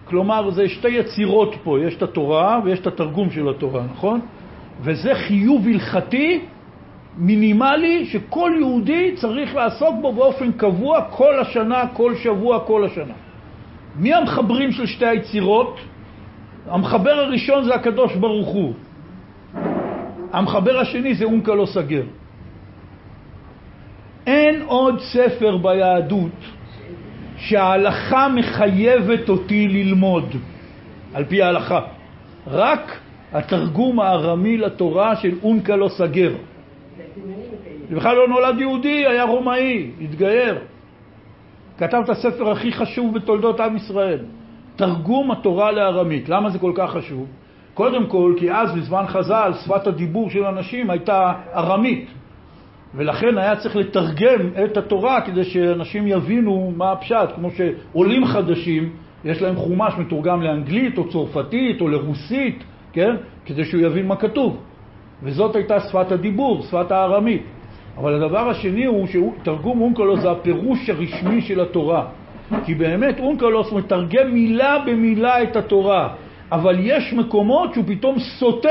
כלומר, 0.05 0.51
זה 0.51 0.69
שתי 0.69 0.89
יצירות 0.89 1.55
פה, 1.63 1.79
יש 1.81 1.97
את 1.97 2.03
התורה 2.03 2.61
ויש 2.65 2.79
את 2.79 2.87
התרגום 2.87 3.31
של 3.31 3.49
התורה, 3.49 3.83
נכון? 3.93 4.21
וזה 4.81 5.15
חיוב 5.15 5.67
הלכתי 5.69 6.41
מינימלי 7.17 8.05
שכל 8.05 8.53
יהודי 8.59 9.13
צריך 9.17 9.55
לעסוק 9.55 9.95
בו 10.01 10.13
באופן 10.13 10.53
קבוע 10.53 11.05
כל 11.11 11.39
השנה, 11.39 11.85
כל 11.93 12.15
שבוע, 12.15 12.61
כל 12.61 12.85
השנה. 12.85 13.15
מי 13.97 14.15
המחברים 14.15 14.73
של 14.73 14.87
שתי 14.87 15.07
היצירות? 15.07 15.81
המחבר 16.67 17.11
הראשון 17.11 17.65
זה 17.65 17.75
הקדוש 17.75 18.17
ברוך 18.17 18.49
הוא. 18.49 18.73
המחבר 20.33 20.79
השני 20.79 21.15
זה 21.15 21.25
אונקלו 21.25 21.67
סגר. 21.67 22.03
אין 24.27 24.62
עוד 24.66 25.01
ספר 25.01 25.57
ביהדות 25.57 26.33
שההלכה 27.37 28.29
מחייבת 28.29 29.29
אותי 29.29 29.68
ללמוד, 29.68 30.25
על 31.14 31.25
פי 31.25 31.43
ההלכה. 31.43 31.81
רק 32.47 32.99
התרגום 33.33 34.01
הארמי 34.01 34.57
לתורה 34.57 35.16
של 35.16 35.35
אונקלו 35.43 35.91
סגר. 35.91 36.33
בכלל 37.91 38.16
לא 38.16 38.29
נולד 38.29 38.61
יהודי, 38.61 39.07
היה 39.07 39.25
רומאי, 39.25 39.91
התגייר. 40.01 40.59
כתב 41.79 42.01
את 42.05 42.09
הספר 42.09 42.51
הכי 42.51 42.72
חשוב 42.72 43.14
בתולדות 43.14 43.61
עם 43.61 43.77
ישראל, 43.77 44.18
תרגום 44.77 45.31
התורה 45.31 45.72
לארמית. 45.72 46.29
למה 46.29 46.51
זה 46.51 46.59
כל 46.59 46.72
כך 46.75 46.91
חשוב? 46.91 47.27
קודם 47.75 48.07
כל, 48.07 48.35
כי 48.39 48.53
אז 48.53 48.75
בזמן 48.75 49.05
חז"ל 49.07 49.53
שפת 49.64 49.87
הדיבור 49.87 50.31
של 50.31 50.45
אנשים 50.45 50.91
הייתה 50.91 51.33
ארמית, 51.55 52.09
ולכן 52.97 53.39
היה 53.39 53.57
צריך 53.57 53.77
לתרגם 53.77 54.41
את 54.65 54.77
התורה 54.77 55.21
כדי 55.21 55.45
שאנשים 55.45 56.07
יבינו 56.07 56.73
מה 56.77 56.93
הפשט, 56.93 57.29
כמו 57.35 57.49
שעולים 57.51 58.25
חדשים, 58.25 58.91
יש 59.25 59.43
להם 59.43 59.57
חומש 59.57 59.95
מתורגם 59.99 60.43
לאנגלית 60.43 60.99
או 60.99 61.09
צרפתית 61.09 61.81
או 61.81 61.89
לרוסית, 61.89 62.65
כן? 62.93 63.17
כדי 63.47 63.65
שהוא 63.65 63.81
יבין 63.81 64.07
מה 64.07 64.17
כתוב. 64.17 64.59
וזאת 65.23 65.57
הייתה 65.57 65.81
שפת 65.81 66.13
הדיבור, 66.13 66.63
שפת 66.63 66.93
הארמית. 66.93 67.43
אבל 67.97 68.15
הדבר 68.15 68.49
השני 68.49 68.85
הוא 68.85 69.07
שתרגום 69.07 69.81
אונקלוס 69.81 70.21
זה 70.21 70.31
הפירוש 70.31 70.91
הרשמי 70.91 71.41
של 71.41 71.61
התורה. 71.61 72.07
כי 72.65 72.75
באמת 72.75 73.21
אונקלוס 73.21 73.73
מתרגם 73.73 74.35
מילה 74.35 74.79
במילה 74.87 75.43
את 75.43 75.57
התורה, 75.57 76.09
אבל 76.53 76.77
יש 76.81 77.13
מקומות 77.13 77.75
שהוא 77.75 77.85
פתאום 77.87 78.19
סוטה 78.19 78.69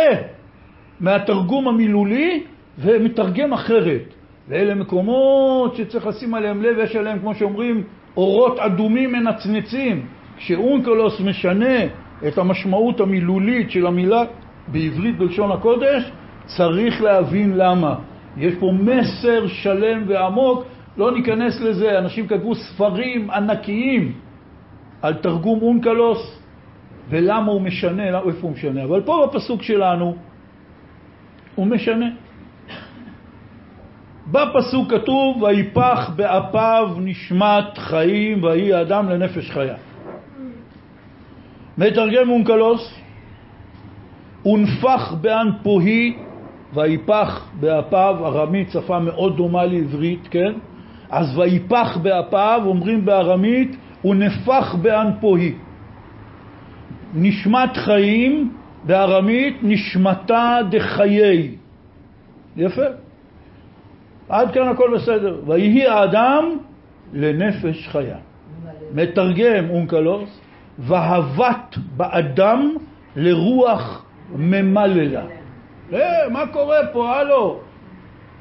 מהתרגום 1.00 1.68
המילולי 1.68 2.44
ומתרגם 2.80 3.54
אחרת. 3.54 4.14
ואלה 4.48 4.76
מקומות 4.76 5.76
שצריך 5.76 6.08
לשים 6.08 6.34
עליהם 6.34 6.62
לב, 6.62 6.78
יש 6.80 6.96
עליהם, 6.96 7.20
כמו 7.20 7.36
שאומרים, 7.36 7.84
אורות 8.18 8.60
אדומים 8.60 9.12
מנצנצים. 9.12 10.06
כשאונקלוס 10.38 11.20
משנה 11.20 11.78
את 12.28 12.38
המשמעות 12.38 13.00
המילולית 13.00 13.72
של 13.72 13.88
המילה 13.88 14.24
בעברית 14.68 15.18
בלשון 15.18 15.52
הקודש, 15.52 16.12
צריך 16.46 17.02
להבין 17.02 17.58
למה. 17.58 17.96
יש 18.38 18.54
פה 18.60 18.72
מסר 18.80 19.48
שלם 19.48 20.04
ועמוק, 20.08 20.64
לא 20.98 21.12
ניכנס 21.12 21.62
לזה, 21.62 22.00
אנשים 22.00 22.28
כתבו 22.28 22.56
ספרים 22.56 23.30
ענקיים 23.30 24.14
על 25.02 25.14
תרגום 25.14 25.62
אונקלוס 25.62 26.40
ולמה 27.10 27.52
הוא 27.52 27.62
משנה, 27.62 28.08
איפה 28.08 28.40
הוא 28.42 28.52
משנה. 28.52 28.84
אבל 28.84 29.02
פה 29.02 29.28
בפסוק 29.28 29.64
שלנו 29.64 30.16
הוא 31.56 31.68
משנה. 31.68 32.06
בפסוק 34.34 34.92
כתוב, 34.92 35.44
ויפח 35.44 36.10
באפיו 36.16 36.90
נשמת 37.00 37.78
חיים, 37.78 38.44
ויהי 38.44 38.74
האדם 38.74 39.10
לנפש 39.10 39.52
חיה. 39.52 39.76
מתרגם 41.78 42.30
אונקלוס, 42.30 42.94
ונפח 44.46 45.14
באנפוהי 45.22 46.14
ויפח 46.74 47.50
באפיו, 47.60 48.16
ארמית 48.26 48.72
שפה 48.72 49.00
מאוד 49.00 49.38
דומה 49.38 49.66
לעברית, 49.66 50.28
כן? 50.32 50.54
אז 51.10 51.38
ויפח 51.38 51.98
באפיו, 51.98 52.62
אומרים 52.66 53.06
בארמית, 53.06 53.78
ונפח 54.06 54.76
באנפוהי. 54.76 55.54
נשמת 57.14 57.78
חיים, 57.78 58.54
בארמית, 58.84 59.58
נשמתה 59.64 60.58
דחיי. 60.72 61.56
יפה. 62.58 62.86
עד 64.30 64.54
כאן 64.54 64.68
הכל 64.68 64.96
בסדר. 64.96 65.40
ויהי 65.46 65.88
האדם 65.88 66.58
לנפש 67.14 67.88
חיה. 67.88 68.18
מתרגם 68.94 69.70
אונקלוס, 69.70 70.42
והבת 70.80 71.78
באדם 71.98 72.76
לרוח 73.16 74.06
ממללה. 74.36 75.26
אה, 75.94 76.30
מה 76.32 76.48
קורה 76.48 76.78
פה? 76.94 77.16
הלו, 77.16 77.60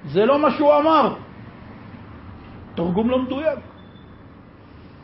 זה 0.07 0.27
לא 0.27 0.39
מה 0.39 0.51
שהוא 0.51 0.75
אמר. 0.77 1.15
תרגום 2.75 3.11
לא 3.11 3.19
מדויק. 3.19 3.59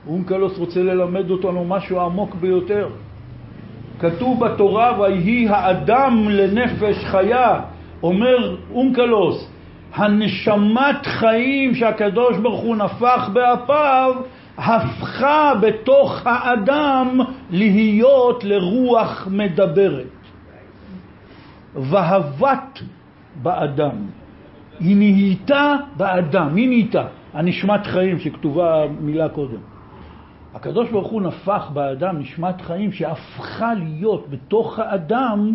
אונקלוס 0.06 0.58
רוצה 0.58 0.82
ללמד 0.82 1.30
אותנו 1.30 1.64
משהו 1.64 2.00
עמוק 2.00 2.34
ביותר. 2.34 2.88
כתוב 4.00 4.44
בתורה, 4.44 5.00
ויהי 5.00 5.48
האדם 5.48 6.28
לנפש 6.28 7.04
חיה. 7.04 7.60
אומר 8.02 8.56
אונקלוס, 8.72 9.50
הנשמת 9.94 11.06
חיים 11.06 11.74
שהקדוש 11.74 12.36
ברוך 12.36 12.60
הוא 12.60 12.76
נפח 12.76 13.28
באפיו, 13.32 14.14
הפכה 14.58 15.52
בתוך 15.60 16.26
האדם 16.26 17.20
להיות 17.50 18.44
לרוח 18.44 19.28
מדברת. 19.30 20.06
והבת 21.74 22.78
באדם. 23.42 23.96
היא 24.80 24.96
נהייתה 24.96 25.74
באדם. 25.96 26.54
מי 26.54 26.66
נהייתה? 26.66 27.06
הנשמת 27.34 27.86
חיים 27.86 28.18
שכתובה 28.18 28.84
מילה 29.00 29.28
קודם. 29.28 29.60
הקדוש 30.54 30.90
ברוך 30.90 31.08
הוא 31.08 31.22
נפח 31.22 31.70
באדם 31.72 32.18
נשמת 32.18 32.60
חיים 32.60 32.92
שהפכה 32.92 33.74
להיות 33.74 34.30
בתוך 34.30 34.78
האדם 34.78 35.54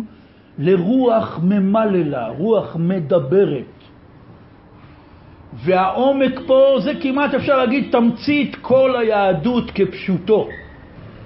לרוח 0.58 1.40
ממללה, 1.42 2.28
רוח 2.28 2.76
מדברת. 2.76 3.73
והעומק 5.54 6.40
פה 6.46 6.76
זה 6.84 6.92
כמעט 7.02 7.34
אפשר 7.34 7.56
להגיד 7.58 7.92
תמצית 7.92 8.56
כל 8.60 8.96
היהדות 8.96 9.70
כפשוטו. 9.70 10.48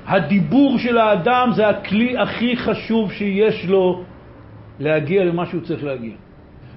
הדיבור 0.06 0.78
של 0.78 0.98
האדם 0.98 1.50
זה 1.54 1.68
הכלי 1.68 2.18
הכי 2.18 2.56
חשוב 2.56 3.12
שיש 3.12 3.66
לו 3.66 4.02
להגיע 4.80 5.24
למה 5.24 5.46
שהוא 5.46 5.60
צריך 5.60 5.84
להגיע. 5.84 6.14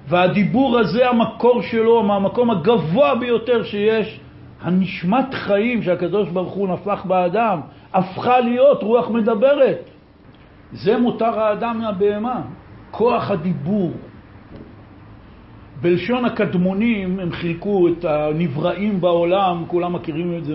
והדיבור 0.08 0.78
הזה, 0.78 1.08
המקור 1.08 1.62
שלו, 1.62 2.02
מהמקום 2.02 2.50
הגבוה 2.50 3.14
ביותר 3.14 3.62
שיש, 3.64 4.20
הנשמת 4.62 5.34
חיים 5.34 5.82
שהקדוש 5.82 6.28
ברוך 6.28 6.52
הוא 6.52 6.68
נפח 6.68 7.04
באדם, 7.04 7.60
הפכה 7.94 8.40
להיות 8.40 8.82
רוח 8.82 9.10
מדברת. 9.10 9.90
זה 10.72 10.98
מותר 10.98 11.40
האדם 11.40 11.78
מהבהמה, 11.78 12.40
כוח 12.90 13.30
הדיבור. 13.30 13.92
בלשון 15.82 16.24
הקדמונים 16.24 17.20
הם 17.20 17.32
חילקו 17.32 17.88
את 17.88 18.04
הנבראים 18.04 19.00
בעולם, 19.00 19.64
כולם 19.66 19.92
מכירים 19.92 20.38
את 20.38 20.44
זה 20.44 20.54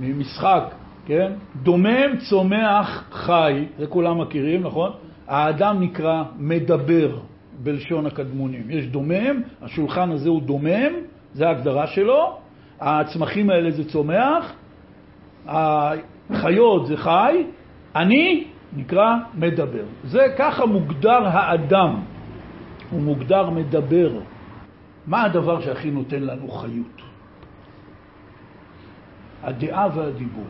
ממשחק, 0.00 0.74
כן? 1.06 1.32
דומם, 1.62 2.16
צומח, 2.30 3.08
חי, 3.10 3.64
זה 3.78 3.86
כולם 3.86 4.20
מכירים, 4.20 4.62
נכון? 4.62 4.90
האדם 5.28 5.80
נקרא 5.80 6.22
מדבר 6.38 7.18
בלשון 7.62 8.06
הקדמונים. 8.06 8.70
יש 8.70 8.86
דומם, 8.86 9.42
השולחן 9.62 10.10
הזה 10.10 10.28
הוא 10.28 10.42
דומם, 10.42 10.92
זה 11.34 11.48
ההגדרה 11.48 11.86
שלו, 11.86 12.36
הצמחים 12.80 13.50
האלה 13.50 13.70
זה 13.70 13.84
צומח, 13.84 14.52
החיות 15.46 16.86
זה 16.86 16.96
חי, 16.96 17.44
אני 17.96 18.44
נקרא 18.76 19.16
מדבר. 19.34 19.84
זה 20.04 20.26
ככה 20.38 20.66
מוגדר 20.66 21.26
האדם, 21.26 22.00
הוא 22.92 23.00
מוגדר 23.00 23.50
מדבר. 23.50 24.20
מה 25.06 25.22
הדבר 25.22 25.60
שהכי 25.60 25.90
נותן 25.90 26.22
לנו 26.22 26.48
חיות? 26.48 27.02
הדעה 29.42 29.88
והדיבור. 29.94 30.46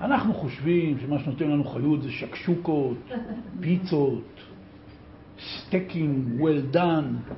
אנחנו 0.00 0.34
חושבים 0.34 0.98
שמה 1.00 1.18
שנותן 1.18 1.50
לנו 1.50 1.64
חיות 1.64 2.02
זה 2.02 2.10
שקשוקות, 2.10 2.96
פיצות, 3.60 4.40
סטייקים, 5.38 6.38
well 6.40 6.76
done, 6.76 7.34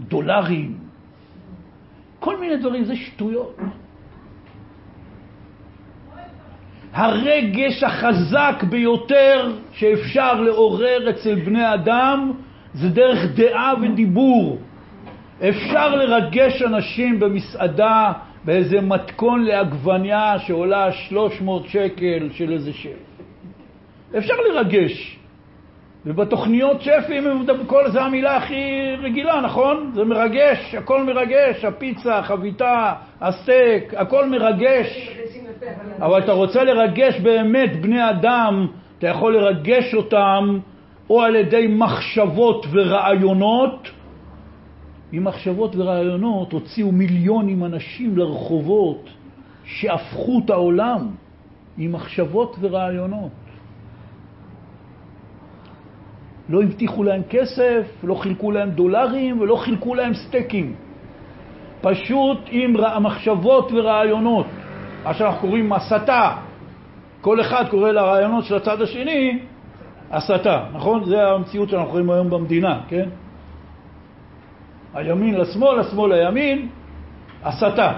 דולרים, 0.00 0.78
כל 2.18 2.40
מיני 2.40 2.56
דברים, 2.56 2.84
זה 2.84 2.96
שטויות. 2.96 3.56
הרגש 6.92 7.82
החזק 7.82 8.64
ביותר 8.70 9.52
שאפשר 9.72 10.40
לעורר 10.40 11.10
אצל 11.10 11.34
בני 11.34 11.74
אדם 11.74 12.32
זה 12.80 12.88
דרך 12.88 13.24
דעה 13.34 13.74
ודיבור. 13.82 14.58
אפשר 15.48 15.94
לרגש 15.94 16.62
אנשים 16.62 17.20
במסעדה 17.20 18.12
באיזה 18.44 18.80
מתכון 18.80 19.44
לעגבניה 19.44 20.38
שעולה 20.38 20.92
300 20.92 21.66
שקל 21.68 22.28
של 22.32 22.52
איזה 22.52 22.72
שף. 22.72 22.88
אפשר 24.18 24.34
לרגש. 24.48 25.18
ובתוכניות 26.06 26.82
שפים 26.82 27.46
כל 27.66 27.90
זה 27.90 28.02
המילה 28.02 28.36
הכי 28.36 28.94
רגילה, 29.02 29.40
נכון? 29.40 29.90
זה 29.94 30.04
מרגש, 30.04 30.74
הכל 30.74 31.04
מרגש, 31.04 31.64
הפיצה, 31.64 32.18
החביתה, 32.18 32.92
הסטייק, 33.20 33.94
הכל 33.94 34.26
מרגש. 34.26 35.18
אבל 36.00 36.18
אתה 36.18 36.32
רוצה 36.32 36.64
לרגש 36.64 37.20
באמת 37.20 37.82
בני 37.82 38.10
אדם, 38.10 38.66
אתה 38.98 39.06
יכול 39.06 39.36
לרגש 39.36 39.94
אותם 39.94 40.58
או 41.10 41.22
על 41.22 41.36
ידי 41.36 41.66
מחשבות 41.66 42.66
ורעיונות. 42.70 43.90
עם 45.12 45.24
מחשבות 45.24 45.76
ורעיונות 45.76 46.52
הוציאו 46.52 46.92
מיליונים 46.92 47.64
אנשים 47.64 48.18
לרחובות 48.18 49.08
שהפכו 49.64 50.40
את 50.44 50.50
העולם 50.50 51.08
עם 51.78 51.92
מחשבות 51.92 52.56
ורעיונות. 52.60 53.30
לא 56.48 56.62
הבטיחו 56.62 57.04
להם 57.04 57.22
כסף, 57.30 57.86
לא 58.02 58.14
חילקו 58.14 58.50
להם 58.50 58.70
דולרים 58.70 59.40
ולא 59.40 59.56
חילקו 59.56 59.94
להם 59.94 60.14
סטייקים. 60.14 60.74
פשוט 61.80 62.38
עם 62.50 62.74
מחשבות 63.00 63.72
ורעיונות. 63.72 64.46
מה 65.04 65.14
שאנחנו 65.14 65.40
קוראים 65.40 65.72
הסתה. 65.72 66.36
כל 67.20 67.40
אחד 67.40 67.68
קורא 67.70 67.90
לרעיונות 67.90 68.44
של 68.44 68.54
הצד 68.56 68.82
השני 68.82 69.38
הסתה, 70.10 70.64
נכון? 70.72 71.04
זה 71.04 71.28
המציאות 71.28 71.68
שאנחנו 71.68 71.90
רואים 71.90 72.10
היום 72.10 72.30
במדינה, 72.30 72.80
כן? 72.88 73.08
הימין 74.94 75.34
לשמאל, 75.34 75.78
השמאל 75.78 76.14
לימין, 76.14 76.68
הסתה. 77.44 77.92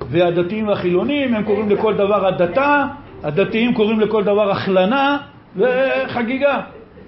והדתיים 0.00 0.68
והחילונים, 0.68 1.34
הם 1.34 1.44
קוראים 1.44 1.70
לכל 1.70 1.94
דבר 1.94 2.26
הדתה, 2.26 2.86
הדתיים 3.22 3.74
קוראים 3.74 4.00
לכל 4.00 4.24
דבר 4.24 4.50
הכלנה 4.50 5.18
וחגיגה. 5.56 6.60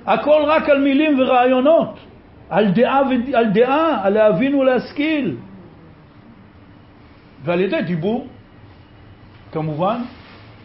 הכל 0.06 0.42
רק 0.46 0.68
על 0.68 0.80
מילים 0.80 1.20
ורעיונות, 1.20 1.98
על 2.50 2.68
דעה, 2.68 3.00
ו... 3.02 3.36
על 3.36 3.46
דעה, 3.50 4.06
על 4.06 4.12
להבין 4.12 4.54
ולהשכיל. 4.54 5.36
ועל 7.44 7.60
ידי 7.60 7.82
דיבור, 7.82 8.26
כמובן. 9.52 9.96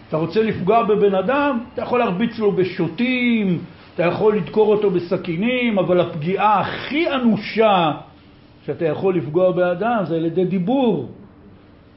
אתה 0.09 0.17
רוצה 0.17 0.43
לפגוע 0.43 0.83
בבן 0.83 1.15
אדם, 1.15 1.59
אתה 1.73 1.81
יכול 1.81 1.99
להרביץ 1.99 2.39
לו 2.39 2.51
בשוטים, 2.51 3.59
אתה 3.95 4.03
יכול 4.03 4.37
לדקור 4.37 4.73
אותו 4.73 4.91
בסכינים, 4.91 5.79
אבל 5.79 5.99
הפגיעה 5.99 6.59
הכי 6.59 7.13
אנושה 7.13 7.91
שאתה 8.65 8.85
יכול 8.85 9.17
לפגוע 9.17 9.51
באדם 9.51 10.03
זה 10.07 10.15
על 10.15 10.25
ידי 10.25 10.45
דיבור. 10.45 11.09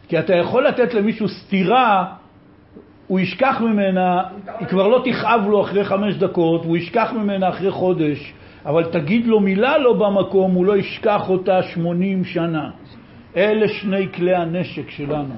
כי 0.08 0.18
אתה 0.18 0.34
יכול 0.34 0.66
לתת 0.66 0.94
למישהו 0.94 1.28
סתירה 1.28 2.04
הוא 3.06 3.20
ישכח 3.20 3.60
ממנה, 3.60 4.22
היא 4.58 4.68
כבר 4.68 4.88
לא 4.88 5.02
תכאב 5.04 5.40
לו 5.48 5.62
אחרי 5.62 5.84
חמש 5.84 6.14
דקות, 6.14 6.64
הוא 6.64 6.76
ישכח 6.76 7.12
ממנה 7.12 7.48
אחרי 7.48 7.70
חודש, 7.70 8.32
אבל 8.66 8.84
תגיד 8.84 9.26
לו 9.26 9.40
מילה 9.40 9.78
לא 9.78 9.92
במקום, 9.92 10.52
הוא 10.52 10.66
לא 10.66 10.76
ישכח 10.76 11.28
אותה 11.28 11.62
שמונים 11.62 12.24
שנה. 12.24 12.70
אלה 13.36 13.68
שני 13.68 14.12
כלי 14.12 14.34
הנשק 14.34 14.90
שלנו, 14.90 15.34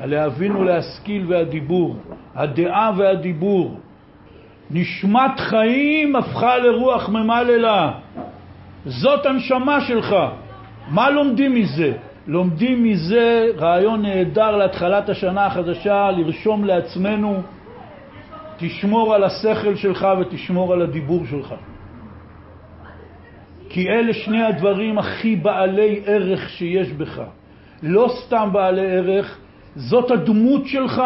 הלהבין 0.00 0.56
ולהשכיל 0.56 1.24
והדיבור, 1.28 1.96
הדעה 2.34 2.92
והדיבור. 2.96 3.80
נשמת 4.70 5.40
חיים 5.40 6.16
הפכה 6.16 6.58
לרוח 6.58 7.08
ממללה. 7.08 7.92
זאת 8.86 9.26
הנשמה 9.26 9.80
שלך. 9.80 10.16
מה 10.88 11.10
לומדים 11.10 11.54
מזה? 11.54 11.92
לומדים 12.26 12.84
מזה 12.84 13.46
רעיון 13.58 14.02
נהדר 14.02 14.56
להתחלת 14.56 15.08
השנה 15.08 15.46
החדשה, 15.46 16.10
לרשום 16.10 16.64
לעצמנו, 16.64 17.42
תשמור 18.58 19.14
על 19.14 19.24
השכל 19.24 19.76
שלך 19.76 20.06
ותשמור 20.20 20.72
על 20.72 20.82
הדיבור 20.82 21.26
שלך. 21.30 21.54
כי 23.68 23.88
אלה 23.88 24.12
שני 24.12 24.42
הדברים 24.42 24.98
הכי 24.98 25.36
בעלי 25.36 26.02
ערך 26.06 26.50
שיש 26.50 26.92
בך. 26.92 27.20
לא 27.82 28.12
סתם 28.18 28.48
בעלי 28.52 28.96
ערך, 28.96 29.38
זאת 29.80 30.10
הדמות 30.10 30.66
שלך 30.66 31.02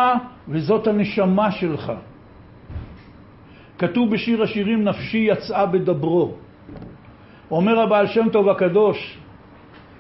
וזאת 0.49 0.87
הנשמה 0.87 1.53
שלך. 1.53 1.93
כתוב 3.79 4.11
בשיר 4.11 4.43
השירים, 4.43 4.85
נפשי 4.85 5.19
יצאה 5.31 5.67
בדברו. 5.67 6.35
אומר 7.51 7.81
הבעל 7.81 8.07
שם 8.07 8.29
טוב 8.29 8.49
הקדוש, 8.49 9.19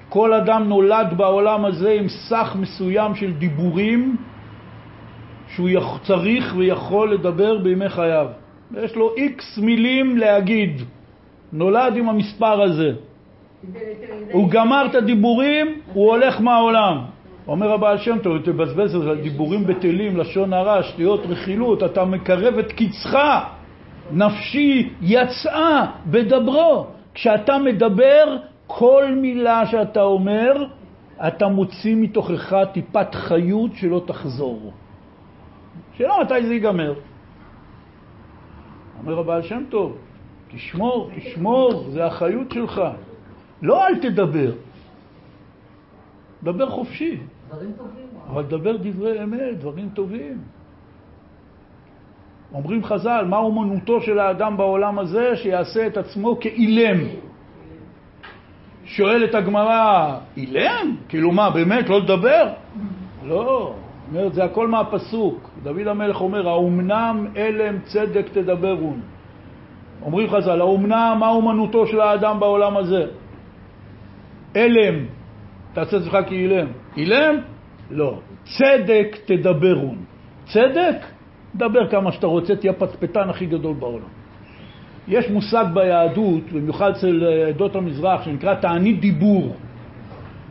כל 0.08 0.32
אדם 0.32 0.68
נולד 0.68 1.14
בעולם 1.16 1.64
הזה 1.64 1.90
עם 1.90 2.08
סך 2.08 2.56
מסוים 2.58 3.14
של 3.14 3.32
דיבורים 3.32 4.16
שהוא 5.48 5.68
צריך 6.02 6.54
ויכול 6.56 7.12
לדבר 7.12 7.58
בימי 7.58 7.88
חייו. 7.88 8.26
יש 8.82 8.96
לו 8.96 9.14
איקס 9.16 9.58
מילים 9.58 10.16
להגיד. 10.16 10.82
נולד 11.52 11.96
עם 11.96 12.08
המספר 12.08 12.62
הזה. 12.62 12.92
הוא 14.32 14.50
גמר 14.50 14.86
את 14.90 14.94
הדיבורים, 14.94 15.66
הוא 15.92 16.10
הולך 16.10 16.40
מהעולם. 16.40 17.13
אומר 17.48 17.72
הבעל 17.72 17.98
שם 17.98 18.18
טוב, 18.18 18.38
תבזבז 18.38 18.94
על 18.94 19.20
דיבורים 19.20 19.66
בטלים, 19.66 20.16
לשון 20.16 20.52
הרע, 20.52 20.82
שטויות, 20.82 21.20
רכילות, 21.28 21.82
אתה 21.82 22.04
מקרב 22.04 22.58
את 22.58 22.72
קצך. 22.72 23.18
נפשי 24.12 24.90
יצאה 25.00 25.86
בדברו. 26.06 26.86
כשאתה 27.14 27.58
מדבר, 27.58 28.36
כל 28.66 29.14
מילה 29.16 29.66
שאתה 29.66 30.02
אומר, 30.02 30.66
אתה 31.28 31.48
מוציא 31.48 31.96
מתוכך 31.96 32.56
טיפת 32.72 33.14
חיות 33.14 33.70
שלא 33.74 34.02
תחזור. 34.06 34.72
שאלה 35.96 36.14
מתי 36.20 36.46
זה 36.46 36.54
ייגמר. 36.54 36.94
אומר 38.98 39.18
הבעל 39.18 39.42
שם 39.42 39.62
טוב, 39.68 39.96
תשמור, 40.48 41.10
תשמור, 41.16 41.84
זה 41.90 42.04
החיות 42.06 42.50
שלך. 42.52 42.82
לא 43.62 43.86
אל 43.86 43.98
תדבר, 43.98 44.52
דבר 46.42 46.70
חופשי. 46.70 47.18
דברים 47.54 47.72
טובים. 47.76 48.06
אבל 48.30 48.42
דבר 48.42 48.76
דברי 48.76 49.24
אמת, 49.24 49.58
דברים 49.58 49.88
טובים. 49.94 50.38
אומרים 52.54 52.84
חז"ל, 52.84 53.24
מה 53.28 53.36
אומנותו 53.36 54.00
של 54.00 54.18
האדם 54.18 54.56
בעולם 54.56 54.98
הזה? 54.98 55.36
שיעשה 55.36 55.86
את 55.86 55.96
עצמו 55.96 56.40
כאילם. 56.40 56.98
שואלת 58.84 59.34
הגמרא, 59.34 60.18
אילם? 60.36 60.96
כאילו 61.08 61.32
מה, 61.32 61.50
באמת, 61.50 61.88
לא 61.88 62.00
לדבר? 62.00 62.52
לא, 63.24 63.74
אומרת, 64.08 64.34
זה 64.34 64.44
הכל 64.44 64.68
מהפסוק. 64.68 65.50
דוד 65.62 65.86
המלך 65.86 66.20
אומר, 66.20 66.48
האומנם 66.48 67.26
אלם 67.36 67.78
צדק 67.80 68.28
תדברון. 68.32 69.00
אומרים 70.02 70.30
חז"ל, 70.30 70.60
האומנם, 70.60 71.16
מה 71.20 71.28
אומנותו 71.28 71.86
של 71.86 72.00
האדם 72.00 72.40
בעולם 72.40 72.76
הזה? 72.76 73.06
אלם, 74.56 75.06
תעשה 75.74 75.96
עצמך 75.96 76.18
כאילם. 76.28 76.66
אילם? 76.96 77.34
לא. 77.90 78.18
צדק 78.44 79.16
תדברון. 79.24 79.96
צדק? 80.46 80.96
דבר 81.54 81.90
כמה 81.90 82.12
שאתה 82.12 82.26
רוצה, 82.26 82.56
תהיה 82.56 82.72
הפטפטן 82.72 83.30
הכי 83.30 83.46
גדול 83.46 83.74
בעולם. 83.74 84.08
יש 85.08 85.30
מושג 85.30 85.64
ביהדות, 85.74 86.52
במיוחד 86.52 86.90
אצל 86.90 87.24
עדות 87.48 87.76
המזרח, 87.76 88.24
שנקרא 88.24 88.54
תענית 88.54 89.00
דיבור. 89.00 89.54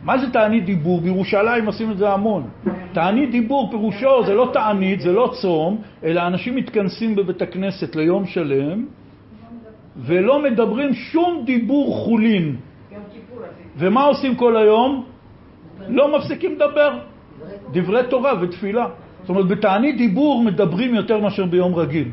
מה 0.04 0.18
זה 0.18 0.30
תענית 0.30 0.64
דיבור? 0.64 1.00
בירושלים 1.00 1.66
עושים 1.66 1.90
את 1.90 1.98
זה 1.98 2.10
המון. 2.10 2.48
תענית 2.92 3.30
דיבור 3.30 3.70
פירושו, 3.70 4.26
זה 4.26 4.34
לא 4.34 4.50
תענית, 4.52 5.00
זה 5.00 5.12
לא 5.12 5.32
צום, 5.40 5.82
אלא 6.04 6.26
אנשים 6.26 6.56
מתכנסים 6.56 7.16
בבית 7.16 7.42
הכנסת 7.42 7.96
ליום 7.96 8.26
שלם, 8.26 8.86
ולא 9.96 10.42
מדברים 10.42 10.94
שום 10.94 11.42
דיבור 11.46 11.94
חולין. 11.94 12.56
ומה 13.76 14.04
עושים 14.04 14.34
כל 14.34 14.56
היום? 14.56 15.13
לא 15.88 16.18
מפסיקים 16.18 16.52
לדבר. 16.54 16.98
דברי 17.72 18.02
תורה 18.10 18.32
ותפילה. 18.42 18.86
זאת 19.20 19.28
אומרת, 19.28 19.46
בתענית 19.46 19.96
דיבור 19.96 20.42
מדברים 20.42 20.94
יותר 20.94 21.20
מאשר 21.20 21.46
ביום 21.46 21.74
רגיל. 21.74 22.08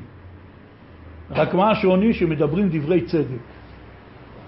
רק 1.32 1.54
מה 1.54 1.72
השוני? 1.72 2.14
שמדברים 2.14 2.70
דברי 2.70 3.02
צדק. 3.02 3.44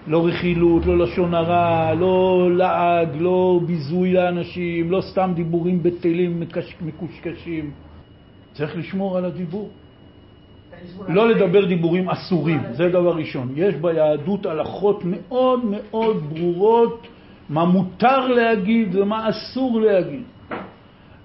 לא 0.07 0.27
רכילות, 0.27 0.85
לא 0.85 0.97
לשון 0.97 1.33
הרע, 1.33 1.93
לא 1.93 2.49
לעג, 2.51 3.09
לא 3.19 3.59
ביזוי 3.65 4.13
לאנשים, 4.13 4.91
לא 4.91 5.01
סתם 5.01 5.31
דיבורים 5.35 5.83
בטלים 5.83 6.43
מקושקשים. 6.81 7.71
צריך 8.53 8.77
לשמור 8.77 9.17
על 9.17 9.25
הדיבור. 9.25 9.69
לא 11.07 11.29
לדבר 11.29 11.65
דיבורים 11.65 12.09
אסורים, 12.09 12.61
זה 12.71 12.89
דבר 12.89 13.15
ראשון. 13.15 13.53
יש 13.55 13.75
ביהדות 13.75 14.45
הלכות 14.45 15.03
מאוד 15.05 15.59
מאוד 15.65 16.23
ברורות 16.33 17.07
מה 17.49 17.65
מותר 17.65 18.27
להגיד 18.27 18.95
ומה 18.95 19.29
אסור 19.29 19.81
להגיד. 19.81 20.23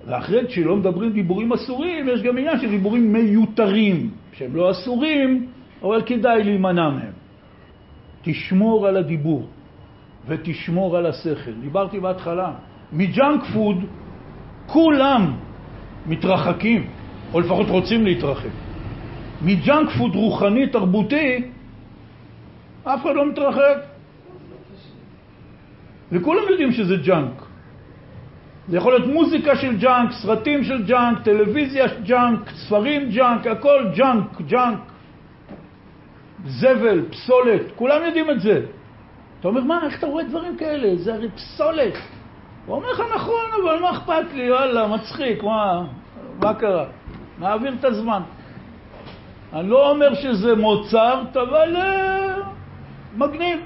ואחרי 0.07 0.47
כשלא 0.47 0.77
מדברים 0.77 1.13
דיבורים 1.13 1.53
אסורים, 1.53 2.09
יש 2.09 2.23
גם 2.23 2.39
עניין 2.39 2.59
של 2.61 2.71
דיבורים 2.71 3.13
מיותרים, 3.13 4.11
שהם 4.33 4.57
לא 4.57 4.71
אסורים, 4.71 5.47
אבל 5.83 6.03
כדאי 6.03 6.45
להימנע 6.45 6.91
מהם. 6.91 7.13
תשמור 8.23 8.87
על 8.87 8.97
הדיבור 8.97 9.47
ותשמור 10.27 10.97
על 10.97 11.07
השכל. 11.07 11.53
דיברתי 11.61 12.01
בהתחלה, 12.01 12.53
מ 12.93 13.03
junk 13.03 13.43
food 13.53 13.77
כולם 14.67 15.33
מתרחקים, 16.07 16.87
או 17.33 17.41
לפחות 17.41 17.69
רוצים 17.69 18.05
להתרחק. 18.05 18.51
מ 19.43 19.52
junk 19.52 19.89
food 19.99 20.15
רוחני 20.15 20.67
תרבותי, 20.67 21.43
אף 22.85 23.03
אחד 23.03 23.15
לא 23.15 23.29
מתרחק. 23.29 23.88
וכולם 26.13 26.43
יודעים 26.51 26.73
שזה 26.73 26.97
junk. 26.97 27.43
זה 28.69 28.77
יכול 28.77 28.93
להיות 28.93 29.07
מוזיקה 29.07 29.57
של 29.57 29.77
junk, 29.77 30.13
סרטים 30.13 30.65
של 30.65 30.87
junk, 30.87 31.19
טלוויזיה 31.25 31.89
של 31.89 32.03
junk, 32.05 32.51
ספרים 32.51 33.11
junk, 33.11 33.47
הכל 33.47 33.85
junk, 33.97 34.41
junk. 34.41 34.79
זבל, 36.47 37.03
פסולת, 37.11 37.63
כולם 37.77 38.03
יודעים 38.05 38.31
את 38.31 38.41
זה. 38.41 38.61
אתה 39.41 39.49
אומר, 39.49 39.61
מה, 39.61 39.81
איך 39.87 39.99
אתה 39.99 40.07
רואה 40.07 40.25
דברים 40.25 40.57
כאלה? 40.57 40.97
זה 40.97 41.15
הרי 41.15 41.29
פסולת. 41.31 41.95
הוא 42.67 42.77
אומר 42.77 42.93
לך, 42.93 43.03
נכון, 43.15 43.51
אבל 43.65 43.81
מה 43.81 43.91
אכפת 43.91 44.33
לי, 44.35 44.53
וואלה, 44.53 44.87
מצחיק, 44.89 45.43
מה, 45.43 45.85
מה 46.43 46.55
קרה? 46.55 46.85
נעביר 47.39 47.75
את 47.81 47.85
הזמן. 47.85 48.23
אני 49.53 49.69
לא 49.69 49.91
אומר 49.91 50.15
שזה 50.15 50.55
מוצרט, 50.55 51.37
אבל 51.37 51.77
uh, 51.77 52.47
מגניב. 53.17 53.59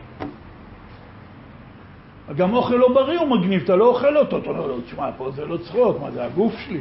גם 2.36 2.54
אוכל 2.54 2.74
לא 2.74 2.88
בריא 2.94 3.18
הוא 3.18 3.28
מגניב, 3.28 3.62
אתה 3.62 3.76
לא 3.76 3.84
אוכל 3.84 4.16
אותו, 4.16 4.38
אתה 4.38 4.50
אומר 4.50 4.66
לו, 4.66 4.80
תשמע, 4.80 5.10
פה 5.16 5.30
זה 5.30 5.46
לא 5.46 5.56
צחוק, 5.56 6.00
מה 6.00 6.10
זה 6.10 6.24
הגוף 6.24 6.54
שלי? 6.58 6.80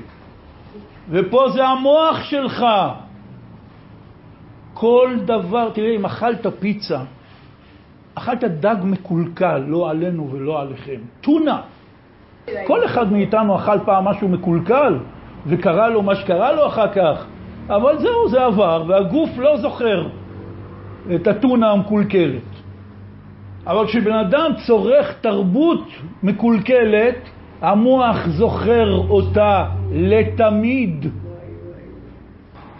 ופה 1.09 1.49
זה 1.49 1.65
המוח 1.65 2.23
שלך. 2.23 2.65
כל 4.73 5.15
דבר, 5.25 5.69
תראה, 5.69 5.95
אם 5.95 6.05
אכלת 6.05 6.47
פיצה, 6.59 6.99
אכלת 8.15 8.43
דג 8.43 8.75
מקולקל, 8.83 9.57
לא 9.67 9.89
עלינו 9.89 10.29
ולא 10.31 10.61
עליכם. 10.61 10.99
טונה. 11.21 11.61
כל 12.67 12.85
אחד 12.85 13.11
מאיתנו 13.11 13.55
אכל 13.55 13.79
פעם 13.85 14.05
משהו 14.05 14.27
מקולקל, 14.27 14.99
וקרה 15.47 15.89
לו 15.89 16.01
מה 16.01 16.15
שקרה 16.15 16.51
לו 16.51 16.67
אחר 16.67 16.93
כך, 16.93 17.25
אבל 17.67 17.97
זהו, 17.97 18.29
זה 18.29 18.45
עבר, 18.45 18.83
והגוף 18.87 19.29
לא 19.37 19.57
זוכר 19.57 20.07
את 21.15 21.27
הטונה 21.27 21.71
המקולקלת. 21.71 22.50
אבל 23.67 23.87
כשבן 23.87 24.13
אדם 24.13 24.51
צורך 24.67 25.13
תרבות 25.21 25.87
מקולקלת, 26.23 27.29
המוח 27.61 28.27
זוכר 28.27 28.97
אותה 29.09 29.65
לתמיד. 29.91 31.05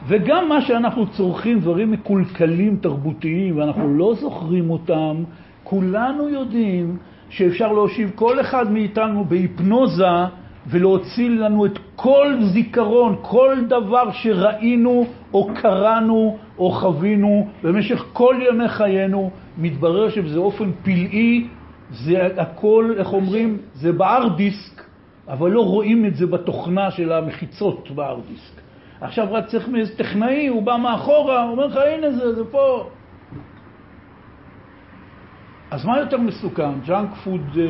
וגם 0.07 0.49
מה 0.49 0.61
שאנחנו 0.61 1.07
צורכים, 1.07 1.59
דברים 1.59 1.91
מקולקלים 1.91 2.77
תרבותיים, 2.81 3.57
ואנחנו 3.57 3.97
לא 3.97 4.13
זוכרים 4.19 4.69
אותם, 4.69 5.23
כולנו 5.63 6.29
יודעים 6.29 6.97
שאפשר 7.29 7.71
להושיב 7.71 8.11
כל 8.15 8.39
אחד 8.39 8.71
מאיתנו 8.71 9.25
בהיפנוזה 9.25 10.25
ולהוציא 10.67 11.29
לנו 11.29 11.65
את 11.65 11.79
כל 11.95 12.35
זיכרון, 12.41 13.15
כל 13.21 13.55
דבר 13.67 14.11
שראינו 14.11 15.05
או 15.33 15.49
קראנו 15.53 16.37
או 16.57 16.71
חווינו 16.71 17.47
במשך 17.63 18.05
כל 18.13 18.35
ימי 18.49 18.69
חיינו, 18.69 19.31
מתברר 19.57 20.09
שבזה 20.09 20.39
אופן 20.39 20.71
פלאי, 20.83 21.47
זה 21.91 22.27
הכל, 22.37 22.93
איך 22.97 23.13
אומרים, 23.13 23.57
זה 23.73 23.91
בארט 23.91 24.31
דיסק, 24.37 24.83
אבל 25.27 25.51
לא 25.51 25.61
רואים 25.65 26.05
את 26.05 26.15
זה 26.15 26.25
בתוכנה 26.27 26.91
של 26.91 27.11
המחיצות 27.11 27.91
ב 27.91 27.98
hard 27.98 28.23
disk. 28.27 28.61
עכשיו 29.01 29.27
רק 29.31 29.45
צריך 29.45 29.67
מאיזה 29.67 29.97
טכנאי, 29.97 30.47
הוא 30.47 30.63
בא 30.63 30.77
מאחורה, 30.77 31.43
הוא 31.43 31.51
אומר 31.51 31.65
לך, 31.65 31.77
הנה 31.77 32.11
זה, 32.11 32.35
זה 32.35 32.45
פה. 32.45 32.89
אז 35.71 35.85
מה 35.85 35.99
יותר 35.99 36.17
מסוכן, 36.17 36.79
junk 36.85 37.13
food 37.23 37.57
אה, 37.57 37.63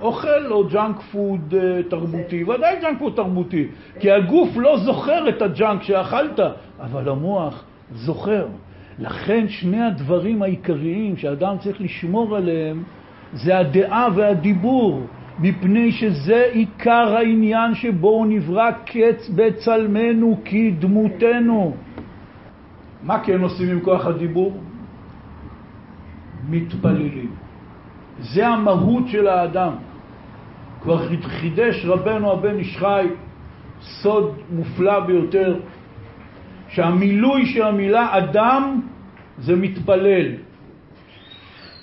אוכל 0.00 0.46
או 0.50 0.68
junk 0.68 1.00
food 1.12 1.54
אה, 1.54 1.82
תרבותי? 1.90 2.44
ודאי 2.44 2.76
junk 2.82 2.98
food 2.98 3.12
תרבותי, 3.16 3.68
כי 4.00 4.10
הגוף 4.10 4.48
לא 4.56 4.78
זוכר 4.78 5.28
את 5.28 5.42
ה 5.42 5.50
junk 5.50 5.82
שאכלת, 5.82 6.40
אבל 6.80 7.08
המוח 7.08 7.64
זוכר. 7.92 8.46
לכן 8.98 9.48
שני 9.48 9.82
הדברים 9.82 10.42
העיקריים 10.42 11.16
שאדם 11.16 11.56
צריך 11.58 11.80
לשמור 11.80 12.36
עליהם 12.36 12.82
זה 13.32 13.58
הדעה 13.58 14.08
והדיבור, 14.14 15.06
מפני 15.38 15.92
שזה 15.92 16.46
עיקר 16.52 17.16
העניין 17.16 17.74
שבו 17.74 18.08
הוא 18.08 18.26
נברא 18.26 18.70
קץ 18.84 19.30
בצלמנו 19.34 20.40
כדמותנו. 20.44 21.74
מה 23.02 23.20
כן 23.20 23.40
עושים 23.40 23.70
עם 23.70 23.80
כוח 23.80 24.06
הדיבור? 24.06 24.60
מתפללים. 26.48 27.30
זה 28.20 28.48
המהות 28.48 29.08
של 29.08 29.26
האדם. 29.26 29.72
כבר 30.82 30.98
חידש 31.22 31.84
רבנו 31.84 32.32
הבן 32.32 32.58
איש 32.58 32.76
חי 32.76 33.06
סוד 33.80 34.34
מופלא 34.50 35.00
ביותר, 35.00 35.56
שהמילוי 36.72 37.46
של 37.46 37.62
המילה 37.62 38.18
אדם 38.18 38.80
זה 39.38 39.56
מתפלל. 39.56 40.26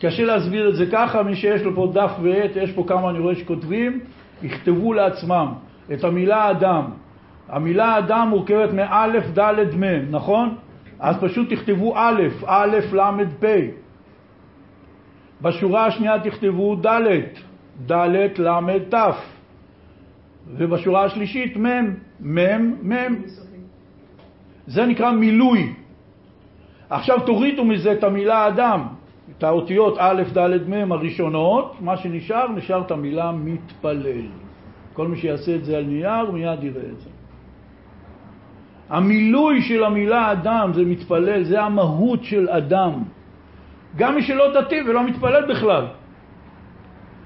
קשה 0.01 0.23
להסביר 0.23 0.69
את 0.69 0.75
זה 0.75 0.85
ככה, 0.91 1.23
מי 1.23 1.35
שיש 1.35 1.61
לו 1.61 1.75
פה 1.75 1.91
דף 1.93 2.11
ועט, 2.21 2.51
יש 2.55 2.71
פה 2.71 2.83
כמה 2.87 3.09
אני 3.09 3.19
רואה 3.19 3.35
שכותבים, 3.35 3.99
יכתבו 4.43 4.93
לעצמם 4.93 5.53
את 5.93 6.03
המילה 6.03 6.51
אדם. 6.51 6.83
המילה 7.49 7.97
אדם 7.97 8.27
מורכבת 8.29 8.73
מאלף, 8.73 9.23
דלת, 9.33 9.73
מ', 9.73 10.11
נכון? 10.11 10.55
אז 10.99 11.15
פשוט 11.21 11.53
תכתבו 11.53 11.93
א', 11.97 12.21
א', 12.45 12.77
ל', 12.93 13.25
פ'. 13.39 13.45
בשורה 15.41 15.85
השנייה 15.85 16.19
תכתבו 16.19 16.75
ד', 16.75 16.99
ד', 17.91 17.93
ל', 18.39 18.79
ת'. 18.89 18.95
ובשורה 20.47 21.03
השלישית 21.03 21.57
מ', 21.57 21.93
מ', 22.19 22.89
מ'. 22.93 23.13
זה 24.69 24.85
נקרא 24.85 25.11
מילוי. 25.11 25.73
עכשיו 26.89 27.19
תורידו 27.25 27.65
מזה 27.65 27.91
את 27.91 28.03
המילה 28.03 28.47
אדם, 28.47 28.87
את 29.37 29.43
האותיות 29.43 29.97
א', 29.97 30.23
ד', 30.37 30.69
מ' 30.69 30.91
הראשונות, 30.91 31.75
מה 31.81 31.97
שנשאר, 31.97 32.47
נשאר 32.55 32.81
את 32.81 32.91
המילה 32.91 33.31
מתפלל. 33.31 34.29
כל 34.93 35.07
מי 35.07 35.17
שיעשה 35.17 35.55
את 35.55 35.65
זה 35.65 35.77
על 35.77 35.83
נייר 35.83 36.31
מיד 36.31 36.63
יראה 36.63 36.89
את 36.93 36.99
זה. 36.99 37.09
המילוי 38.89 39.61
של 39.61 39.83
המילה 39.83 40.31
אדם 40.31 40.71
זה 40.73 40.85
מתפלל, 40.85 41.43
זה 41.43 41.61
המהות 41.61 42.23
של 42.23 42.49
אדם. 42.49 42.93
גם 43.95 44.15
מי 44.15 44.21
שלא 44.21 44.53
דתי 44.53 44.81
ולא 44.81 45.03
מתפלל 45.03 45.45
בכלל. 45.45 45.85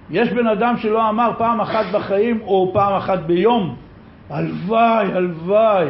יש 0.09 0.33
בן 0.33 0.47
אדם 0.47 0.77
שלא 0.77 1.09
אמר 1.09 1.31
פעם 1.37 1.61
אחת 1.61 1.85
בחיים 1.93 2.41
או 2.41 2.71
פעם 2.73 2.93
אחת 2.93 3.19
ביום, 3.19 3.75
הלוואי, 4.29 5.13
הלוואי. 5.13 5.87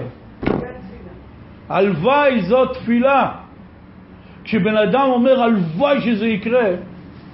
הלוואי 1.70 2.42
זו 2.42 2.66
תפילה. 2.66 3.32
כשבן 4.44 4.78
אדם 4.78 5.10
אומר 5.14 5.42
הלוואי 5.42 6.02
שזה 6.02 6.28
יקרה, 6.28 6.70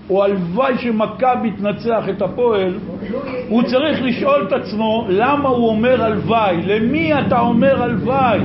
או 0.09 0.23
הלוואי 0.23 0.77
שמכבי 0.77 1.51
תנצח 1.51 2.03
את 2.09 2.21
הפועל, 2.21 2.73
הוא 3.47 3.63
צריך 3.63 4.01
לשאול 4.01 4.47
את 4.47 4.53
עצמו 4.53 5.05
למה 5.09 5.49
הוא 5.49 5.69
אומר 5.69 6.03
הלוואי, 6.03 6.61
למי 6.65 7.13
אתה 7.13 7.39
אומר 7.39 7.84
הלוואי. 7.84 8.39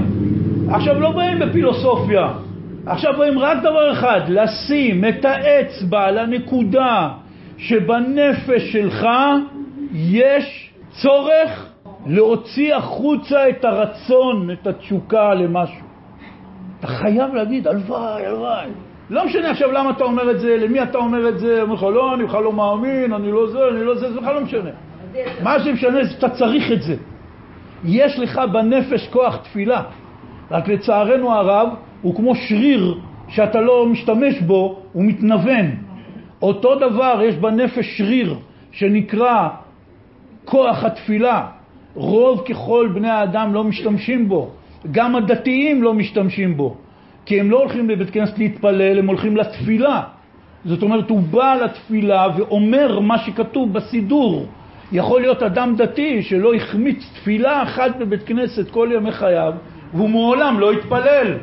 עכשיו 0.70 1.00
לא 1.00 1.10
באים 1.10 1.38
בפילוסופיה, 1.38 2.32
עכשיו 2.86 3.12
באים 3.18 3.38
רק 3.38 3.58
דבר 3.60 3.92
אחד, 3.92 4.20
לשים 4.28 5.04
את 5.04 5.24
האצבע 5.24 6.04
על 6.04 6.18
הנקודה 6.18 7.08
שבנפש 7.58 8.72
שלך 8.72 9.06
יש 9.94 10.70
צורך 10.90 11.73
להוציא 12.06 12.74
החוצה 12.74 13.48
את 13.48 13.64
הרצון, 13.64 14.50
את 14.50 14.66
התשוקה 14.66 15.34
למשהו. 15.34 15.84
אתה 16.78 16.86
חייב 16.86 17.34
להגיד 17.34 17.66
הלוואי, 17.68 18.26
הלוואי. 18.26 18.70
לא 19.10 19.26
משנה 19.26 19.50
עכשיו 19.50 19.72
למה 19.72 19.90
אתה 19.90 20.04
אומר 20.04 20.30
את 20.30 20.40
זה, 20.40 20.56
למי 20.56 20.82
אתה 20.82 20.98
אומר 20.98 21.28
את 21.28 21.38
זה, 21.38 21.62
אומר 21.62 21.74
לך 21.74 21.82
לא, 21.82 22.14
אני 22.14 22.24
בכלל 22.24 22.42
לא 22.42 22.52
מאמין, 22.52 23.12
אני 23.12 23.32
לא 23.32 23.50
זה, 23.50 23.58
אני 23.70 23.84
לא 23.84 23.94
זה, 23.94 24.12
זה 24.12 24.20
בכלל 24.20 24.34
לא 24.34 24.40
משנה. 24.40 24.70
מה 25.42 25.60
שמשנה 25.60 26.04
זה 26.04 26.10
שאתה 26.10 26.28
צריך 26.28 26.72
את 26.72 26.82
זה. 26.82 26.96
יש 27.84 28.18
לך 28.18 28.40
בנפש 28.52 29.08
כוח 29.08 29.36
תפילה, 29.36 29.82
רק 30.50 30.68
לצערנו 30.68 31.32
הרב 31.32 31.68
הוא 32.02 32.14
כמו 32.16 32.34
שריר 32.34 32.98
שאתה 33.28 33.60
לא 33.60 33.86
משתמש 33.86 34.40
בו, 34.40 34.82
הוא 34.92 35.02
מתנוון. 35.04 35.70
אותו 36.42 36.74
דבר 36.74 37.20
יש 37.24 37.36
בנפש 37.36 37.98
שריר 37.98 38.36
שנקרא 38.72 39.48
כוח 40.44 40.84
התפילה. 40.84 41.46
רוב 41.94 42.44
ככל 42.48 42.88
בני 42.94 43.10
האדם 43.10 43.54
לא 43.54 43.64
משתמשים 43.64 44.28
בו, 44.28 44.50
גם 44.90 45.16
הדתיים 45.16 45.82
לא 45.82 45.94
משתמשים 45.94 46.56
בו. 46.56 46.76
כי 47.26 47.40
הם 47.40 47.50
לא 47.50 47.58
הולכים 47.58 47.90
לבית 47.90 48.10
כנסת 48.10 48.38
להתפלל, 48.38 48.98
הם 48.98 49.06
הולכים 49.06 49.36
לתפילה. 49.36 50.02
זאת 50.64 50.82
אומרת, 50.82 51.10
הוא 51.10 51.20
בא 51.20 51.54
לתפילה 51.54 52.26
ואומר 52.36 53.00
מה 53.00 53.18
שכתוב 53.18 53.72
בסידור. 53.72 54.46
יכול 54.92 55.20
להיות 55.20 55.42
אדם 55.42 55.76
דתי 55.76 56.22
שלא 56.22 56.54
החמיץ 56.54 57.10
תפילה 57.14 57.62
אחת 57.62 57.96
בבית 57.98 58.22
כנסת 58.22 58.70
כל 58.70 58.88
ימי 58.94 59.12
חייו, 59.12 59.52
והוא 59.94 60.08
מעולם 60.08 60.60
לא 60.60 60.72
התפלל. 60.72 61.36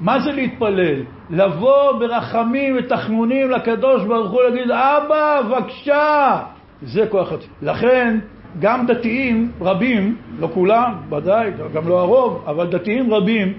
מה 0.00 0.20
זה 0.20 0.32
להתפלל? 0.32 1.02
לבוא 1.30 1.92
ברחמים 1.92 2.76
ותחנונים 2.78 3.50
לקדוש 3.50 4.04
ברוך 4.04 4.30
הוא 4.30 4.42
להגיד, 4.42 4.70
אבא, 4.70 5.40
בבקשה! 5.42 6.40
זה 6.82 7.06
כוח 7.10 7.32
התפילה. 7.32 7.72
לכן, 7.72 8.18
גם 8.60 8.86
דתיים 8.86 9.52
רבים, 9.60 10.16
לא 10.38 10.48
כולם, 10.54 10.94
ודאי, 11.10 11.50
גם 11.74 11.88
לא 11.88 12.00
הרוב, 12.00 12.44
אבל 12.46 12.66
דתיים 12.66 13.14
רבים, 13.14 13.52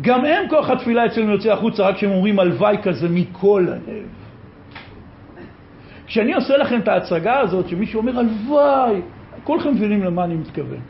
גם 0.00 0.24
הם 0.24 0.48
כוח 0.48 0.70
התפילה 0.70 1.06
אצלנו 1.06 1.32
יוצא 1.32 1.52
החוצה 1.52 1.88
רק 1.88 1.94
כשהם 1.94 2.10
אומרים 2.10 2.38
הלוואי 2.38 2.76
כזה 2.82 3.08
מכל 3.08 3.66
הלב. 3.68 4.06
כשאני 6.06 6.34
עושה 6.34 6.56
לכם 6.56 6.80
את 6.80 6.88
ההצגה 6.88 7.40
הזאת, 7.40 7.68
שמישהו 7.68 8.00
אומר 8.00 8.18
הלוואי, 8.18 9.00
כולכם 9.44 9.74
מבינים 9.74 10.04
למה 10.04 10.24
אני 10.24 10.34
מתכוון, 10.34 10.80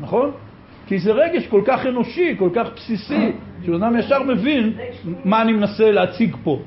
נכון? 0.00 0.30
כי 0.86 0.98
זה 0.98 1.12
רגש 1.12 1.46
כל 1.46 1.62
כך 1.66 1.86
אנושי, 1.86 2.36
כל 2.38 2.50
כך 2.54 2.68
בסיסי, 2.76 3.32
שאדם 3.66 3.96
ישר 3.96 4.22
מבין 4.22 4.72
מה 5.24 5.42
אני 5.42 5.52
מנסה 5.52 5.90
להציג 5.90 6.36
פה. 6.44 6.58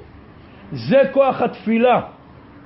זה 0.72 1.02
כוח 1.12 1.41
התפילה. 1.41 2.02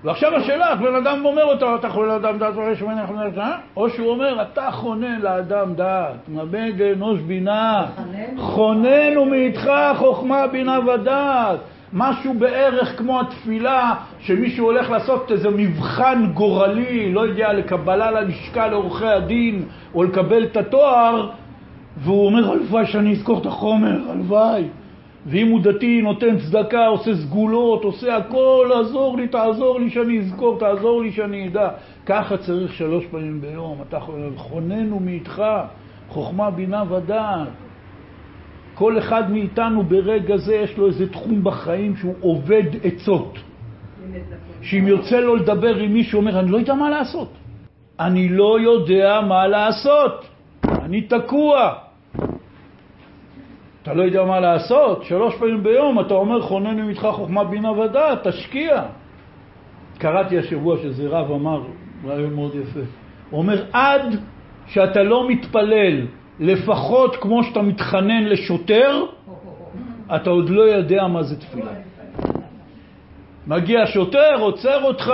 ועכשיו 0.04 0.36
השאלה, 0.36 0.76
בן 0.76 0.96
אדם 0.96 1.26
אומר 1.26 1.44
אותו, 1.44 1.76
אתה 1.76 1.90
חונן 1.90 2.08
לאדם 2.08 2.38
דעת 2.38 2.54
ורש 2.56 2.82
ממני 2.82 3.08
חונן 3.08 3.24
לאדם 3.24 3.52
או 3.78 3.90
שהוא 3.90 4.10
אומר, 4.10 4.42
אתה 4.42 4.72
חונן 4.72 5.22
לאדם 5.22 5.74
דעת, 5.74 6.30
מבן 6.30 6.70
אנוש 6.96 7.20
בינה, 7.20 7.86
חונן 8.38 9.18
ומאיתך 9.18 9.72
חוכמה 9.98 10.48
בינה 10.48 10.80
ודעת. 10.80 11.60
משהו 11.94 12.34
בערך 12.34 12.98
כמו 12.98 13.20
התפילה, 13.20 13.96
שמישהו 14.20 14.66
הולך 14.66 14.90
לעשות 14.90 15.32
איזה 15.32 15.50
מבחן 15.50 16.26
גורלי, 16.34 17.14
לא 17.14 17.28
יודע, 17.28 17.54
לקבלה 17.54 18.12
ללשכה 18.12 18.68
לעורכי 18.68 19.08
הדין, 19.08 19.66
או 19.96 20.04
לקבל 20.04 20.44
את 20.44 20.58
התואר, 20.58 21.30
והוא 21.98 22.26
אומר, 22.26 22.52
הלוואי 22.52 22.86
שאני 22.86 23.12
אזכור 23.12 23.40
את 23.42 23.46
החומר, 23.46 24.00
הלוואי. 24.12 24.64
ואם 25.26 25.48
הוא 25.48 25.60
דתי, 25.62 26.02
נותן 26.02 26.38
צדקה, 26.40 26.88
עושה 26.88 27.16
סגולות, 27.16 27.84
עושה 27.84 28.18
הכל, 28.18 28.72
עזור 28.82 29.18
לי, 29.18 29.28
תעזור 29.28 29.80
לי 29.80 29.90
שאני 29.90 30.20
אזכור, 30.20 30.60
תעזור 30.60 31.02
לי 31.02 31.12
שאני 31.12 31.48
אדע. 31.48 31.70
ככה 32.06 32.38
צריך 32.38 32.74
שלוש 32.74 33.06
פעמים 33.06 33.42
ביום. 33.42 33.82
אתה 33.90 34.00
חוננו 34.36 35.00
מאיתך, 35.00 35.44
חוכמה, 36.10 36.52
בינה 36.52 36.84
ודעת. 36.94 37.48
כל 38.74 38.98
אחד 38.98 39.32
מאיתנו 39.32 39.84
ברגע 39.84 40.38
זה 40.38 40.56
יש 40.56 40.78
לו 40.78 40.88
איזה 40.88 41.10
תחום 41.12 41.44
בחיים 41.44 41.96
שהוא 41.96 42.16
עובד 42.22 42.64
עצות. 42.84 43.40
שאם 44.62 44.88
יוצא 44.88 45.20
לו 45.20 45.36
לדבר 45.36 45.76
עם 45.76 45.94
מישהו, 45.94 46.20
אומר, 46.20 46.40
אני 46.40 46.52
לא 46.52 46.58
יודע 46.58 46.74
מה 46.74 46.90
לעשות. 46.90 47.30
אני 48.00 48.30
לא 48.30 48.60
יודע 48.60 49.22
מה 49.28 49.48
לעשות. 49.48 50.26
אני 50.64 51.02
תקוע. 51.02 51.87
אתה 53.88 53.96
לא 53.96 54.04
יודע 54.04 54.24
מה 54.24 54.40
לעשות, 54.40 55.04
שלוש 55.04 55.36
פעמים 55.36 55.64
ביום 55.64 56.00
אתה 56.00 56.14
אומר 56.14 56.42
חונן 56.42 56.80
ממתך 56.80 57.08
חוכמה 57.12 57.44
בינה 57.44 57.72
ודעת, 57.72 58.28
תשקיע. 58.28 58.84
קראתי 59.98 60.40
השבוע 60.40 60.78
שזה 60.78 61.08
רב 61.08 61.32
אמר, 61.32 61.62
רעיון 62.06 62.34
מאוד 62.34 62.56
יפה. 62.56 62.80
הוא 63.30 63.38
אומר, 63.38 63.64
עד 63.74 64.16
שאתה 64.68 65.04
לא 65.04 65.30
מתפלל 65.30 66.06
לפחות 66.40 67.16
כמו 67.16 67.44
שאתה 67.44 67.62
מתחנן 67.62 68.24
לשוטר, 68.24 69.06
אתה 70.16 70.30
עוד 70.30 70.50
לא 70.50 70.62
יודע 70.62 71.08
מה 71.08 71.24
זה 71.24 71.40
תפילה. 71.40 71.72
מגיע 73.48 73.86
שוטר, 73.86 74.36
עוצר 74.40 74.84
אותך, 74.84 75.14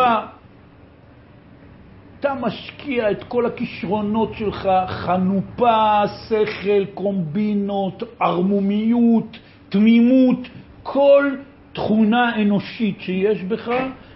אתה 2.24 2.34
משקיע 2.34 3.12
את 3.12 3.24
כל 3.24 3.46
הכישרונות 3.46 4.34
שלך, 4.34 4.70
חנופה, 4.88 6.08
שכל, 6.08 6.86
קומבינות, 6.94 8.04
ערמומיות, 8.20 9.38
תמימות, 9.70 10.38
כל 10.84 11.36
תכונה 11.74 12.42
אנושית 12.42 13.02
שיש 13.02 13.44
בך, 13.44 13.72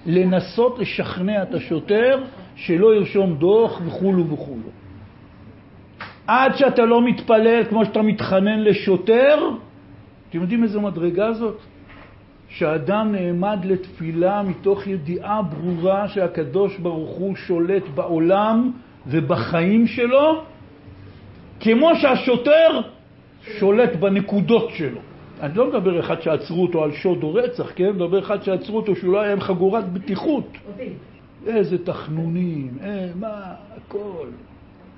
לנסות 0.05 0.79
לשכנע 0.79 1.43
את 1.43 1.53
השוטר 1.53 2.23
שלא 2.55 2.95
ירשום 2.95 3.35
דוח 3.35 3.81
וכולו 3.85 4.27
וכולו. 4.27 4.69
עד 6.27 6.55
שאתה 6.55 6.85
לא 6.85 7.07
מתפלל 7.07 7.63
כמו 7.69 7.85
שאתה 7.85 8.01
מתחנן 8.01 8.59
לשוטר, 8.59 9.49
אתם 10.29 10.41
יודעים 10.41 10.63
איזה 10.63 10.79
מדרגה 10.79 11.33
זאת? 11.33 11.57
שאדם 12.49 13.11
נעמד 13.11 13.59
לתפילה 13.63 14.43
מתוך 14.43 14.87
ידיעה 14.87 15.41
ברורה 15.41 16.07
שהקדוש 16.07 16.77
ברוך 16.77 17.17
הוא 17.17 17.35
שולט 17.35 17.83
בעולם 17.95 18.71
ובחיים 19.07 19.87
שלו, 19.87 20.43
כמו 21.59 21.89
שהשוטר 21.95 22.81
שולט 23.59 23.95
בנקודות 23.95 24.69
שלו. 24.69 24.99
אני 25.41 25.57
לא 25.57 25.69
מדבר 25.69 25.99
אחד 25.99 26.21
שעצרו 26.21 26.61
אותו 26.61 26.83
על 26.83 26.91
שוד 26.91 27.23
או 27.23 27.33
רצח, 27.33 27.71
כן? 27.75 27.83
אני 27.83 27.93
מדבר 27.93 28.19
אחד 28.19 28.43
שעצרו 28.43 28.77
אותו 28.77 28.95
שהוא 28.95 29.13
לא 29.13 29.21
היה 29.21 29.33
עם 29.33 29.41
חגורת 29.41 29.93
בטיחות. 29.93 30.57
איזה 31.47 31.85
תחנונים, 31.85 32.77
אה, 32.83 33.09
מה, 33.15 33.53
הכל. 33.77 34.27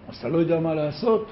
אז 0.09 0.15
אתה 0.15 0.29
לא 0.29 0.37
יודע 0.37 0.59
מה 0.59 0.73
לעשות? 0.73 1.25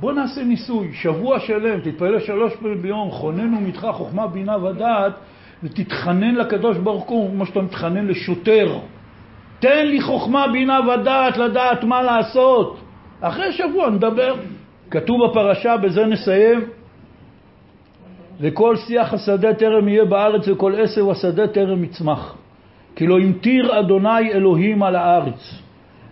בוא 0.00 0.12
נעשה 0.12 0.44
ניסוי, 0.44 0.92
שבוע 0.92 1.40
שלם, 1.40 1.80
תתפלל 1.80 2.20
שלוש 2.20 2.56
פעמים 2.56 2.82
ביום, 2.82 3.10
חוננו 3.10 3.60
מתך 3.60 3.86
חוכמה, 3.92 4.26
בינה 4.26 4.64
ודעת, 4.64 5.12
ותתחנן 5.62 6.34
לקדוש 6.34 6.78
ברוך 6.78 7.08
הוא 7.08 7.30
כמו 7.30 7.46
שאתה 7.46 7.60
מתחנן 7.60 8.06
לשוטר. 8.06 8.78
תן 9.60 9.86
לי 9.86 10.00
חוכמה, 10.00 10.48
בינה 10.52 10.80
ודעת, 10.88 11.36
לדעת 11.36 11.84
מה 11.84 12.02
לעשות. 12.02 12.80
אחרי 13.20 13.52
שבוע 13.52 13.90
נדבר. 13.90 14.34
כתוב 14.90 15.16
בפרשה, 15.26 15.76
בזה 15.76 16.06
נסיים, 16.06 16.60
וכל 18.40 18.76
שיח 18.76 19.14
השדה 19.14 19.54
טרם 19.54 19.88
יהיה 19.88 20.04
בארץ 20.04 20.48
וכל 20.48 20.74
עשב 20.74 21.10
השדה 21.10 21.48
טרם 21.48 21.84
יצמח. 21.84 22.34
כי 22.96 23.06
לא 23.06 23.18
המטיר 23.18 23.80
אדוני 23.80 24.32
אלוהים 24.32 24.82
על 24.82 24.96
הארץ. 24.96 25.62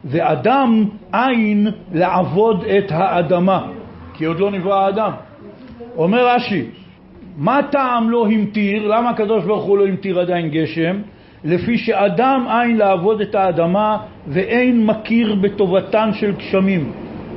ואדם 0.04 0.84
אין 1.14 1.68
לעבוד 1.92 2.64
את 2.64 2.92
האדמה, 2.92 3.66
כי 4.16 4.24
עוד 4.24 4.40
לא 4.40 4.50
נברא 4.50 4.84
האדם. 4.84 5.12
אומר 5.96 6.28
רש"י, 6.28 6.64
מה 7.36 7.60
טעם 7.70 8.10
לא 8.10 8.26
המטיר? 8.26 8.86
למה 8.86 9.10
הקדוש 9.10 9.44
ברוך 9.44 9.64
הוא 9.64 9.78
לא 9.78 9.86
המטיר 9.86 10.20
עדיין 10.20 10.50
גשם? 10.50 10.96
לפי 11.44 11.78
שאדם 11.78 12.46
אין 12.50 12.76
לעבוד 12.76 13.20
את 13.20 13.34
האדמה 13.34 13.98
ואין 14.26 14.86
מכיר 14.86 15.34
בטובתן 15.34 16.10
של 16.12 16.32
גשמים. 16.32 16.92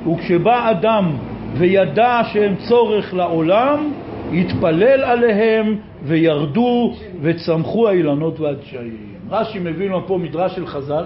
וכשבא 0.08 0.72
אדם 0.72 1.12
וידע 1.54 2.22
שהם 2.34 2.56
צורך 2.56 3.14
לעולם, 3.14 3.92
התפלל 4.34 5.04
עליהם 5.04 5.76
וירדו 6.04 6.94
וצמחו 7.22 7.88
האילנות 7.88 8.40
והדשאים. 8.40 8.98
רש"י 9.30 9.60
מביא 9.60 9.90
לנו 9.90 10.08
פה 10.08 10.18
מדרש 10.18 10.56
של 10.56 10.68
חז"ל, 10.68 11.06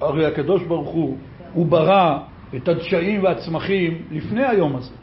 הרי 0.00 0.26
הקדוש 0.26 0.62
ברוך 0.62 0.88
הוא, 0.88 1.16
הוא 1.54 1.66
ברא 1.66 2.18
את 2.56 2.68
הדשאים 2.68 3.24
והצמחים 3.24 3.98
לפני 4.10 4.44
היום 4.44 4.76
הזה. 4.76 4.94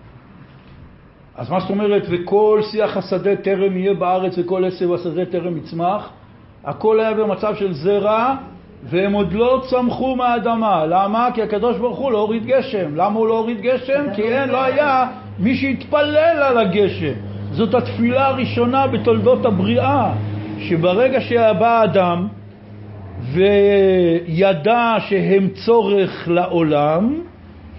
אז 1.40 1.50
מה 1.50 1.60
זאת 1.60 1.70
אומרת, 1.70 2.04
וכל 2.10 2.62
שיח 2.72 2.98
השדה 2.98 3.36
טרם 3.36 3.78
יהיה 3.78 3.94
בארץ 3.94 4.38
וכל 4.38 4.66
עשב 4.66 4.94
השדה 4.94 5.26
טרם 5.26 5.58
יצמח? 5.58 6.10
הכל 6.66 7.00
היה 7.00 7.14
במצב 7.14 7.56
של 7.56 7.74
זרע 7.74 8.36
והם 8.84 9.14
עוד 9.14 9.34
לא 9.34 9.62
צמחו 9.70 10.16
מהאדמה. 10.16 10.86
למה? 10.86 11.30
כי 11.34 11.42
הקדוש 11.42 11.78
ברוך 11.78 11.98
הוא 11.98 12.12
לא 12.12 12.20
הוריד 12.20 12.46
גשם. 12.46 12.96
למה 12.96 13.20
הוא 13.20 13.28
לא 13.28 13.38
הוריד 13.38 13.62
גשם? 13.62 14.04
כי 14.16 14.22
אין, 14.22 14.50
לא 14.50 14.64
היה 14.64 15.08
מי 15.40 15.56
שיתפלל 15.56 16.44
על 16.44 16.58
הגשם. 16.58 17.14
זאת 17.52 17.74
התפילה 17.74 18.28
הראשונה 18.28 18.88
בתולדות 18.88 19.46
הבריאה, 19.46 20.14
שברגע 20.60 21.22
שבא 21.22 21.84
אדם 21.84 22.28
וידע 23.34 24.96
שהם 25.00 25.48
צורך 25.66 26.28
לעולם, 26.28 27.16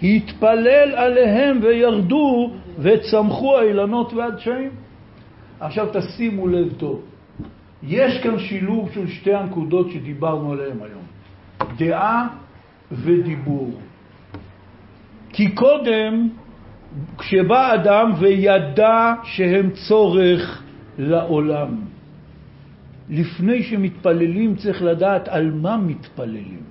התפלל 0.03 0.95
עליהם 0.95 1.59
וירדו 1.63 2.51
וצמחו 2.83 3.59
האילנות 3.59 4.13
והדשאים. 4.13 4.71
עכשיו 5.61 5.89
תשימו 5.93 6.49
לב 6.49 6.73
טוב, 6.73 7.03
יש 7.83 8.23
כאן 8.23 8.39
שילוב 8.39 8.91
של 8.95 9.09
שתי 9.09 9.35
הנקודות 9.35 9.91
שדיברנו 9.91 10.53
עליהן 10.53 10.77
היום, 10.83 11.03
דעה 11.77 12.29
ודיבור. 12.93 13.71
כי 15.33 15.55
קודם, 15.55 16.29
כשבא 17.19 17.75
אדם 17.75 18.13
וידע 18.19 19.13
שהם 19.25 19.71
צורך 19.89 20.63
לעולם, 20.99 21.77
לפני 23.11 23.63
שמתפללים 23.63 24.57
צריך 24.57 24.83
לדעת 24.83 25.29
על 25.29 25.51
מה 25.51 25.77
מתפללים. 25.77 26.63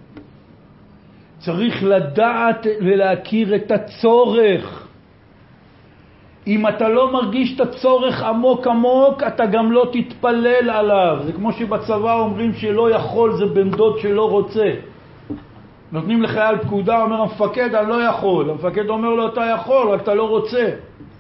צריך 1.40 1.84
לדעת 1.84 2.68
ולהכיר 2.82 3.56
את 3.56 3.72
הצורך. 3.72 4.89
אם 6.50 6.68
אתה 6.68 6.90
לא 6.90 7.14
מרגיש 7.14 7.56
את 7.56 7.62
הצורך 7.62 8.24
עמוק 8.24 8.68
עמוק, 8.68 9.24
אתה 9.24 9.46
גם 9.46 9.72
לא 9.72 9.92
תתפלל 9.94 10.70
עליו. 10.70 11.18
זה 11.26 11.34
כמו 11.34 11.52
שבצבא 11.52 12.14
אומרים 12.14 12.54
שלא 12.54 12.92
יכול 12.92 13.38
זה 13.38 13.46
בן 13.46 13.70
דוד 13.70 14.00
שלא 14.00 14.30
רוצה. 14.30 14.74
נותנים 15.92 16.24
לחייל 16.24 16.58
פקודה, 16.58 17.02
אומר 17.02 17.22
המפקד, 17.22 17.76
אני 17.76 17.90
לא 17.90 18.04
יכול. 18.04 18.50
המפקד 18.50 18.90
אומר 18.90 19.10
לו, 19.10 19.28
אתה 19.28 19.42
יכול, 19.42 19.90
רק 19.90 20.02
אתה 20.02 20.14
לא 20.14 20.30
רוצה. 20.30 20.70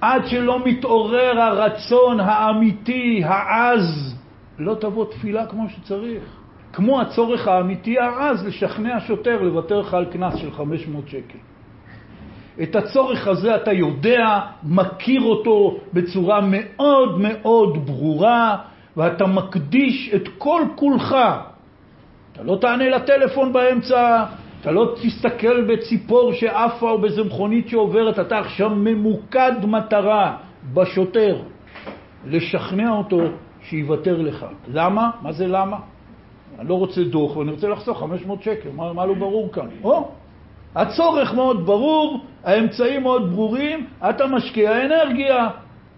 עד 0.01 0.27
שלא 0.27 0.65
מתעורר 0.65 1.41
הרצון 1.41 2.19
האמיתי, 2.19 3.21
העז, 3.25 4.15
לא 4.59 4.75
תבוא 4.75 5.05
תפילה 5.05 5.45
כמו 5.45 5.69
שצריך. 5.69 6.23
כמו 6.73 7.01
הצורך 7.01 7.47
האמיתי 7.47 7.99
העז 7.99 8.47
לשכנע 8.47 8.99
שוטר 8.99 9.41
לוותר 9.41 9.79
לך 9.79 9.93
על 9.93 10.05
קנס 10.05 10.35
של 10.35 10.51
500 10.51 11.07
שקל. 11.07 11.37
את 12.63 12.75
הצורך 12.75 13.27
הזה 13.27 13.55
אתה 13.55 13.71
יודע, 13.71 14.39
מכיר 14.63 15.21
אותו 15.21 15.77
בצורה 15.93 16.39
מאוד 16.41 17.19
מאוד 17.19 17.85
ברורה, 17.85 18.57
ואתה 18.97 19.25
מקדיש 19.27 20.13
את 20.15 20.27
כל 20.37 20.61
כולך. 20.75 21.15
אתה 22.31 22.43
לא 22.43 22.57
תענה 22.61 22.89
לטלפון 22.89 23.53
באמצע, 23.53 24.25
אתה 24.61 24.71
לא 24.71 24.95
תסתכל 25.01 25.61
בציפור 25.61 26.33
שעפה 26.33 26.91
או 26.91 27.01
באיזה 27.01 27.23
מכונית 27.23 27.69
שעוברת, 27.69 28.19
אתה 28.19 28.39
עכשיו 28.39 28.69
ממוקד 28.69 29.51
מטרה 29.63 30.37
בשוטר, 30.73 31.41
לשכנע 32.25 32.91
אותו 32.91 33.19
שיוותר 33.61 34.21
לך. 34.21 34.45
למה? 34.67 35.09
מה 35.21 35.31
זה 35.31 35.47
למה? 35.47 35.77
אני 36.59 36.69
לא 36.69 36.73
רוצה 36.73 37.03
דוח 37.03 37.37
ואני 37.37 37.51
רוצה 37.51 37.67
לחסוך 37.67 37.99
500 37.99 38.43
שקל, 38.43 38.69
מה, 38.75 38.93
מה 38.93 39.05
לא 39.05 39.13
ברור 39.13 39.51
כאן? 39.51 39.67
או, 39.83 40.11
הצורך 40.75 41.33
מאוד 41.33 41.65
ברור, 41.65 42.25
האמצעים 42.43 43.03
מאוד 43.03 43.31
ברורים, 43.31 43.85
אתה 44.09 44.27
משקיע 44.27 44.85
אנרגיה. 44.85 45.49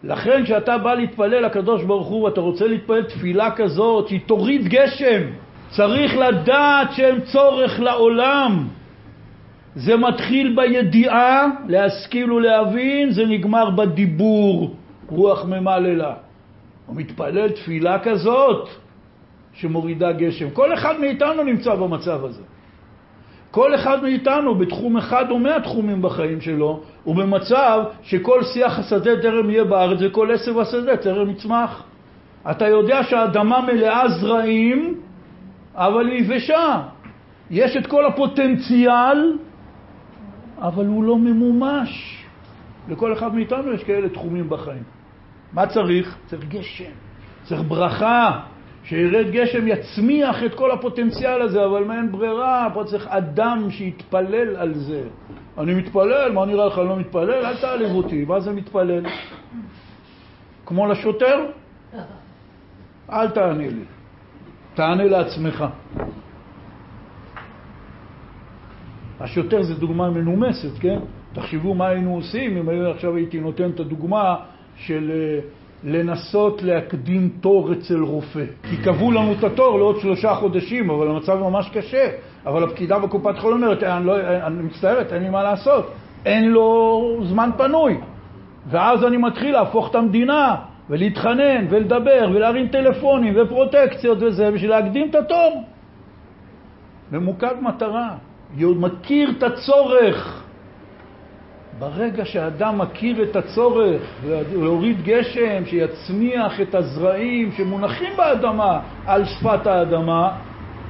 לכן 0.03 0.43
כשאתה 0.43 0.77
בא 0.77 0.93
להתפלל 0.93 1.45
לקדוש 1.45 1.83
ברוך 1.83 2.07
הוא 2.07 2.23
ואתה 2.23 2.41
רוצה 2.41 2.67
להתפלל 2.67 3.03
תפילה 3.03 3.51
כזאת 3.51 4.07
שהיא 4.07 4.19
תוריד 4.25 4.67
גשם, 4.67 5.21
צריך 5.69 6.17
לדעת 6.17 6.91
שהם 6.91 7.21
צורך 7.21 7.79
לעולם. 7.79 8.67
זה 9.75 9.97
מתחיל 9.97 10.55
בידיעה, 10.55 11.47
להשכיל 11.67 12.31
ולהבין, 12.31 13.11
זה 13.11 13.25
נגמר 13.25 13.69
בדיבור, 13.69 14.75
רוח 15.07 15.45
ממללה. 15.45 16.13
הוא 16.85 16.95
מתפלל 16.95 17.49
תפילה 17.49 17.99
כזאת 17.99 18.69
שמורידה 19.53 20.11
גשם. 20.11 20.49
כל 20.49 20.73
אחד 20.73 20.99
מאיתנו 20.99 21.43
נמצא 21.43 21.75
במצב 21.75 22.25
הזה. 22.25 22.41
כל 23.51 23.75
אחד 23.75 24.03
מאיתנו 24.03 24.55
בתחום 24.55 24.97
אחד 24.97 25.31
או 25.31 25.39
מהתחומים 25.39 26.01
בחיים 26.01 26.41
שלו 26.41 26.81
הוא 27.03 27.15
במצב 27.15 27.83
שכל 28.03 28.43
שיח 28.43 28.79
השדה 28.79 29.21
טרם 29.21 29.49
יהיה 29.49 29.63
בארץ 29.63 29.99
וכל 30.01 30.31
עשב 30.31 30.59
השדה 30.59 30.97
טרם 30.97 31.29
יצמח. 31.29 31.83
אתה 32.51 32.67
יודע 32.67 33.03
שהאדמה 33.03 33.61
מלאה 33.61 34.09
זרעים, 34.09 34.95
אבל 35.75 36.07
היא 36.07 36.19
יבשה. 36.19 36.81
יש 37.51 37.77
את 37.77 37.87
כל 37.87 38.05
הפוטנציאל, 38.05 39.37
אבל 40.57 40.85
הוא 40.85 41.03
לא 41.03 41.17
ממומש. 41.17 42.17
לכל 42.89 43.13
אחד 43.13 43.35
מאיתנו 43.35 43.73
יש 43.73 43.83
כאלה 43.83 44.09
תחומים 44.09 44.49
בחיים. 44.49 44.83
מה 45.53 45.67
צריך? 45.67 46.17
צריך 46.25 46.45
גשם, 46.47 46.91
צריך 47.43 47.61
ברכה, 47.67 48.39
שירד 48.83 49.31
גשם 49.31 49.67
יצמיח 49.67 50.43
את 50.43 50.55
כל 50.55 50.71
הפוטנציאל 50.71 51.41
הזה, 51.41 51.65
אבל 51.65 51.83
מה 51.83 51.97
אין 51.97 52.11
ברירה, 52.11 52.69
פה 52.73 52.83
צריך 52.83 53.07
אדם 53.07 53.67
שיתפלל 53.69 54.55
על 54.55 54.73
זה. 54.73 55.03
אני 55.57 55.73
מתפלל, 55.73 56.31
מה 56.31 56.45
נראה 56.45 56.65
לך, 56.65 56.79
אני 56.79 56.87
לא 56.87 56.97
מתפלל? 56.97 57.45
אל 57.45 57.57
תעליב 57.61 57.91
אותי, 57.91 58.25
מה 58.25 58.39
זה 58.39 58.51
מתפלל? 58.51 59.05
כמו 60.65 60.87
לשוטר? 60.87 61.45
אל 63.09 63.29
תענה 63.29 63.67
לי, 63.67 63.83
תענה 64.73 65.03
לעצמך. 65.03 65.65
השוטר 69.19 69.63
זה 69.63 69.75
דוגמה 69.75 70.09
מנומסת, 70.09 70.79
כן? 70.79 70.99
תחשבו 71.33 71.73
מה 71.73 71.87
היינו 71.87 72.15
עושים 72.15 72.57
אם 72.57 72.85
עכשיו 72.91 73.15
הייתי 73.15 73.39
נותן 73.39 73.69
את 73.69 73.79
הדוגמה 73.79 74.35
של 74.75 75.11
אה, 75.13 75.39
לנסות 75.83 76.63
להקדים 76.63 77.29
תור 77.41 77.73
אצל 77.73 77.99
רופא. 77.99 78.43
כי 78.69 78.77
קבעו 78.77 79.11
לנו 79.11 79.33
את 79.33 79.43
התור 79.43 79.77
לעוד 79.77 79.99
שלושה 79.99 80.35
חודשים, 80.35 80.89
אבל 80.89 81.07
המצב 81.07 81.35
ממש 81.35 81.69
קשה. 81.73 82.09
אבל 82.45 82.63
הפקידה 82.63 82.99
בקופת 82.99 83.39
חולים 83.39 83.63
אומרת, 83.63 83.83
אני, 83.83 84.05
לא, 84.05 84.19
אני 84.19 84.63
מצטערת, 84.63 85.13
אין 85.13 85.23
לי 85.23 85.29
מה 85.29 85.43
לעשות. 85.43 85.91
אין 86.25 86.51
לו 86.51 87.19
זמן 87.23 87.49
פנוי. 87.57 87.97
ואז 88.69 89.03
אני 89.03 89.17
מתחיל 89.17 89.53
להפוך 89.53 89.89
את 89.89 89.95
המדינה, 89.95 90.55
ולהתחנן, 90.89 91.65
ולדבר, 91.69 92.29
ולהרים 92.33 92.67
טלפונים, 92.67 93.33
ופרוטקציות 93.37 94.17
וזה, 94.21 94.51
בשביל 94.51 94.69
להקדים 94.69 95.09
את 95.09 95.15
התור. 95.15 95.63
ממוקד 97.11 97.55
מטרה. 97.61 98.09
מכיר 98.75 99.31
את 99.37 99.43
הצורך. 99.43 100.40
ברגע 101.81 102.25
שאדם 102.25 102.77
מכיר 102.77 103.23
את 103.23 103.35
הצורך 103.35 104.01
להוריד 104.53 105.03
גשם 105.03 105.65
שיצמיח 105.65 106.61
את 106.61 106.75
הזרעים 106.75 107.51
שמונחים 107.51 108.13
באדמה 108.17 108.79
על 109.05 109.25
שפת 109.25 109.67
האדמה, 109.67 110.37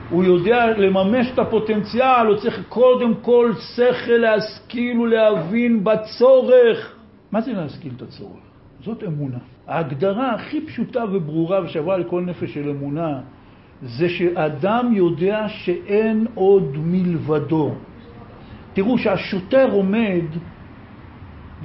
הוא 0.09 0.23
יודע 0.23 0.77
לממש 0.77 1.31
את 1.33 1.39
הפוטנציאל, 1.39 2.27
הוא 2.27 2.35
צריך 2.35 2.61
קודם 2.69 3.13
כל 3.21 3.51
שכל 3.75 4.11
להשכיל 4.11 4.99
ולהבין 4.99 5.83
בצורך. 5.83 6.95
מה 7.31 7.41
זה 7.41 7.53
להשכיל 7.53 7.93
את 7.97 8.01
הצורך? 8.01 8.43
זאת 8.83 9.03
אמונה. 9.03 9.37
ההגדרה 9.67 10.33
הכי 10.33 10.61
פשוטה 10.61 11.03
וברורה 11.11 11.65
ושווה 11.65 11.97
לכל 11.97 12.21
נפש 12.21 12.53
של 12.53 12.69
אמונה 12.69 13.19
זה 13.81 14.09
שאדם 14.09 14.93
יודע 14.93 15.45
שאין 15.47 16.27
עוד 16.35 16.77
מלבדו. 16.77 17.71
תראו, 18.73 18.97
שהשוטר 18.97 19.71
עומד 19.71 20.25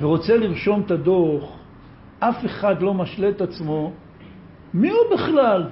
ורוצה 0.00 0.36
לרשום 0.36 0.82
את 0.86 0.90
הדוח, 0.90 1.58
אף 2.18 2.44
אחד 2.44 2.82
לא 2.82 2.94
משלה 2.94 3.28
את 3.28 3.40
עצמו, 3.40 3.92
מי 4.74 4.90
הוא 4.90 5.14
בכלל? 5.14 5.64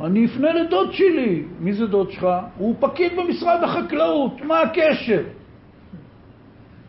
אני 0.00 0.24
אפנה 0.26 0.52
לדוד 0.52 0.92
שלי. 0.92 1.44
מי 1.60 1.72
זה 1.72 1.86
דוד 1.86 2.10
שלך? 2.10 2.26
הוא 2.58 2.74
פקיד 2.80 3.12
במשרד 3.16 3.62
החקלאות, 3.62 4.32
מה 4.42 4.60
הקשר? 4.60 5.22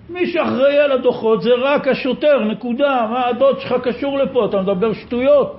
מי 0.10 0.28
שאחראי 0.28 0.78
על 0.80 0.92
הדוחות 0.92 1.42
זה 1.42 1.50
רק 1.62 1.88
השוטר, 1.88 2.44
נקודה. 2.44 3.08
מה 3.12 3.28
הדוד 3.28 3.60
שלך 3.60 3.74
קשור 3.84 4.18
לפה? 4.18 4.46
אתה 4.46 4.62
מדבר 4.62 4.94
שטויות. 4.94 5.58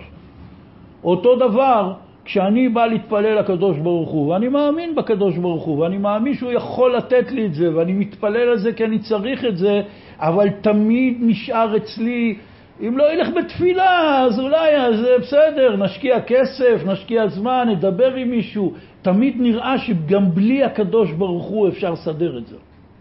אותו 1.05 1.37
דבר, 1.37 1.93
כשאני 2.29 2.69
בא 2.69 2.87
להתפלל 2.87 3.39
לקדוש 3.39 3.79
ברוך 3.79 4.11
הוא, 4.11 4.29
ואני 4.29 4.49
מאמין 4.49 4.95
בקדוש 4.95 5.37
ברוך 5.37 5.65
הוא, 5.65 5.79
ואני 5.79 5.99
מאמין 5.99 6.35
שהוא 6.35 6.53
יכול 6.53 6.97
לתת 6.97 7.33
לי 7.33 7.47
את 7.47 7.55
זה, 7.55 7.77
ואני 7.77 7.93
מתפלל 7.93 8.49
על 8.49 8.59
זה 8.59 8.73
כי 8.73 8.85
אני 8.85 8.99
צריך 8.99 9.45
את 9.45 9.57
זה, 9.57 9.81
אבל 10.19 10.49
תמיד 10.61 11.17
נשאר 11.21 11.77
אצלי, 11.77 12.37
אם 12.81 12.99
לא 12.99 13.13
ילך 13.13 13.29
בתפילה, 13.37 14.21
אז 14.25 14.41
אולי, 14.41 14.77
אז 14.77 15.07
בסדר, 15.21 15.77
נשקיע 15.77 16.21
כסף, 16.21 16.83
נשקיע 16.87 17.29
זמן, 17.29 17.69
נדבר 17.71 18.15
עם 18.15 18.31
מישהו. 18.31 18.73
תמיד 19.03 19.35
נראה 19.41 19.79
שגם 19.79 20.31
בלי 20.35 20.65
הקדוש 20.65 21.13
ברוך 21.13 21.45
הוא 21.45 21.69
אפשר 21.69 21.93
לסדר 21.93 22.39
את 22.39 22.47
זה. 22.47 22.57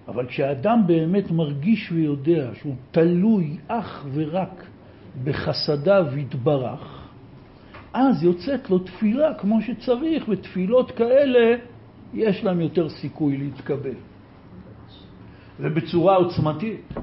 אבל 0.08 0.26
כשאדם 0.26 0.82
באמת 0.88 1.32
מרגיש 1.32 1.91
ויודע 1.91 2.48
שהוא 2.54 2.76
תלוי 2.91 3.58
אך 3.68 4.06
ורק 4.14 4.64
בחסדיו 5.24 6.06
יתברך, 6.18 6.97
אז 7.98 8.24
יוצאת 8.24 8.69
לו 8.69 8.80
תפילה 8.80 9.34
כמו 9.34 9.61
שצריך, 9.61 10.30
ותפילות 10.30 10.91
כאלה 10.91 11.57
יש 12.14 12.44
להם 12.44 12.61
יותר 12.61 12.90
סיכוי 12.90 13.38
להתקבל. 13.38 13.98
ובצורה 15.60 16.15
עוצמתית. 16.15 16.94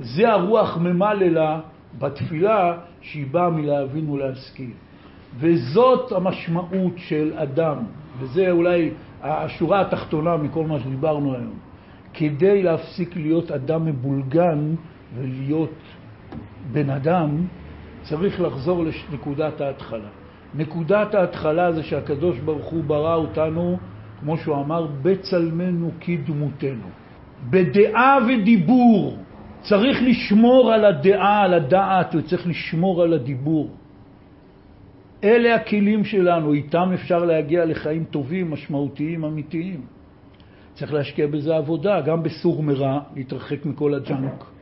זה 0.00 0.32
הרוח 0.32 0.76
ממללה 0.76 1.60
בתפילה 1.98 2.78
שהיא 3.00 3.26
באה 3.30 3.50
מלהבין 3.50 4.10
ולהשכיל. 4.10 4.70
וזאת 5.38 6.12
המשמעות 6.12 6.92
של 6.96 7.32
אדם, 7.36 7.76
וזה 8.18 8.50
אולי 8.50 8.90
השורה 9.22 9.80
התחתונה 9.80 10.36
מכל 10.36 10.66
מה 10.66 10.80
שדיברנו 10.80 11.34
היום. 11.34 11.58
כדי 12.14 12.62
להפסיק 12.62 13.16
להיות 13.16 13.50
אדם 13.50 13.84
מבולגן 13.84 14.74
ולהיות 15.14 15.74
בן 16.72 16.90
אדם, 16.90 17.46
צריך 18.04 18.40
לחזור 18.40 18.84
לנקודת 18.84 19.60
ההתחלה. 19.60 20.08
נקודת 20.54 21.14
ההתחלה 21.14 21.72
זה 21.72 21.82
שהקדוש 21.82 22.38
ברוך 22.38 22.66
הוא 22.66 22.84
ברא 22.84 23.14
אותנו, 23.14 23.78
כמו 24.20 24.38
שהוא 24.38 24.56
אמר, 24.56 24.86
בצלמנו 25.02 25.90
כדמותנו. 26.00 26.88
בדעה 27.50 28.18
ודיבור. 28.28 29.18
צריך 29.60 30.02
לשמור 30.02 30.72
על 30.72 30.84
הדעה, 30.84 31.42
על 31.42 31.54
הדעת, 31.54 32.14
וצריך 32.14 32.46
לשמור 32.46 33.02
על 33.02 33.12
הדיבור. 33.12 33.70
אלה 35.24 35.54
הכלים 35.54 36.04
שלנו, 36.04 36.52
איתם 36.52 36.90
אפשר 36.94 37.24
להגיע 37.24 37.64
לחיים 37.64 38.04
טובים, 38.04 38.50
משמעותיים, 38.50 39.24
אמיתיים. 39.24 39.80
צריך 40.74 40.92
להשקיע 40.92 41.26
בזה 41.26 41.56
עבודה, 41.56 42.00
גם 42.00 42.22
בסור 42.22 42.62
מרע, 42.62 43.00
להתרחק 43.16 43.66
מכל 43.66 43.94
הג'אנק 43.94 44.53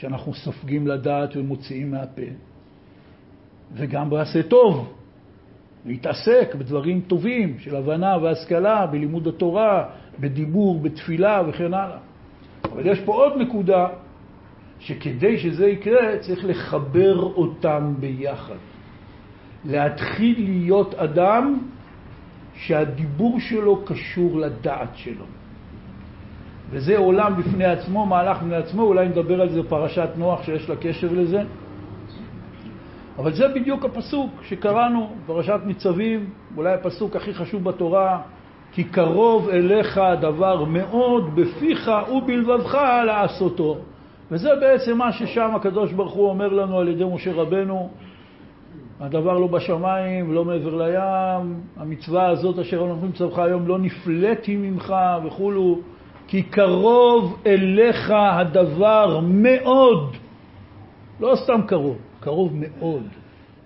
שאנחנו 0.00 0.34
סופגים 0.34 0.86
לדעת 0.86 1.36
ומוציאים 1.36 1.90
מהפה, 1.90 2.22
וגם 3.72 4.10
בעשה 4.10 4.42
טוב, 4.42 4.92
להתעסק 5.86 6.54
בדברים 6.54 7.00
טובים 7.00 7.58
של 7.58 7.76
הבנה 7.76 8.16
והשכלה, 8.22 8.86
בלימוד 8.86 9.26
התורה, 9.26 9.88
בדיבור, 10.20 10.80
בתפילה 10.80 11.42
וכן 11.48 11.74
הלאה. 11.74 11.98
אבל 12.64 12.86
יש 12.86 13.00
פה 13.00 13.14
עוד 13.14 13.32
נקודה, 13.40 13.88
שכדי 14.78 15.38
שזה 15.38 15.66
יקרה 15.66 16.18
צריך 16.18 16.44
לחבר 16.44 17.18
אותם 17.22 17.94
ביחד. 18.00 18.60
להתחיל 19.64 20.44
להיות 20.48 20.94
אדם 20.94 21.58
שהדיבור 22.54 23.40
שלו 23.40 23.84
קשור 23.84 24.40
לדעת 24.40 24.96
שלו. 24.96 25.24
וזה 26.70 26.98
עולם 26.98 27.36
בפני 27.36 27.64
עצמו, 27.64 28.06
מהלך 28.06 28.36
בפני 28.36 28.56
עצמו, 28.56 28.82
אולי 28.82 29.08
נדבר 29.08 29.40
על 29.40 29.48
זה 29.48 29.62
בפרשת 29.62 30.08
נוח 30.16 30.42
שיש 30.42 30.68
לה 30.68 30.76
קשר 30.76 31.08
לזה. 31.12 31.42
אבל 33.18 33.32
זה 33.32 33.48
בדיוק 33.48 33.84
הפסוק 33.84 34.30
שקראנו, 34.42 35.10
פרשת 35.26 35.60
ניצבים, 35.64 36.30
אולי 36.56 36.74
הפסוק 36.74 37.16
הכי 37.16 37.34
חשוב 37.34 37.64
בתורה, 37.64 38.20
כי 38.72 38.84
קרוב 38.84 39.48
אליך 39.48 39.98
הדבר 39.98 40.64
מאוד 40.64 41.36
בפיך 41.36 41.90
ובלבבך 42.12 42.74
לעשותו. 43.06 43.78
וזה 44.30 44.48
בעצם 44.60 44.98
מה 44.98 45.12
ששם 45.12 45.50
הקדוש 45.54 45.92
ברוך 45.92 46.12
הוא 46.12 46.28
אומר 46.28 46.48
לנו 46.48 46.78
על 46.78 46.88
ידי 46.88 47.04
משה 47.14 47.32
רבנו, 47.32 47.90
הדבר 49.00 49.38
לא 49.38 49.46
בשמיים 49.46 50.30
ולא 50.30 50.44
מעבר 50.44 50.82
לים, 50.82 51.60
המצווה 51.76 52.28
הזאת 52.28 52.58
אשר 52.58 52.84
אנחנו 52.90 53.08
מצווך 53.08 53.38
היום 53.38 53.66
לא 53.66 53.78
נפלאתי 53.78 54.56
ממך 54.56 54.94
וכולו, 55.24 55.78
כי 56.30 56.42
קרוב 56.42 57.42
אליך 57.46 58.10
הדבר 58.10 59.20
מאוד, 59.22 60.16
לא 61.20 61.34
סתם 61.44 61.60
קרוב, 61.66 61.98
קרוב 62.20 62.52
מאוד. 62.54 63.02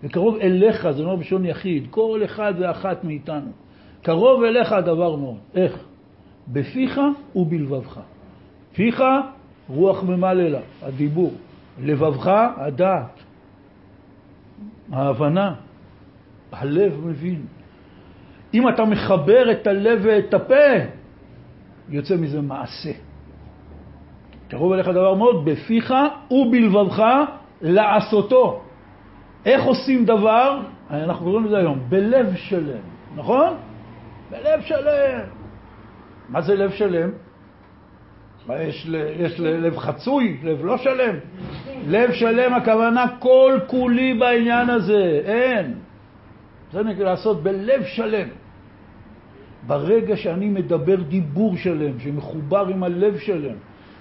וקרוב 0.05 0.37
אליך, 0.37 0.91
זה 0.91 1.03
לא 1.03 1.17
בשון 1.17 1.45
יחיד, 1.45 1.87
כל 1.91 2.21
אחד 2.25 2.55
ואחת 2.59 3.05
מאיתנו. 3.05 3.51
קרוב 4.03 4.43
אליך 4.43 4.73
הדבר 4.73 5.17
מאוד. 5.17 5.37
איך? 5.55 5.85
בפיך 6.49 7.01
ובלבבך. 7.37 8.01
פיך, 8.73 9.03
רוח 9.69 10.03
ממללה, 10.03 10.61
הדיבור. 10.83 11.33
לבבך, 11.83 12.31
הדעת. 12.57 13.21
ההבנה, 14.93 15.55
הלב 16.53 17.07
מבין. 17.07 17.47
אם 18.55 18.69
אתה 18.69 18.85
מחבר 18.85 19.51
את 19.51 19.67
הלב 19.67 20.01
ואת 20.03 20.35
הפה, 20.35 21.04
יוצא 21.89 22.17
מזה 22.17 22.41
מעשה. 22.41 22.93
קרוב 24.49 24.73
אליך 24.73 24.89
דבר 24.89 25.15
מאוד, 25.15 25.45
בפיך 25.45 25.95
ובלבבך 26.31 27.03
לעשותו. 27.63 28.63
איך 29.47 29.65
עושים 29.65 30.05
דבר? 30.05 30.61
אנחנו 30.91 31.25
קוראים 31.27 31.47
לזה 31.47 31.59
היום, 31.59 31.79
בלב 31.89 32.35
שלם, 32.37 32.83
נכון? 33.17 33.53
בלב 34.31 34.61
שלם. 34.61 35.21
מה 36.29 36.41
זה 36.41 36.55
לב 36.55 36.71
שלם? 36.71 37.11
מה, 38.47 38.63
יש, 38.63 38.87
יש 39.19 39.41
לב 39.41 39.79
חצוי, 39.79 40.41
לב 40.43 40.65
לא 40.65 40.79
שלם. 40.79 41.15
לב 41.87 42.13
שלם 42.13 42.55
הכוונה 42.55 43.07
כל 43.19 43.59
כולי 43.67 44.15
בעניין 44.15 44.71
הזה, 44.71 45.21
אין. 45.25 45.75
זה 46.73 46.83
נקרא 46.83 47.05
לעשות 47.05 47.43
בלב 47.43 47.85
שלם. 47.85 48.29
ברגע 49.67 50.17
שאני 50.17 50.49
מדבר 50.49 51.03
דיבור 51.03 51.57
שלם, 51.57 52.01
שמחובר 52.01 52.67
עם 52.69 52.83
הלב 52.83 53.19
שלם, 53.19 53.55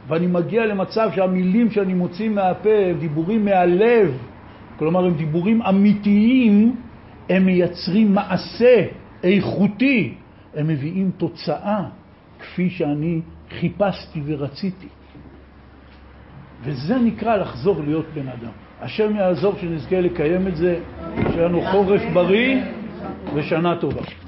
ואני 0.07 0.27
מגיע 0.27 0.65
למצב 0.65 1.09
שהמילים 1.15 1.71
שאני 1.71 1.93
מוציא 1.93 2.29
מהפה 2.29 2.69
הם 2.89 2.99
דיבורים 2.99 3.45
מהלב, 3.45 4.17
כלומר 4.79 5.05
הם 5.05 5.13
דיבורים 5.13 5.61
אמיתיים, 5.61 6.75
הם 7.29 7.45
מייצרים 7.45 8.13
מעשה 8.13 8.85
איכותי, 9.23 10.13
הם 10.55 10.67
מביאים 10.67 11.11
תוצאה 11.17 11.83
כפי 12.39 12.69
שאני 12.69 13.21
חיפשתי 13.59 14.21
ורציתי. 14.25 14.87
וזה 16.63 16.97
נקרא 16.97 17.35
לחזור 17.35 17.81
להיות 17.83 18.05
בן 18.13 18.27
אדם. 18.27 18.51
השם 18.81 19.15
יעזור 19.15 19.55
שנזכה 19.61 20.01
לקיים 20.01 20.47
את 20.47 20.55
זה, 20.55 20.79
שיהיה 21.31 21.47
לנו 21.47 21.61
חורף 21.61 22.01
בריא 22.13 22.61
ושנה 23.35 23.75
טובה. 23.75 24.22